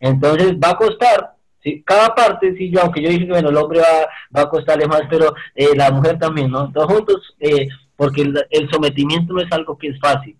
Entonces 0.00 0.54
va 0.54 0.70
a 0.70 0.76
costar, 0.76 1.36
¿sí? 1.62 1.84
cada 1.86 2.12
parte, 2.16 2.52
sí, 2.56 2.68
yo, 2.68 2.80
aunque 2.80 3.00
yo 3.00 3.10
dije 3.10 3.26
que 3.26 3.30
bueno, 3.32 3.50
el 3.50 3.56
hombre 3.56 3.78
va, 3.78 4.08
va 4.36 4.42
a 4.42 4.48
costarle 4.48 4.88
más, 4.88 5.02
pero 5.08 5.32
eh, 5.54 5.68
la 5.76 5.92
mujer 5.92 6.18
también, 6.18 6.50
¿no? 6.50 6.66
Dos 6.66 6.86
juntos, 6.86 7.36
eh, 7.38 7.68
porque 7.94 8.22
el, 8.22 8.70
sometimiento 8.72 9.34
no 9.34 9.40
es 9.40 9.52
algo 9.52 9.78
que 9.78 9.90
es 9.90 10.00
fácil. 10.00 10.36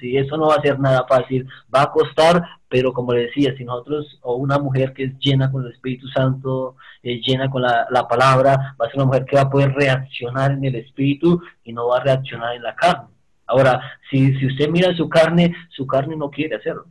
Sí, 0.00 0.16
eso 0.16 0.36
no 0.36 0.48
va 0.48 0.56
a 0.56 0.62
ser 0.62 0.80
nada 0.80 1.06
fácil, 1.08 1.46
va 1.72 1.82
a 1.82 1.92
costar, 1.92 2.42
pero 2.68 2.92
como 2.92 3.12
le 3.12 3.26
decía, 3.26 3.54
si 3.56 3.62
nosotros, 3.62 4.18
o 4.22 4.34
una 4.34 4.58
mujer 4.58 4.92
que 4.94 5.04
es 5.04 5.18
llena 5.20 5.52
con 5.52 5.64
el 5.64 5.70
Espíritu 5.70 6.08
Santo, 6.08 6.74
es 7.04 7.24
llena 7.24 7.48
con 7.48 7.62
la, 7.62 7.86
la, 7.90 8.08
palabra, 8.08 8.74
va 8.80 8.86
a 8.86 8.88
ser 8.88 8.96
una 8.96 9.04
mujer 9.04 9.26
que 9.26 9.36
va 9.36 9.42
a 9.42 9.50
poder 9.50 9.72
reaccionar 9.74 10.50
en 10.50 10.64
el 10.64 10.74
Espíritu 10.74 11.40
y 11.62 11.72
no 11.72 11.86
va 11.86 11.98
a 11.98 12.02
reaccionar 12.02 12.56
en 12.56 12.64
la 12.64 12.74
carne. 12.74 13.15
Ahora, 13.46 13.80
si, 14.10 14.34
si 14.38 14.46
usted 14.46 14.68
mira 14.68 14.94
su 14.96 15.08
carne, 15.08 15.54
su 15.70 15.86
carne 15.86 16.16
no 16.16 16.30
quiere 16.30 16.56
hacerlo. 16.56 16.86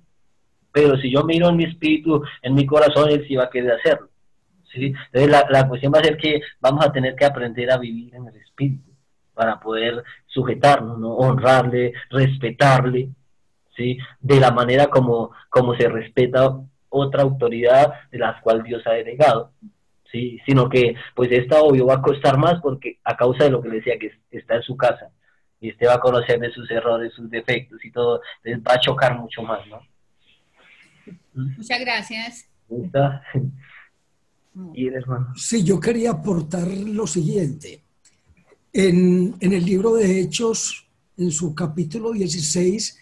Pero 0.72 0.98
si 0.98 1.12
yo 1.12 1.24
miro 1.24 1.50
en 1.50 1.58
mi 1.58 1.66
espíritu, 1.66 2.24
en 2.42 2.54
mi 2.54 2.66
corazón, 2.66 3.10
él 3.10 3.26
sí 3.28 3.36
va 3.36 3.46
a 3.46 3.50
querer 3.50 3.74
hacerlo. 3.74 4.10
¿sí? 4.74 4.94
Entonces 5.12 5.30
la, 5.30 5.46
la 5.50 5.68
cuestión 5.68 5.94
va 5.94 6.00
a 6.00 6.04
ser 6.04 6.18
que 6.18 6.42
vamos 6.60 6.86
a 6.86 6.92
tener 6.92 7.16
que 7.16 7.26
aprender 7.26 7.72
a 7.72 7.78
vivir 7.78 8.14
en 8.16 8.28
el 8.28 8.36
espíritu 8.36 8.92
para 9.34 9.60
poder 9.60 10.04
sujetarnos, 10.28 10.98
¿no? 10.98 11.14
honrarle, 11.16 11.94
respetarle, 12.10 13.10
¿sí? 13.76 13.98
de 14.20 14.40
la 14.40 14.52
manera 14.52 14.88
como, 14.88 15.32
como 15.50 15.76
se 15.76 15.88
respeta 15.90 16.58
otra 16.90 17.24
autoridad 17.24 18.10
de 18.12 18.20
la 18.20 18.40
cual 18.42 18.64
Dios 18.64 18.82
ha 18.88 18.92
delegado. 18.92 19.52
¿sí? 20.12 20.40
Sino 20.46 20.70
que, 20.70 20.96
pues, 21.14 21.32
esta 21.32 21.62
obvio 21.62 21.86
va 21.86 21.96
a 21.96 22.02
costar 22.02 22.38
más 22.38 22.62
porque 22.62 23.00
a 23.04 23.16
causa 23.16 23.44
de 23.44 23.52
lo 23.52 23.62
que 23.62 23.70
le 23.70 23.76
decía, 23.76 24.00
que 24.00 24.12
está 24.32 24.56
en 24.56 24.64
su 24.64 24.78
casa. 24.78 25.12
Y 25.66 25.72
usted 25.72 25.88
va 25.88 25.96
a 25.96 26.00
conocer 26.00 26.40
de 26.40 26.52
sus 26.52 26.70
errores, 26.70 27.12
sus 27.16 27.28
defectos 27.28 27.84
y 27.84 27.90
todo. 27.90 28.22
Entonces 28.44 28.64
va 28.68 28.76
a 28.76 28.80
chocar 28.80 29.18
mucho 29.18 29.42
más, 29.42 29.66
¿no? 29.68 29.80
Muchas 31.34 31.80
gracias. 31.80 32.48
Y 34.76 34.88
hermano. 34.88 35.34
Sí, 35.36 35.64
yo 35.64 35.80
quería 35.80 36.12
aportar 36.12 36.68
lo 36.68 37.08
siguiente. 37.08 37.82
En, 38.72 39.36
en, 39.40 39.54
el 39.54 39.66
libro 39.66 39.96
de 39.96 40.22
Hechos, 40.22 40.86
en 41.18 41.32
su 41.32 41.56
capítulo 41.56 42.12
16, 42.12 43.00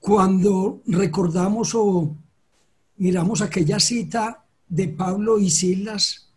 cuando 0.00 0.82
recordamos 0.86 1.72
o 1.76 2.16
miramos 2.96 3.42
aquella 3.42 3.78
cita 3.78 4.44
de 4.68 4.88
Pablo 4.88 5.38
y 5.38 5.50
Silas, 5.50 6.32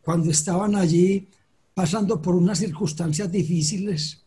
cuando 0.00 0.30
estaban 0.30 0.76
allí 0.76 1.26
pasando 1.74 2.22
por 2.22 2.36
unas 2.36 2.58
circunstancias 2.58 3.32
difíciles, 3.32 4.25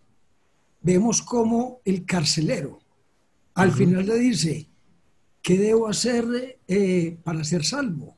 vemos 0.82 1.22
como 1.22 1.82
el 1.86 2.06
carcelero 2.06 2.80
al 3.60 3.72
final 3.74 4.06
le 4.06 4.18
dice, 4.18 4.68
¿qué 5.42 5.58
debo 5.58 5.88
hacer 5.88 6.60
eh, 6.68 7.18
para 7.24 7.44
ser 7.44 7.66
salvo? 7.66 8.16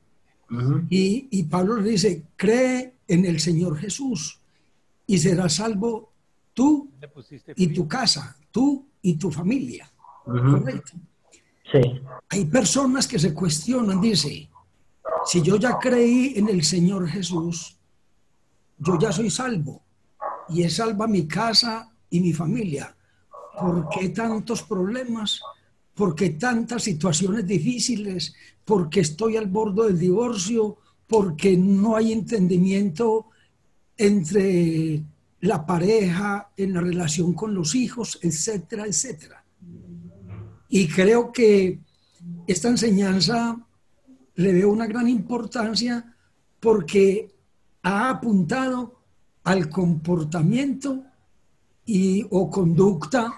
y, 0.90 1.44
Pablo 1.44 1.78
le 1.78 1.92
dice, 1.92 2.24
cree 2.36 2.96
en 3.08 3.26
el 3.26 3.40
Señor 3.40 3.78
Jesús 3.78 4.42
y 5.08 5.18
serás 5.18 5.54
salvo 5.56 6.12
tú 6.54 6.92
y 7.56 7.68
tu 7.68 7.88
casa, 7.88 8.36
tú 8.52 8.86
y 9.02 9.16
tu 9.16 9.32
familia. 9.32 9.90
¿Correcto? 10.26 10.92
Sí. 11.72 11.80
Hay 12.28 12.46
personas 12.46 13.08
que 13.08 13.18
se 13.18 13.34
cuestionan, 13.34 14.02
dice, 14.02 14.50
si 15.26 15.42
yo 15.42 15.56
ya 15.56 15.80
creí 15.80 16.34
en 16.36 16.50
el 16.50 16.66
Señor 16.66 17.08
Jesús, 17.08 17.78
yo 18.78 19.00
ya 19.00 19.14
soy 19.14 19.30
salvo 19.30 19.82
y 20.50 20.64
es 20.64 20.76
salva 20.76 21.08
mi 21.08 21.28
casa 21.28 21.91
y 22.12 22.20
mi 22.20 22.34
familia. 22.34 22.96
¿Por 23.60 23.90
qué 23.90 24.10
tantos 24.10 24.62
problemas? 24.64 25.42
¿Por 25.96 26.14
qué 26.14 26.32
tantas 26.32 26.84
situaciones 26.84 27.48
difíciles? 27.48 28.34
¿Por 28.64 28.90
qué 28.90 29.00
estoy 29.00 29.38
al 29.38 29.48
borde 29.48 29.88
del 29.88 30.00
divorcio? 30.00 30.78
¿Porque 31.08 31.58
no 31.58 31.96
hay 31.96 32.14
entendimiento 32.14 33.28
entre 33.98 35.04
la 35.42 35.66
pareja, 35.66 36.52
en 36.56 36.74
la 36.74 36.82
relación 36.82 37.34
con 37.34 37.54
los 37.54 37.76
hijos, 37.76 38.20
etcétera, 38.22 38.86
etcétera? 38.86 39.44
Y 40.70 40.88
creo 40.88 41.32
que 41.32 41.80
esta 42.48 42.70
enseñanza 42.70 43.58
le 44.36 44.54
veo 44.54 44.70
una 44.70 44.88
gran 44.88 45.08
importancia 45.08 46.16
porque 46.60 47.34
ha 47.84 48.10
apuntado 48.10 49.02
al 49.44 49.70
comportamiento 49.70 51.04
y 51.94 52.26
o 52.30 52.50
conducta 52.50 53.34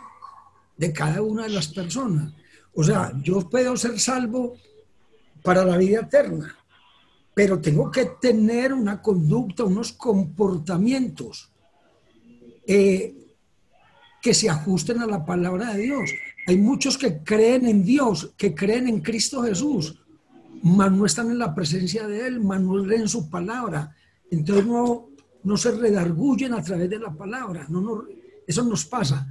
de 0.78 0.94
cada 0.94 1.24
una 1.24 1.44
de 1.44 1.50
las 1.50 1.70
personas. 1.70 2.32
O 2.76 2.84
sea, 2.84 3.12
yo 3.24 3.50
puedo 3.50 3.76
ser 3.76 4.00
salvo 4.00 4.54
para 5.42 5.66
la 5.66 5.76
vida 5.76 6.02
eterna, 6.02 6.56
pero 7.34 7.60
tengo 7.60 7.90
que 7.90 8.06
tener 8.22 8.72
una 8.72 9.02
conducta, 9.02 9.64
unos 9.64 9.92
comportamientos 9.94 11.52
eh, 12.68 13.16
que 14.22 14.36
se 14.36 14.52
ajusten 14.52 15.00
a 15.02 15.08
la 15.08 15.26
palabra 15.26 15.74
de 15.74 15.82
Dios. 15.82 16.12
Hay 16.46 16.58
muchos 16.58 16.96
que 16.96 17.24
creen 17.24 17.66
en 17.66 17.84
Dios, 17.84 18.34
que 18.38 18.54
creen 18.54 18.88
en 18.88 19.02
Cristo 19.02 19.42
Jesús, 19.42 20.00
mas 20.62 20.92
no 20.92 21.08
están 21.08 21.32
en 21.32 21.40
la 21.40 21.56
presencia 21.56 22.06
de 22.06 22.28
Él, 22.28 22.40
mas 22.40 22.62
no 22.62 22.78
leen 22.78 23.10
su 23.10 23.32
palabra. 23.32 23.96
Entonces 24.30 24.66
no, 24.68 25.10
no 25.44 25.58
se 25.58 25.72
redarguyen 25.72 26.54
a 26.54 26.62
través 26.62 26.88
de 26.88 27.00
la 27.00 27.12
palabra. 27.12 27.66
Eso 28.48 28.64
nos 28.64 28.86
pasa. 28.86 29.26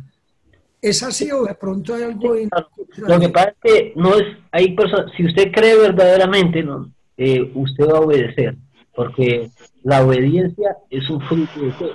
¿Es 0.80 1.02
así 1.02 1.30
o 1.30 1.44
de 1.44 1.54
pronto 1.54 1.94
hay 1.94 2.02
algo 2.02 2.34
Lo 2.96 3.20
que 3.20 3.28
pasa 3.28 3.50
es 3.50 3.56
que 3.62 3.92
no 3.94 4.16
es, 4.16 4.36
hay 4.50 4.74
personas, 4.74 5.12
si 5.16 5.24
usted 5.24 5.52
cree 5.52 5.76
verdaderamente, 5.76 6.62
¿no? 6.62 6.90
Eh, 7.16 7.52
usted 7.54 7.86
va 7.86 7.98
a 7.98 8.00
obedecer, 8.00 8.56
porque 8.94 9.48
la 9.84 10.04
obediencia 10.04 10.76
es 10.90 11.08
un 11.08 11.20
fruto 11.20 11.60
de 11.60 11.72
fe. 11.72 11.90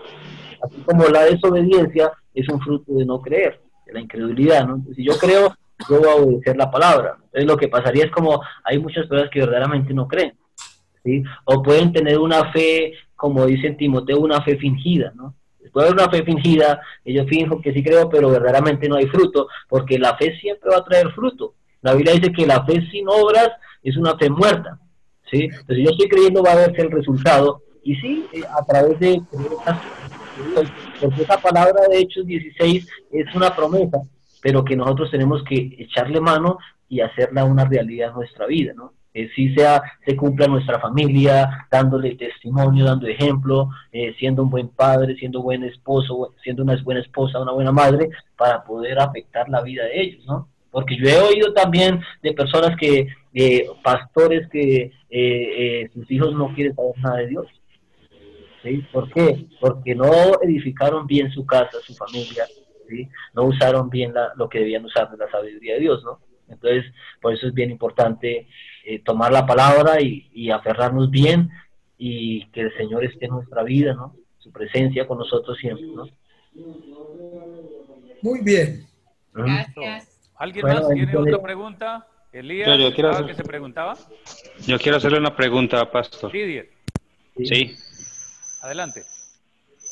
Así 0.63 0.78
como 0.86 1.05
la 1.07 1.26
desobediencia 1.26 2.11
es 2.34 2.47
un 2.47 2.61
fruto 2.61 2.93
de 2.93 3.05
no 3.05 3.22
creer, 3.22 3.59
de 3.86 3.93
la 3.93 3.99
incredulidad, 3.99 4.65
¿no? 4.65 4.82
Si 4.95 5.03
yo 5.03 5.18
creo, 5.18 5.53
yo 5.89 5.99
voy 5.99 6.09
a 6.09 6.15
obedecer 6.15 6.55
la 6.55 6.72
palabra. 6.72 7.18
Entonces 7.26 7.45
lo 7.45 7.57
que 7.57 7.68
pasaría 7.68 8.05
es 8.05 8.11
como 8.11 8.41
hay 8.63 8.80
muchas 8.80 9.05
personas 9.07 9.32
que 9.32 9.41
verdaderamente 9.41 9.93
no 9.93 10.07
creen, 10.07 10.34
¿sí? 11.03 11.24
O 11.43 11.61
pueden 11.61 11.91
tener 11.91 12.20
una 12.20 12.53
fe, 12.53 12.93
como 13.18 13.45
dice 13.45 13.72
Timoteo, 13.72 14.20
una 14.20 14.41
fe 14.43 14.57
fingida, 14.57 15.11
¿no? 15.13 15.36
Puede 15.72 15.88
haber 15.88 16.01
una 16.01 16.09
fe 16.09 16.24
fingida, 16.24 16.82
y 17.03 17.13
yo 17.13 17.26
finjo 17.26 17.61
que 17.61 17.74
sí 17.74 17.84
creo, 17.84 18.09
pero 18.09 18.30
verdaderamente 18.30 18.88
no 18.88 18.95
hay 18.95 19.07
fruto, 19.07 19.47
porque 19.70 19.99
la 19.99 20.15
fe 20.18 20.38
siempre 20.39 20.70
va 20.72 20.78
a 20.78 20.86
traer 20.86 21.11
fruto. 21.11 21.53
La 21.82 21.93
Biblia 21.93 22.13
dice 22.13 22.32
que 22.32 22.45
la 22.45 22.65
fe 22.65 22.82
sin 22.91 23.07
obras 23.07 23.49
es 23.84 23.95
una 23.97 24.18
fe 24.18 24.30
muerta, 24.30 24.80
¿sí? 25.32 25.43
Entonces 25.43 25.86
yo 25.86 25.91
estoy 25.91 26.09
creyendo 26.09 26.43
va 26.43 26.53
a 26.53 26.55
verse 26.55 26.82
el 26.82 26.91
resultado, 26.91 27.61
y 27.84 27.95
sí, 27.95 28.26
eh, 28.34 28.41
a 28.49 28.65
través 28.65 28.99
de 28.99 29.22
porque 31.01 31.22
esa 31.22 31.38
palabra 31.38 31.88
de 31.89 31.99
Hechos 31.99 32.26
16 32.26 32.88
es 33.11 33.36
una 33.36 33.55
promesa, 33.55 34.01
pero 34.41 34.63
que 34.63 34.76
nosotros 34.76 35.11
tenemos 35.11 35.43
que 35.43 35.76
echarle 35.80 36.20
mano 36.22 36.57
y 36.89 37.01
hacerla 37.01 37.43
una 37.45 37.65
realidad 37.65 38.09
en 38.09 38.15
nuestra 38.15 38.45
vida, 38.45 38.74
¿no? 38.76 38.93
Que 39.18 39.30
sí 39.30 39.51
sea, 39.55 39.82
se 40.05 40.15
cumpla 40.15 40.45
nuestra 40.45 40.80
familia, 40.80 41.65
dándole 41.72 42.13
testimonio, 42.13 42.86
dando 42.86 43.07
ejemplo, 43.07 43.68
eh, 43.91 44.13
siendo 44.20 44.43
un 44.43 44.51
buen 44.51 44.68
padre, 44.68 45.15
siendo 45.15 45.41
buen 45.41 45.63
esposo, 45.63 46.36
siendo 46.43 46.61
una 46.61 46.80
buena 46.84 47.01
esposa, 47.01 47.39
una 47.39 47.51
buena 47.51 47.72
madre, 47.72 48.09
para 48.38 48.63
poder 48.63 48.99
afectar 48.99 49.49
la 49.49 49.63
vida 49.63 49.86
de 49.86 50.01
ellos, 50.01 50.24
¿no? 50.28 50.47
Porque 50.70 50.97
yo 50.97 51.09
he 51.09 51.18
oído 51.18 51.51
también 51.51 51.99
de 52.22 52.34
personas 52.34 52.78
que, 52.78 53.07
eh, 53.34 53.68
pastores 53.84 54.47
que 54.49 54.91
eh, 55.09 55.89
sus 55.95 56.11
hijos 56.11 56.36
no 56.36 56.53
quieren 56.53 56.76
saber 56.76 56.99
nada 56.99 57.18
de 57.18 57.28
Dios. 57.28 57.47
¿Sí? 58.61 58.86
¿Por 58.91 59.11
qué? 59.11 59.47
Porque 59.59 59.95
no 59.95 60.11
edificaron 60.43 61.07
bien 61.07 61.32
su 61.32 61.43
casa, 61.43 61.80
su 61.82 61.95
familia, 61.95 62.45
no 63.34 63.45
usaron 63.45 63.89
bien 63.89 64.13
lo 64.36 64.47
que 64.47 64.59
debían 64.59 64.86
usar 64.86 65.09
de 65.09 65.18
la 65.18 65.32
sabiduría 65.32 65.74
de 65.74 65.80
Dios, 65.80 66.03
¿no? 66.03 66.20
Entonces, 66.49 66.86
por 67.22 67.34
eso 67.34 67.47
es 67.47 67.53
bien 67.53 67.72
importante 67.72 68.47
eh, 68.90 69.00
tomar 69.00 69.32
la 69.32 69.46
palabra 69.46 70.02
y, 70.02 70.50
aferrarnos 70.50 71.10
bien 71.12 71.50
y 71.98 72.46
que 72.48 72.62
el 72.62 72.78
Señor 72.78 73.04
esté 73.04 73.26
en 73.26 73.32
nuestra 73.32 73.64
vida, 73.64 73.94
¿no? 73.94 74.16
Su 74.38 74.52
presencia 74.52 75.08
con 75.08 75.18
nosotros 75.18 75.58
siempre, 75.58 75.88
¿no? 75.88 76.08
Muy 78.22 78.42
bien. 78.44 78.88
Gracias. 79.34 80.32
¿Alguien 80.36 80.66
más 80.66 80.88
tiene 80.90 81.18
otra 81.18 81.42
pregunta? 81.42 82.08
Elías, 82.32 82.80
yo, 82.80 82.94
quiero 82.94 83.26
que 83.26 83.34
se 83.34 83.44
preguntaba? 83.44 83.98
Yo 84.66 84.78
quiero 84.78 84.98
hacerle 84.98 85.18
una 85.18 85.36
pregunta, 85.36 85.90
Pastor. 85.90 86.32
Sí. 86.32 86.62
sí. 87.46 87.76
Adelante. 88.62 89.02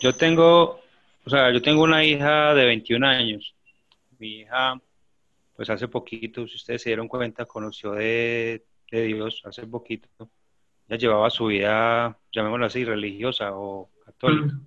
Yo 0.02 0.14
tengo 0.14 0.80
o 1.26 1.30
sea, 1.30 1.52
yo 1.52 1.62
tengo 1.62 1.82
una 1.82 2.06
hija 2.06 2.54
de 2.54 2.66
21 2.66 3.08
años. 3.08 3.56
Mi 4.20 4.42
hija, 4.42 4.80
pues 5.56 5.70
hace 5.72 5.88
poquito, 5.88 6.48
si 6.48 6.56
ustedes 6.56 6.84
se 6.84 6.90
dieron 6.90 7.08
cuenta, 7.08 7.46
conoció 7.46 7.94
de, 7.94 8.64
Dios 8.92 9.42
hace 9.46 9.66
poquito. 9.68 10.08
Ella 10.88 10.98
llevaba 10.98 11.30
su 11.30 11.48
vida, 11.48 12.20
llamémoslo 12.32 12.66
así, 12.66 12.84
religiosa 12.86 13.52
o 13.54 13.90
católica. 14.06 14.60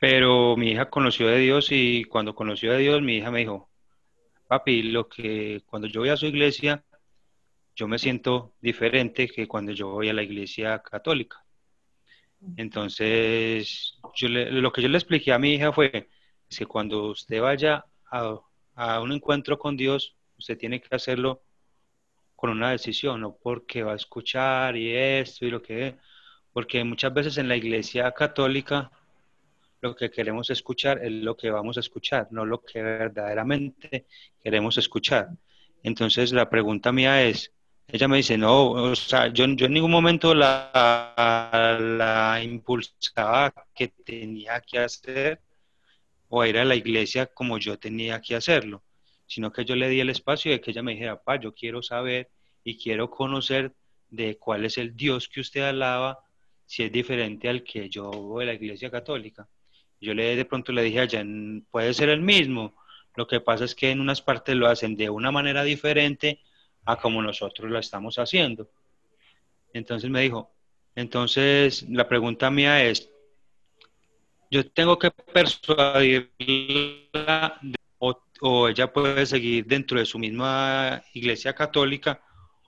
Pero 0.00 0.56
mi 0.56 0.70
hija 0.72 0.90
conoció 0.90 1.28
de 1.28 1.38
Dios 1.38 1.68
y 1.70 2.04
cuando 2.04 2.34
conoció 2.34 2.72
de 2.72 2.78
Dios, 2.78 3.02
mi 3.02 3.16
hija 3.16 3.30
me 3.30 3.40
dijo, 3.40 3.68
papi, 4.46 4.82
lo 4.82 5.08
que 5.08 5.62
cuando 5.66 5.88
yo 5.88 6.00
voy 6.00 6.10
a 6.10 6.16
su 6.16 6.26
iglesia, 6.26 6.84
yo 7.74 7.86
me 7.86 7.98
siento 7.98 8.54
diferente 8.60 9.28
que 9.28 9.46
cuando 9.46 9.72
yo 9.72 9.88
voy 9.88 10.08
a 10.08 10.12
la 10.12 10.22
iglesia 10.22 10.80
católica. 10.80 11.44
Entonces, 12.56 13.98
yo 14.14 14.28
lo 14.28 14.72
que 14.72 14.82
yo 14.82 14.88
le 14.88 14.98
expliqué 14.98 15.32
a 15.32 15.38
mi 15.38 15.54
hija 15.54 15.72
fue 15.72 16.08
que 16.48 16.66
cuando 16.66 17.10
usted 17.10 17.40
vaya 17.40 17.84
a, 18.10 19.00
un 19.00 19.12
encuentro 19.12 19.58
con 19.58 19.76
Dios, 19.76 20.16
usted 20.38 20.56
tiene 20.56 20.80
que 20.80 20.94
hacerlo 20.94 21.42
con 22.38 22.50
una 22.50 22.70
decisión, 22.70 23.20
no 23.20 23.34
porque 23.34 23.82
va 23.82 23.94
a 23.94 23.96
escuchar 23.96 24.76
y 24.76 24.94
esto 24.94 25.44
y 25.44 25.50
lo 25.50 25.60
que 25.60 25.96
porque 26.52 26.84
muchas 26.84 27.12
veces 27.12 27.36
en 27.36 27.48
la 27.48 27.56
iglesia 27.56 28.12
católica 28.12 28.92
lo 29.80 29.96
que 29.96 30.08
queremos 30.08 30.48
escuchar 30.48 31.04
es 31.04 31.10
lo 31.10 31.36
que 31.36 31.50
vamos 31.50 31.78
a 31.78 31.80
escuchar, 31.80 32.28
no 32.30 32.44
lo 32.44 32.62
que 32.62 32.80
verdaderamente 32.80 34.06
queremos 34.40 34.78
escuchar. 34.78 35.30
Entonces 35.82 36.30
la 36.32 36.48
pregunta 36.48 36.92
mía 36.92 37.24
es, 37.24 37.52
ella 37.88 38.06
me 38.06 38.18
dice, 38.18 38.38
no, 38.38 38.70
o 38.70 38.94
sea, 38.94 39.26
yo, 39.32 39.44
yo 39.56 39.66
en 39.66 39.72
ningún 39.72 39.90
momento 39.90 40.32
la, 40.32 40.70
la 41.80 42.40
impulsaba 42.40 43.52
que 43.74 43.88
tenía 43.88 44.60
que 44.60 44.78
hacer 44.78 45.40
o 46.28 46.44
ir 46.44 46.56
a 46.58 46.64
la 46.64 46.76
iglesia 46.76 47.26
como 47.26 47.58
yo 47.58 47.80
tenía 47.80 48.20
que 48.20 48.36
hacerlo, 48.36 48.84
sino 49.28 49.52
que 49.52 49.64
yo 49.64 49.76
le 49.76 49.88
di 49.88 50.00
el 50.00 50.10
espacio 50.10 50.50
de 50.50 50.60
que 50.60 50.72
ella 50.72 50.82
me 50.82 50.92
dijera, 50.92 51.16
papá, 51.16 51.36
yo 51.36 51.54
quiero 51.54 51.82
saber 51.82 52.28
y 52.64 52.76
quiero 52.76 53.10
conocer 53.10 53.72
de 54.10 54.38
cuál 54.38 54.64
es 54.64 54.78
el 54.78 54.96
Dios 54.96 55.28
que 55.28 55.40
usted 55.40 55.60
alaba, 55.60 56.24
si 56.66 56.82
es 56.82 56.90
diferente 56.90 57.48
al 57.48 57.62
que 57.62 57.88
yo 57.88 58.10
de 58.38 58.46
la 58.46 58.54
Iglesia 58.54 58.90
Católica. 58.90 59.46
Yo 60.00 60.14
le 60.14 60.34
de 60.34 60.44
pronto 60.44 60.72
le 60.72 60.82
dije 60.82 61.00
allá, 61.00 61.24
puede 61.70 61.92
ser 61.92 62.08
el 62.08 62.20
mismo. 62.20 62.74
Lo 63.16 63.26
que 63.26 63.40
pasa 63.40 63.64
es 63.64 63.74
que 63.74 63.90
en 63.90 64.00
unas 64.00 64.22
partes 64.22 64.56
lo 64.56 64.66
hacen 64.66 64.96
de 64.96 65.10
una 65.10 65.30
manera 65.30 65.62
diferente 65.62 66.40
a 66.84 66.96
como 66.96 67.20
nosotros 67.20 67.70
lo 67.70 67.78
estamos 67.78 68.18
haciendo. 68.18 68.70
Entonces 69.74 70.08
me 70.08 70.22
dijo, 70.22 70.50
entonces 70.94 71.86
la 71.88 72.08
pregunta 72.08 72.50
mía 72.50 72.84
es, 72.84 73.10
yo 74.50 74.66
tengo 74.70 74.98
que 74.98 75.10
persuadirla 75.10 77.60
o, 77.60 77.87
o 78.40 78.68
ella 78.68 78.92
puede 78.92 79.26
seguir 79.26 79.66
dentro 79.66 79.98
de 79.98 80.06
su 80.06 80.18
misma 80.18 81.02
iglesia 81.14 81.54
católica 81.54 82.20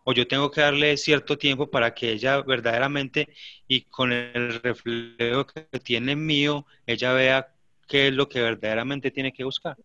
o 0.05 0.13
yo 0.13 0.27
tengo 0.27 0.51
que 0.51 0.61
darle 0.61 0.97
cierto 0.97 1.37
tiempo 1.39 1.71
para 1.71 1.93
que 1.95 2.13
ella 2.13 2.41
verdaderamente 2.43 3.29
y 3.69 3.83
con 3.83 4.13
el 4.13 4.61
reflejo 4.63 5.47
que 5.47 5.79
tiene 5.79 6.17
mío, 6.17 6.67
ella 6.87 7.13
vea 7.13 7.49
qué 7.87 8.09
es 8.09 8.15
lo 8.15 8.29
que 8.29 8.41
verdaderamente 8.41 9.11
tiene 9.11 9.33
que 9.33 9.45
buscar. 9.45 9.77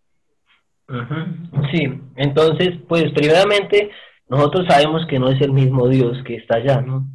Sí, 1.71 1.99
entonces, 2.15 2.79
pues 2.87 3.11
primeramente 3.13 3.89
nosotros 4.29 4.65
sabemos 4.67 5.05
que 5.07 5.19
no 5.19 5.29
es 5.29 5.41
el 5.41 5.51
mismo 5.51 5.87
Dios 5.89 6.17
que 6.23 6.35
está 6.35 6.55
allá, 6.57 6.81
¿no? 6.81 7.05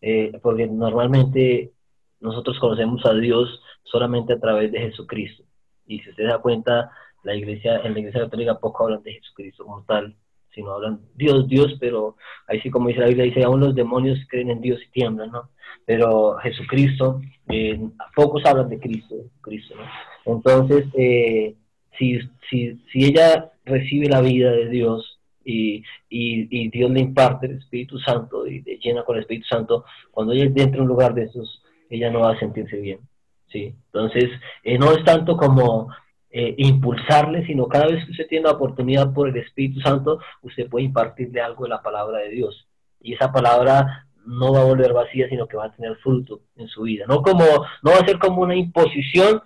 Eh, 0.00 0.38
porque 0.42 0.66
normalmente 0.66 1.72
nosotros 2.20 2.58
conocemos 2.58 3.04
a 3.06 3.14
Dios 3.14 3.62
solamente 3.82 4.34
a 4.34 4.40
través 4.40 4.70
de 4.70 4.80
Jesucristo. 4.80 5.44
Y 5.86 6.00
si 6.00 6.10
usted 6.10 6.26
da 6.28 6.38
cuenta, 6.38 6.90
la 7.24 7.34
iglesia, 7.34 7.80
en 7.84 7.94
la 7.94 7.98
iglesia 7.98 8.22
católica 8.22 8.58
poco 8.58 8.84
hablan 8.84 9.02
de 9.02 9.14
Jesucristo 9.14 9.64
como 9.64 9.82
tal, 9.84 10.14
sino 10.54 10.72
hablan 10.72 11.00
Dios, 11.14 11.48
Dios, 11.48 11.74
pero 11.80 12.16
ahí 12.46 12.60
sí 12.60 12.70
como 12.70 12.88
dice 12.88 13.00
la 13.00 13.08
Biblia, 13.08 13.24
dice, 13.24 13.42
aún 13.42 13.60
los 13.60 13.74
demonios 13.74 14.18
creen 14.28 14.50
en 14.50 14.60
Dios 14.60 14.80
y 14.86 14.90
tiemblan, 14.90 15.30
¿no? 15.30 15.50
Pero 15.84 16.36
Jesucristo, 16.38 17.20
eh, 17.48 17.80
pocos 18.14 18.44
hablan 18.46 18.68
de 18.68 18.78
Cristo, 18.78 19.16
Cristo, 19.40 19.74
¿no? 19.76 20.34
Entonces, 20.36 20.86
eh, 20.94 21.56
si, 21.98 22.18
si, 22.48 22.80
si 22.92 23.04
ella 23.04 23.52
recibe 23.64 24.08
la 24.08 24.20
vida 24.20 24.50
de 24.52 24.68
Dios 24.68 25.20
y, 25.44 25.82
y, 26.08 26.68
Dios 26.70 26.90
le 26.90 27.00
imparte 27.00 27.46
el 27.46 27.58
Espíritu 27.58 27.98
Santo 27.98 28.46
y 28.46 28.62
le 28.62 28.78
llena 28.78 29.04
con 29.04 29.16
el 29.16 29.22
Espíritu 29.22 29.46
Santo, 29.46 29.84
cuando 30.10 30.32
ella 30.32 30.44
entre 30.44 30.78
a 30.78 30.82
un 30.82 30.88
lugar 30.88 31.14
de 31.14 31.24
esos, 31.24 31.62
ella 31.90 32.10
no 32.10 32.20
va 32.20 32.32
a 32.32 32.38
sentirse 32.38 32.76
bien. 32.76 33.00
¿sí? 33.48 33.74
Entonces, 33.92 34.30
eh, 34.62 34.78
no 34.78 34.92
es 34.92 35.04
tanto 35.04 35.36
como 35.36 35.88
eh, 36.36 36.52
impulsarle, 36.58 37.46
sino 37.46 37.68
cada 37.68 37.86
vez 37.86 38.04
que 38.04 38.10
usted 38.10 38.26
tiene 38.26 38.46
la 38.46 38.54
oportunidad 38.54 39.12
por 39.12 39.28
el 39.28 39.36
Espíritu 39.36 39.80
Santo, 39.80 40.18
usted 40.42 40.68
puede 40.68 40.86
impartirle 40.86 41.40
algo 41.40 41.62
de 41.62 41.70
la 41.70 41.80
palabra 41.80 42.18
de 42.18 42.30
Dios. 42.30 42.66
Y 43.00 43.14
esa 43.14 43.30
palabra 43.30 44.08
no 44.26 44.52
va 44.52 44.62
a 44.62 44.64
volver 44.64 44.92
vacía, 44.92 45.28
sino 45.28 45.46
que 45.46 45.56
va 45.56 45.66
a 45.66 45.72
tener 45.72 45.94
fruto 45.98 46.40
en 46.56 46.66
su 46.66 46.82
vida. 46.82 47.04
No, 47.06 47.22
como, 47.22 47.44
no 47.84 47.90
va 47.92 47.98
a 47.98 48.04
ser 48.04 48.18
como 48.18 48.42
una 48.42 48.56
imposición, 48.56 49.42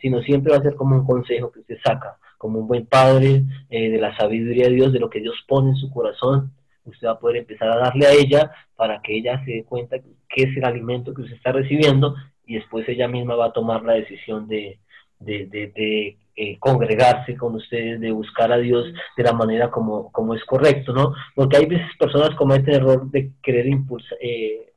sino 0.00 0.22
siempre 0.22 0.52
va 0.52 0.58
a 0.58 0.62
ser 0.62 0.74
como 0.74 0.96
un 0.96 1.04
consejo 1.04 1.52
que 1.52 1.60
usted 1.60 1.76
saca, 1.84 2.16
como 2.38 2.60
un 2.60 2.66
buen 2.66 2.86
padre 2.86 3.42
eh, 3.68 3.90
de 3.90 3.98
la 3.98 4.16
sabiduría 4.16 4.68
de 4.68 4.74
Dios, 4.74 4.92
de 4.94 5.00
lo 5.00 5.10
que 5.10 5.20
Dios 5.20 5.36
pone 5.46 5.72
en 5.72 5.76
su 5.76 5.90
corazón. 5.90 6.54
Usted 6.86 7.08
va 7.08 7.12
a 7.12 7.18
poder 7.18 7.36
empezar 7.36 7.68
a 7.68 7.76
darle 7.76 8.06
a 8.06 8.12
ella 8.12 8.50
para 8.74 9.02
que 9.02 9.18
ella 9.18 9.44
se 9.44 9.50
dé 9.50 9.64
cuenta 9.64 9.98
qué 9.98 10.44
es 10.44 10.56
el 10.56 10.64
alimento 10.64 11.12
que 11.12 11.20
usted 11.20 11.36
está 11.36 11.52
recibiendo 11.52 12.14
y 12.46 12.54
después 12.54 12.88
ella 12.88 13.06
misma 13.06 13.34
va 13.34 13.48
a 13.48 13.52
tomar 13.52 13.82
la 13.82 13.92
decisión 13.92 14.48
de, 14.48 14.78
de, 15.20 16.16
eh, 16.34 16.58
congregarse 16.58 17.36
con 17.36 17.54
ustedes, 17.54 18.00
de 18.00 18.10
buscar 18.10 18.52
a 18.52 18.58
Dios 18.58 18.86
de 19.16 19.22
la 19.22 19.32
manera 19.32 19.70
como, 19.70 20.10
como 20.12 20.34
es 20.34 20.44
correcto, 20.44 20.92
¿no? 20.92 21.14
Porque 21.34 21.58
hay 21.58 21.66
veces 21.66 21.88
personas 21.98 22.34
cometen 22.36 22.74
el 22.74 22.80
error 22.80 23.10
de 23.10 23.32
querer 23.42 23.66
impulsar, 23.66 24.18
eh, 24.20 24.72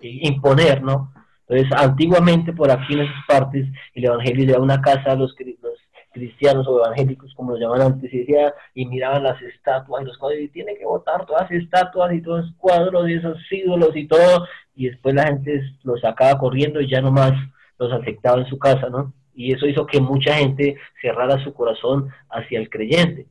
imponer, 0.00 0.82
¿no? 0.82 1.12
Entonces, 1.46 1.72
antiguamente 1.78 2.52
por 2.52 2.70
aquí 2.70 2.92
en 2.92 3.00
esas 3.00 3.24
partes, 3.26 3.66
el 3.94 4.04
evangelio 4.04 4.50
era 4.50 4.60
una 4.60 4.82
casa 4.82 5.12
a 5.12 5.16
los, 5.16 5.34
cristianos 6.12 6.66
o 6.66 6.84
evangélicos, 6.84 7.34
como 7.34 7.52
los 7.52 7.60
llamaban 7.60 7.92
antes, 7.92 8.12
y, 8.12 8.18
decía, 8.18 8.52
y 8.74 8.86
miraban 8.86 9.22
las 9.22 9.40
estatuas 9.42 10.02
y 10.02 10.06
los 10.06 10.18
cuadros, 10.18 10.40
y 10.40 10.48
tiene 10.48 10.76
que 10.76 10.84
votar 10.84 11.24
todas 11.24 11.50
las 11.50 11.62
estatuas 11.62 12.12
y 12.12 12.22
todos 12.22 12.46
los 12.46 12.54
cuadros 12.56 13.08
y 13.08 13.14
esos 13.14 13.38
ídolos 13.50 13.96
y 13.96 14.06
todo, 14.06 14.46
y 14.74 14.90
después 14.90 15.14
la 15.14 15.26
gente 15.26 15.62
los 15.84 16.00
sacaba 16.00 16.38
corriendo 16.38 16.80
y 16.80 16.90
ya 16.90 17.00
nomás 17.00 17.32
los 17.78 17.92
aceptaba 17.92 18.40
en 18.40 18.48
su 18.48 18.58
casa, 18.58 18.88
¿no? 18.90 19.14
Y 19.38 19.52
eso 19.52 19.68
hizo 19.68 19.86
que 19.86 20.00
mucha 20.00 20.34
gente 20.34 20.76
cerrara 21.00 21.42
su 21.44 21.54
corazón 21.54 22.08
hacia 22.28 22.58
el 22.58 22.68
creyente. 22.68 23.26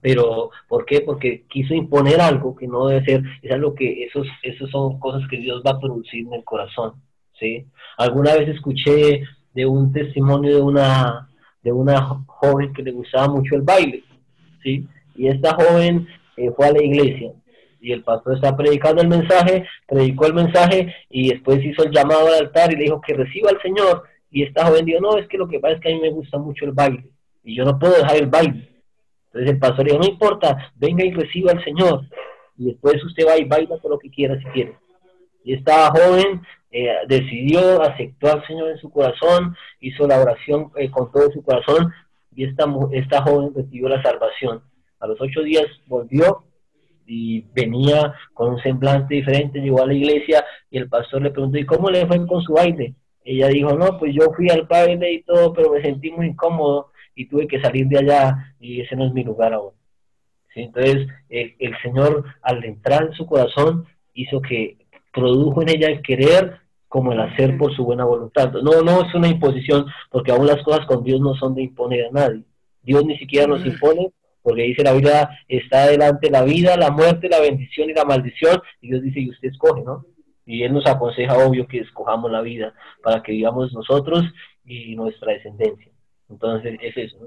Pero, 0.00 0.50
¿por 0.68 0.84
qué? 0.84 1.00
Porque 1.00 1.44
quiso 1.48 1.74
imponer 1.74 2.20
algo 2.20 2.56
que 2.56 2.66
no 2.66 2.88
debe 2.88 3.04
ser, 3.04 3.22
es 3.40 3.52
algo 3.52 3.72
que 3.72 4.02
esos, 4.02 4.26
esos 4.42 4.68
son 4.70 4.98
cosas 4.98 5.22
que 5.30 5.36
Dios 5.36 5.62
va 5.64 5.70
a 5.70 5.80
producir 5.80 6.26
en 6.26 6.34
el 6.34 6.42
corazón. 6.42 6.94
¿sí? 7.38 7.64
Alguna 7.98 8.34
vez 8.34 8.48
escuché 8.48 9.22
de 9.54 9.64
un 9.64 9.92
testimonio 9.92 10.56
de 10.56 10.60
una, 10.60 11.28
de 11.62 11.70
una 11.70 12.00
joven 12.26 12.72
que 12.72 12.82
le 12.82 12.90
gustaba 12.90 13.28
mucho 13.28 13.54
el 13.54 13.62
baile, 13.62 14.02
¿sí? 14.60 14.88
Y 15.14 15.28
esta 15.28 15.54
joven 15.54 16.08
eh, 16.36 16.50
fue 16.56 16.66
a 16.66 16.72
la 16.72 16.82
iglesia 16.82 17.32
y 17.80 17.92
el 17.92 18.02
pastor 18.02 18.34
está 18.34 18.56
predicando 18.56 19.02
el 19.02 19.08
mensaje, 19.08 19.66
predicó 19.86 20.26
el 20.26 20.34
mensaje 20.34 20.94
y 21.08 21.28
después 21.28 21.64
hizo 21.64 21.84
el 21.84 21.92
llamado 21.92 22.26
al 22.26 22.46
altar 22.46 22.72
y 22.72 22.76
le 22.76 22.84
dijo 22.84 23.00
que 23.00 23.14
reciba 23.14 23.50
al 23.50 23.62
Señor. 23.62 24.02
Y 24.30 24.42
esta 24.42 24.66
joven 24.66 24.84
dijo, 24.84 25.00
no, 25.00 25.16
es 25.16 25.26
que 25.28 25.38
lo 25.38 25.48
que 25.48 25.58
pasa 25.58 25.74
es 25.74 25.80
que 25.80 25.90
a 25.90 25.94
mí 25.94 26.00
me 26.00 26.10
gusta 26.10 26.38
mucho 26.38 26.64
el 26.64 26.72
baile 26.72 27.10
y 27.48 27.56
yo 27.56 27.64
no 27.64 27.78
puedo 27.78 27.94
dejar 27.94 28.16
el 28.16 28.26
baile. 28.26 28.68
Entonces 29.26 29.50
el 29.50 29.58
pastor 29.58 29.86
dijo, 29.86 29.98
no 29.98 30.06
importa, 30.06 30.72
venga 30.76 31.04
y 31.04 31.12
reciba 31.12 31.52
al 31.52 31.64
Señor. 31.64 32.02
Y 32.56 32.66
después 32.66 33.02
usted 33.02 33.26
va 33.26 33.38
y 33.38 33.44
baila 33.44 33.78
todo 33.78 33.92
lo 33.92 33.98
que 33.98 34.10
quiera 34.10 34.38
si 34.38 34.44
quiere. 34.46 34.76
Y 35.44 35.54
esta 35.54 35.90
joven 35.90 36.42
eh, 36.70 36.88
decidió, 37.06 37.80
aceptó 37.82 38.32
al 38.32 38.46
Señor 38.46 38.70
en 38.70 38.78
su 38.78 38.90
corazón, 38.90 39.56
hizo 39.80 40.06
la 40.06 40.20
oración 40.20 40.70
eh, 40.76 40.90
con 40.90 41.10
todo 41.10 41.30
su 41.30 41.42
corazón 41.42 41.92
y 42.34 42.44
esta, 42.44 42.66
esta 42.92 43.22
joven 43.22 43.54
recibió 43.54 43.88
la 43.88 44.02
salvación. 44.02 44.62
A 45.00 45.06
los 45.06 45.18
ocho 45.20 45.42
días 45.42 45.66
volvió 45.86 46.44
y 47.06 47.46
venía 47.54 48.12
con 48.34 48.54
un 48.54 48.60
semblante 48.60 49.14
diferente, 49.14 49.60
llegó 49.60 49.82
a 49.82 49.86
la 49.86 49.94
iglesia 49.94 50.44
y 50.70 50.76
el 50.76 50.88
pastor 50.88 51.22
le 51.22 51.30
preguntó, 51.30 51.56
¿y 51.56 51.64
cómo 51.64 51.88
le 51.88 52.06
fue 52.06 52.26
con 52.26 52.42
su 52.42 52.52
baile? 52.52 52.94
Ella 53.30 53.48
dijo, 53.48 53.74
no, 53.74 53.98
pues 53.98 54.14
yo 54.14 54.32
fui 54.34 54.48
al 54.48 54.62
baile 54.62 55.12
y 55.12 55.22
todo, 55.22 55.52
pero 55.52 55.70
me 55.70 55.82
sentí 55.82 56.10
muy 56.10 56.28
incómodo 56.28 56.92
y 57.14 57.26
tuve 57.26 57.46
que 57.46 57.60
salir 57.60 57.86
de 57.86 57.98
allá 57.98 58.54
y 58.58 58.80
ese 58.80 58.96
no 58.96 59.04
es 59.04 59.12
mi 59.12 59.22
lugar 59.22 59.52
ahora. 59.52 59.76
Entonces, 60.54 61.06
el, 61.28 61.54
el 61.58 61.76
Señor 61.82 62.24
al 62.40 62.64
entrar 62.64 63.02
en 63.02 63.12
su 63.12 63.26
corazón 63.26 63.86
hizo 64.14 64.40
que 64.40 64.78
produjo 65.12 65.60
en 65.60 65.68
ella 65.68 65.88
el 65.88 66.00
querer 66.00 66.58
como 66.88 67.12
el 67.12 67.20
hacer 67.20 67.58
por 67.58 67.76
su 67.76 67.84
buena 67.84 68.06
voluntad. 68.06 68.50
No, 68.62 68.80
no 68.82 69.02
es 69.02 69.14
una 69.14 69.28
imposición, 69.28 69.84
porque 70.10 70.32
aún 70.32 70.46
las 70.46 70.62
cosas 70.62 70.86
con 70.86 71.04
Dios 71.04 71.20
no 71.20 71.34
son 71.34 71.54
de 71.54 71.64
imponer 71.64 72.06
a 72.06 72.10
nadie. 72.10 72.44
Dios 72.82 73.04
ni 73.04 73.18
siquiera 73.18 73.46
nos 73.46 73.64
impone, 73.66 74.10
porque 74.40 74.62
dice 74.62 74.82
la 74.82 74.94
Biblia, 74.94 75.28
está 75.48 75.82
adelante 75.82 76.30
la 76.30 76.44
vida, 76.44 76.78
la 76.78 76.90
muerte, 76.90 77.28
la 77.28 77.40
bendición 77.40 77.90
y 77.90 77.92
la 77.92 78.06
maldición, 78.06 78.58
y 78.80 78.88
Dios 78.88 79.02
dice, 79.02 79.20
y 79.20 79.28
usted 79.28 79.50
escoge, 79.50 79.82
¿no? 79.82 80.06
Y 80.48 80.62
Él 80.62 80.72
nos 80.72 80.86
aconseja, 80.86 81.36
obvio, 81.36 81.66
que 81.66 81.80
escojamos 81.80 82.32
la 82.32 82.40
vida 82.40 82.72
para 83.02 83.22
que 83.22 83.32
vivamos 83.32 83.70
nosotros 83.74 84.24
y 84.64 84.96
nuestra 84.96 85.34
descendencia. 85.34 85.92
Entonces, 86.30 86.78
es 86.80 86.96
eso, 86.96 87.18
¿no? 87.20 87.26